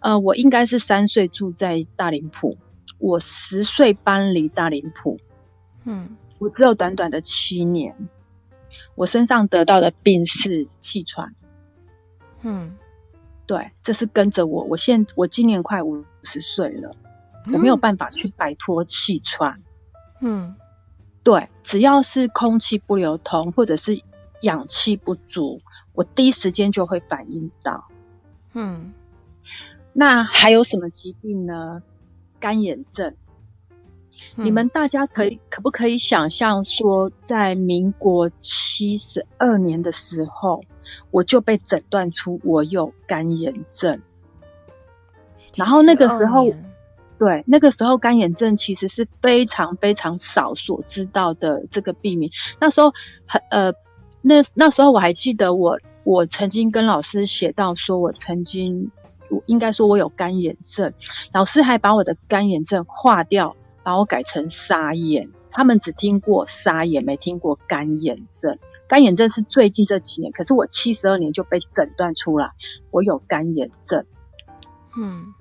[0.00, 2.56] 呃，我应该是三岁住在大林埔，
[2.98, 5.18] 我十岁搬离大林埔，
[5.84, 8.08] 嗯，我只有短短的七年，
[8.94, 11.34] 我身上得到的病是气喘，
[12.42, 12.76] 嗯。
[13.46, 14.64] 对，这是跟着我。
[14.64, 16.94] 我现我今年快五十岁了，
[17.46, 19.62] 嗯、我没有办法去摆脱气喘。
[20.20, 20.56] 嗯，
[21.22, 24.02] 对，只要是空气不流通或者是
[24.40, 25.60] 氧气不足，
[25.92, 27.88] 我第一时间就会反应到。
[28.52, 28.92] 嗯，
[29.92, 31.82] 那还有什么疾病呢？
[32.40, 33.14] 干眼症。
[34.36, 40.62] 嗯、你们大家可以可不可以想象说，在民国七十二年的时候，
[41.12, 44.00] 我就被诊断出我有干眼症，
[45.54, 46.52] 然后那个时候，
[47.18, 52.30] 对，那个时候干眼症其实是非常非常少所知道的这个病名。
[52.60, 52.92] 那时候
[53.26, 53.72] 很呃，
[54.22, 58.92] 那那时候我还记得我我曾经跟老师写到说，我曾经
[59.30, 60.92] 我应该说我有干眼症，
[61.32, 65.30] 老师还把我的干眼症划掉，把我改成沙眼。
[65.50, 68.56] 他们只听过沙眼，没听过干眼症。
[68.86, 72.52] 干眼症是最近这几年，可是我七十二年就被诊断出来，
[72.90, 74.04] 我有干眼症。
[74.96, 75.34] 嗯，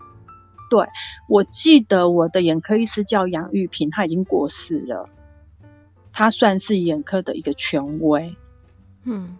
[0.70, 0.88] 对，
[1.28, 5.06] 我记得我的眼科医师叫杨玉平，他已经过世了，
[6.12, 8.36] 他算是眼科的一个权威。
[9.04, 9.38] 嗯，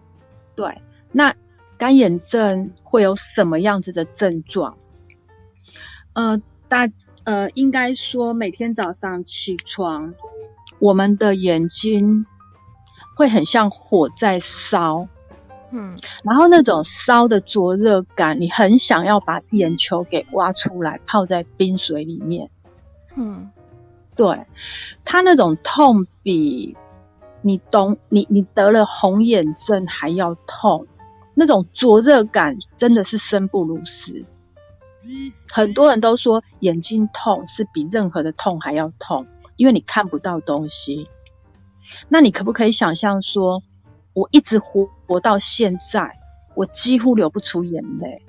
[0.54, 0.80] 对，
[1.12, 1.34] 那
[1.76, 4.78] 干眼症会有什么样子的症状？
[6.14, 6.88] 呃，大
[7.24, 10.14] 呃，应该说每天早上起床。
[10.80, 12.24] 我们的眼睛
[13.16, 15.08] 会很像火在烧，
[15.70, 22.50] 嗯，然后那种烧的灼热感，你很想要把眼球给挖出来，泡在冰水里面，
[23.16, 23.50] 嗯，
[24.16, 24.46] 对，
[25.04, 26.76] 它那种痛比
[27.42, 30.86] 你懂你你得了红眼症还要痛，
[31.34, 34.24] 那种灼热感真的是生不如死。
[35.50, 39.26] 很多人都说眼睛痛是比任何的痛还要痛。
[39.56, 41.08] 因为你看不到东西，
[42.08, 43.60] 那你可不可以想象说，
[44.18, 46.18] 我一直活活到现在，
[46.56, 48.24] 我几乎流不出眼泪，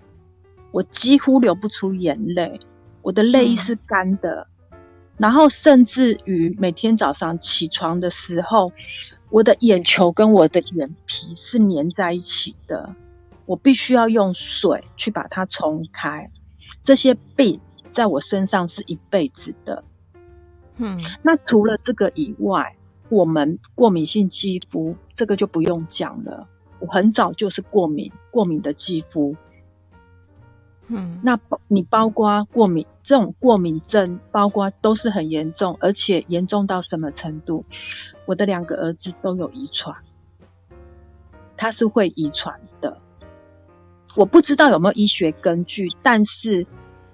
[0.70, 2.60] 我几乎流不出眼泪，
[3.02, 4.78] 我的泪是干的，嗯、
[5.18, 8.72] 然后甚至于每天早上起床的时候，
[9.32, 12.94] 我的眼球跟我的眼皮是粘在一起的，
[13.48, 16.30] 我必须要用水去把它冲开，
[16.84, 17.60] 这些病
[17.90, 19.84] 在我身上是一辈子的。
[20.78, 22.76] 嗯，那除了这个以外，
[23.10, 26.48] 我们过敏性肌肤这个就不用讲了。
[26.80, 29.36] 我很早就是过敏，过敏的肌肤。
[30.88, 37.64] 嗯，那包你包括过敏这种过敏症，包括都是很严重，而且严重到什么程度？
[38.26, 39.98] 我的两个儿子都有遗传，
[41.58, 42.98] 他是会遗传的。
[44.16, 46.66] 我不知道有没有医学根据，但是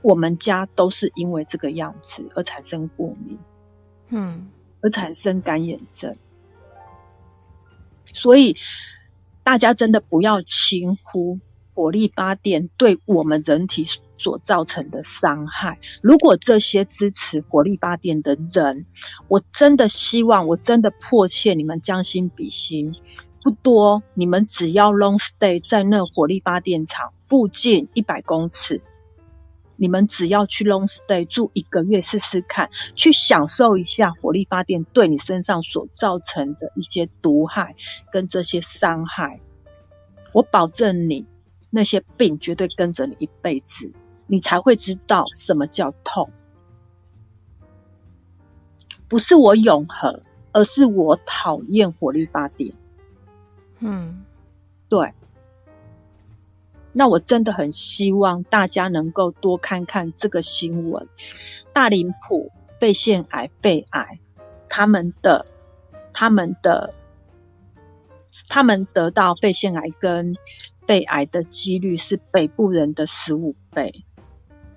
[0.01, 3.37] 我们家都是因为这个样子而产生过敏。
[4.07, 4.51] 嗯，
[4.85, 6.15] 而产生干眼症，
[8.13, 8.55] 所以
[9.43, 11.39] 大家真的不要轻忽
[11.73, 13.83] 火力发电对我们人体
[14.17, 15.79] 所造成的伤害。
[16.03, 18.85] 如果这些支持火力发电的人，
[19.27, 22.93] 我真的希望，我真的迫切你们将心比心，
[23.41, 28.83] 不多，你们只要 long stay 在那火力发电厂附近一百公尺。
[29.77, 37.75] 你们只要去 long stay 住一个月试试看，去享受一下火力发电对你身上所造成的一些毒害
[38.11, 39.41] 跟这些伤害，
[40.33, 41.25] 我保证你
[41.69, 43.91] 那些病绝对跟着你一辈子，
[44.27, 46.29] 你才会知道什么叫痛。
[49.07, 50.21] 不是我永恒，
[50.51, 52.73] 而是我讨厌火力发电。
[53.79, 54.23] 嗯，
[54.89, 55.13] 对。
[56.97, 61.09] 那我真的很希望大家能够多看看这个新闻，
[61.73, 62.49] 大林埔
[62.79, 64.19] 肺腺癌、肺癌，
[64.69, 65.45] 他们的、
[66.13, 66.93] 他们的、
[68.47, 70.33] 他们得到肺腺癌跟
[70.87, 74.05] 肺癌的几率是北部人的十五倍。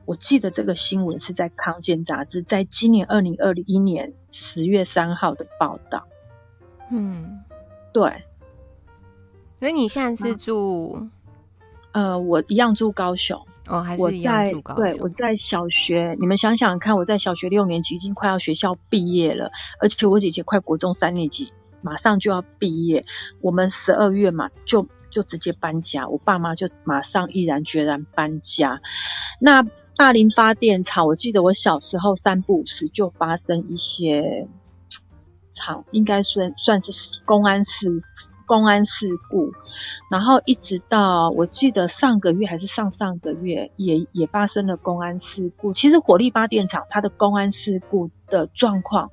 [0.04, 6.08] 我记得这个新闻是在康健杂志，在今年二零二一年十月三号的报道。
[6.90, 7.44] 嗯，
[7.92, 8.24] 对。
[9.60, 11.10] 所以你现在是住？
[11.92, 14.84] 呃，我一样住高雄，哦，还是一样住高雄。
[14.84, 19.50] 对，我在小学，你们想想看，我在小学六年级已经快要学校毕业了，
[19.80, 23.04] 而且我姐姐快国中三年级，马上就要毕业。
[23.40, 28.80] 我们十二月嘛，就就直接搬家，我爸妈就马上毅然决然搬家。
[29.40, 29.66] 那
[29.96, 34.46] 大林发电厂，我记得我小时候三不五时就发生一些
[35.50, 36.92] 场应该算算是
[37.24, 38.02] 公安事
[38.48, 39.52] 公安事故，
[40.10, 45.72] 然后一直到我记得上个月还是上上个月也也发生了公安事故。
[45.72, 49.10] 其实火力发电厂它的公安事故的状况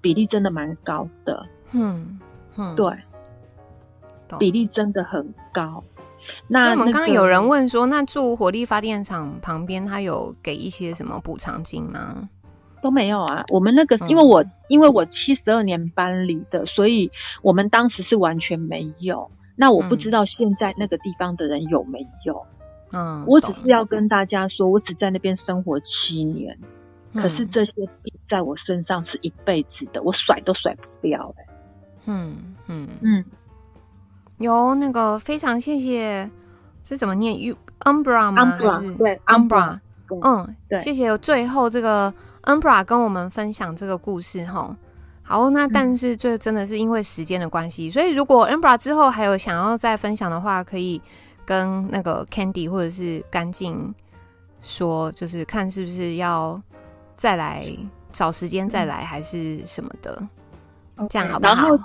[0.00, 2.18] 比例真的蛮高的，嗯
[2.56, 2.98] 嗯，对，
[4.38, 5.84] 比例真的很高。
[6.48, 12.28] 那，那我们刚刚有人问说，那住火力发电厂旁边，他有给一些什么补偿金吗？
[12.82, 13.44] 都没有啊。
[13.48, 17.10] 我们那个，因为我、嗯、因为我七十二年班里的，所以
[17.40, 19.30] 我们当时是完全没有。
[19.56, 22.46] 那我不知道现在那个地方的人有没有。
[22.90, 26.58] 嗯，我只是要跟大家说，我只在那边生活七年，
[27.12, 27.72] 嗯、可是这些
[28.02, 31.48] 病在我身上是一辈子的，我甩都甩不掉哎、欸。
[32.06, 33.00] 嗯嗯嗯。
[33.00, 33.24] 嗯
[34.38, 36.28] 有那个非常谢谢，
[36.84, 39.78] 是怎么念？U Umbra 吗？Umbra 对，Umbra，
[40.20, 41.16] 嗯，对，谢谢。
[41.18, 42.12] 最后这个
[42.42, 44.76] Umbra 跟我们分享这个故事哈。
[45.22, 51.00] 好，那但是这真的是因为时间的关系，嗯、所以如果 Umbra 之后还有想要再分享的话，可以
[51.44, 53.94] 跟那个 Candy 或者是干净
[54.60, 56.60] 说，就是看是不是要
[57.16, 57.66] 再来
[58.12, 60.28] 找时间再来，还是什么的，
[60.96, 61.78] 嗯、这样好不好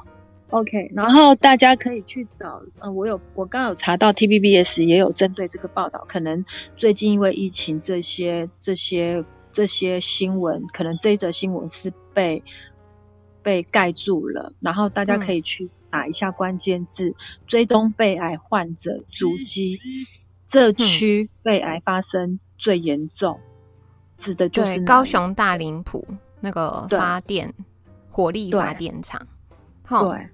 [0.49, 6.43] ？OK，然后大家可以去找，呃，我有我刚有查到 TVBS 也有针对这个报道，可能
[6.75, 9.23] 最近因为疫情这些这些
[9.57, 12.43] 这些新闻，可能这一则新闻是被
[13.41, 17.15] 被盖住了，然后大家可以去打一下关键字，嗯、
[17.47, 19.79] 追踪肺癌患者足迹，
[20.45, 23.39] 这区肺癌发生最严重，
[24.15, 26.05] 指的就是高雄大林埔
[26.39, 27.51] 那个发电
[28.11, 29.27] 火力发电厂，
[29.89, 30.27] 对。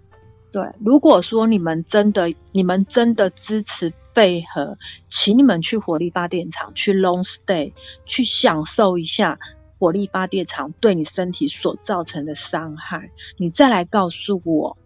[0.51, 4.77] 对，如果说你们真的、你们真的支持废核，
[5.09, 7.73] 请你们去火力发电厂去 long stay，
[8.05, 9.39] 去享受一下
[9.79, 14.77] 火力发电厂对你身体所造成的伤害，你再来告诉我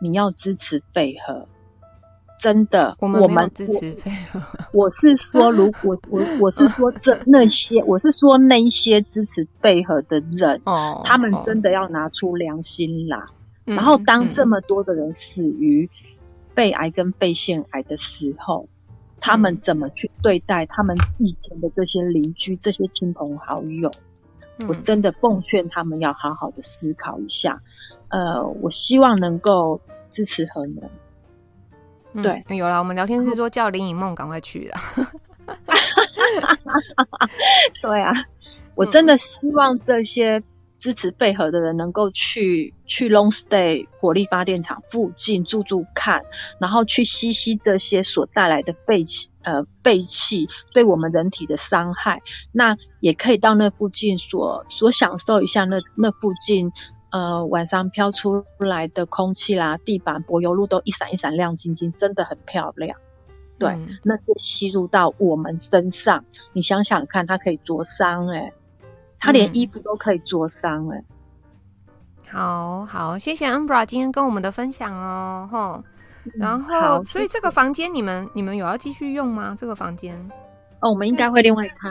[0.00, 1.46] 你要支持废核。
[2.38, 4.42] 真的，我们支持废核。
[4.72, 13.30] 我是说，如果我我是说这那些，我是说那些支持废核的人，哦，他们真的要拿出良心啦。
[13.64, 15.88] 然后，当这么多的人死于
[16.54, 18.75] 肺癌跟肺腺癌的时候，嗯、
[19.20, 23.90] 他们怎么去对待他们以前的这些邻居、这些亲朋好友？
[24.58, 27.60] 嗯、我真的奉劝他们要好好的思考一下。
[28.08, 29.80] 呃，我希望能够
[30.10, 30.88] 支持核能。
[32.14, 34.76] 嗯、对，有了，我们聊天是说叫林以梦赶快去了。
[37.82, 38.12] 对啊，
[38.74, 40.42] 我真的希望这些。
[40.78, 46.24] 支持废核的人能够去去 long stay 火力发电厂附近住住看，
[46.60, 52.22] 然后去吸吸这些所带来的废气呃废气对我们人体的伤害。
[52.52, 56.72] 那也可以到那附近所所享受一下那那附近
[57.10, 62.98] 呃晚上飘出来的空气啦，地板柏油路都一闪一闪亮晶晶，真的很漂亮。
[63.58, 68.52] 对，嗯、那就吸入到我们身上，你想想看，它可以灼伤哎。
[69.26, 71.04] 他连衣服都可以灼伤哎，
[72.30, 75.84] 好好，谢谢 Umbra 今天跟我们的分享哦，吼，
[76.34, 79.56] 然后，好所以这个房间你们你们有要继续用吗？
[79.58, 80.16] 这个房间？
[80.80, 81.90] 哦，我们应该会另外开，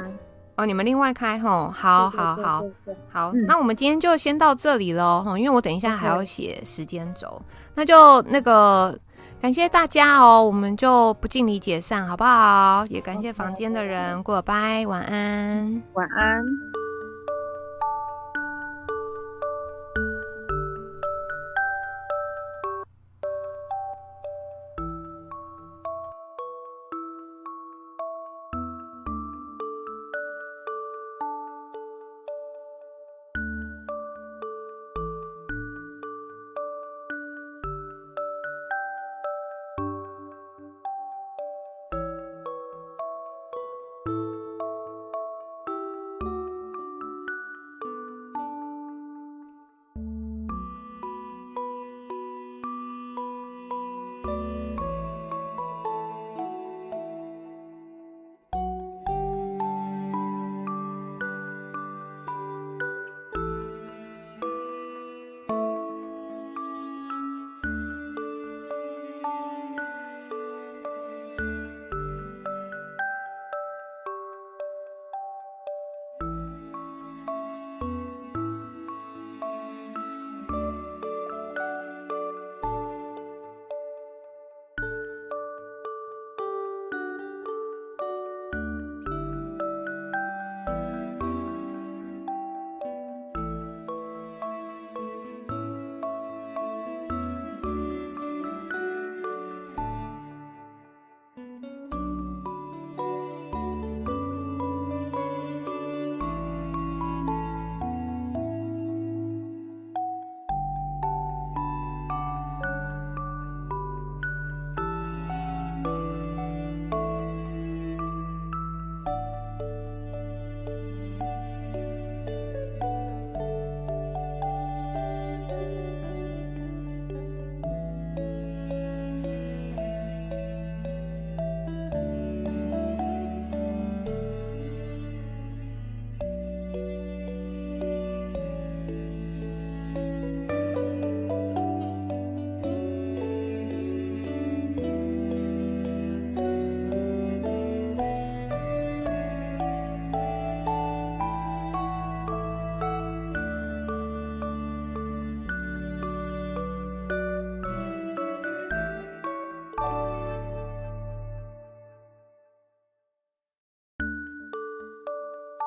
[0.55, 2.63] 哦，你们另外开吼，好好好，
[3.11, 8.97] 好，那我们今天就先到这里喽，吼，因为我等一下还要写时间轴，对那就那个
[9.41, 12.85] 感谢大家哦，我们就不敬礼解散好不好？
[12.89, 16.84] 也感谢房间的人，过拜，晚安，晚安。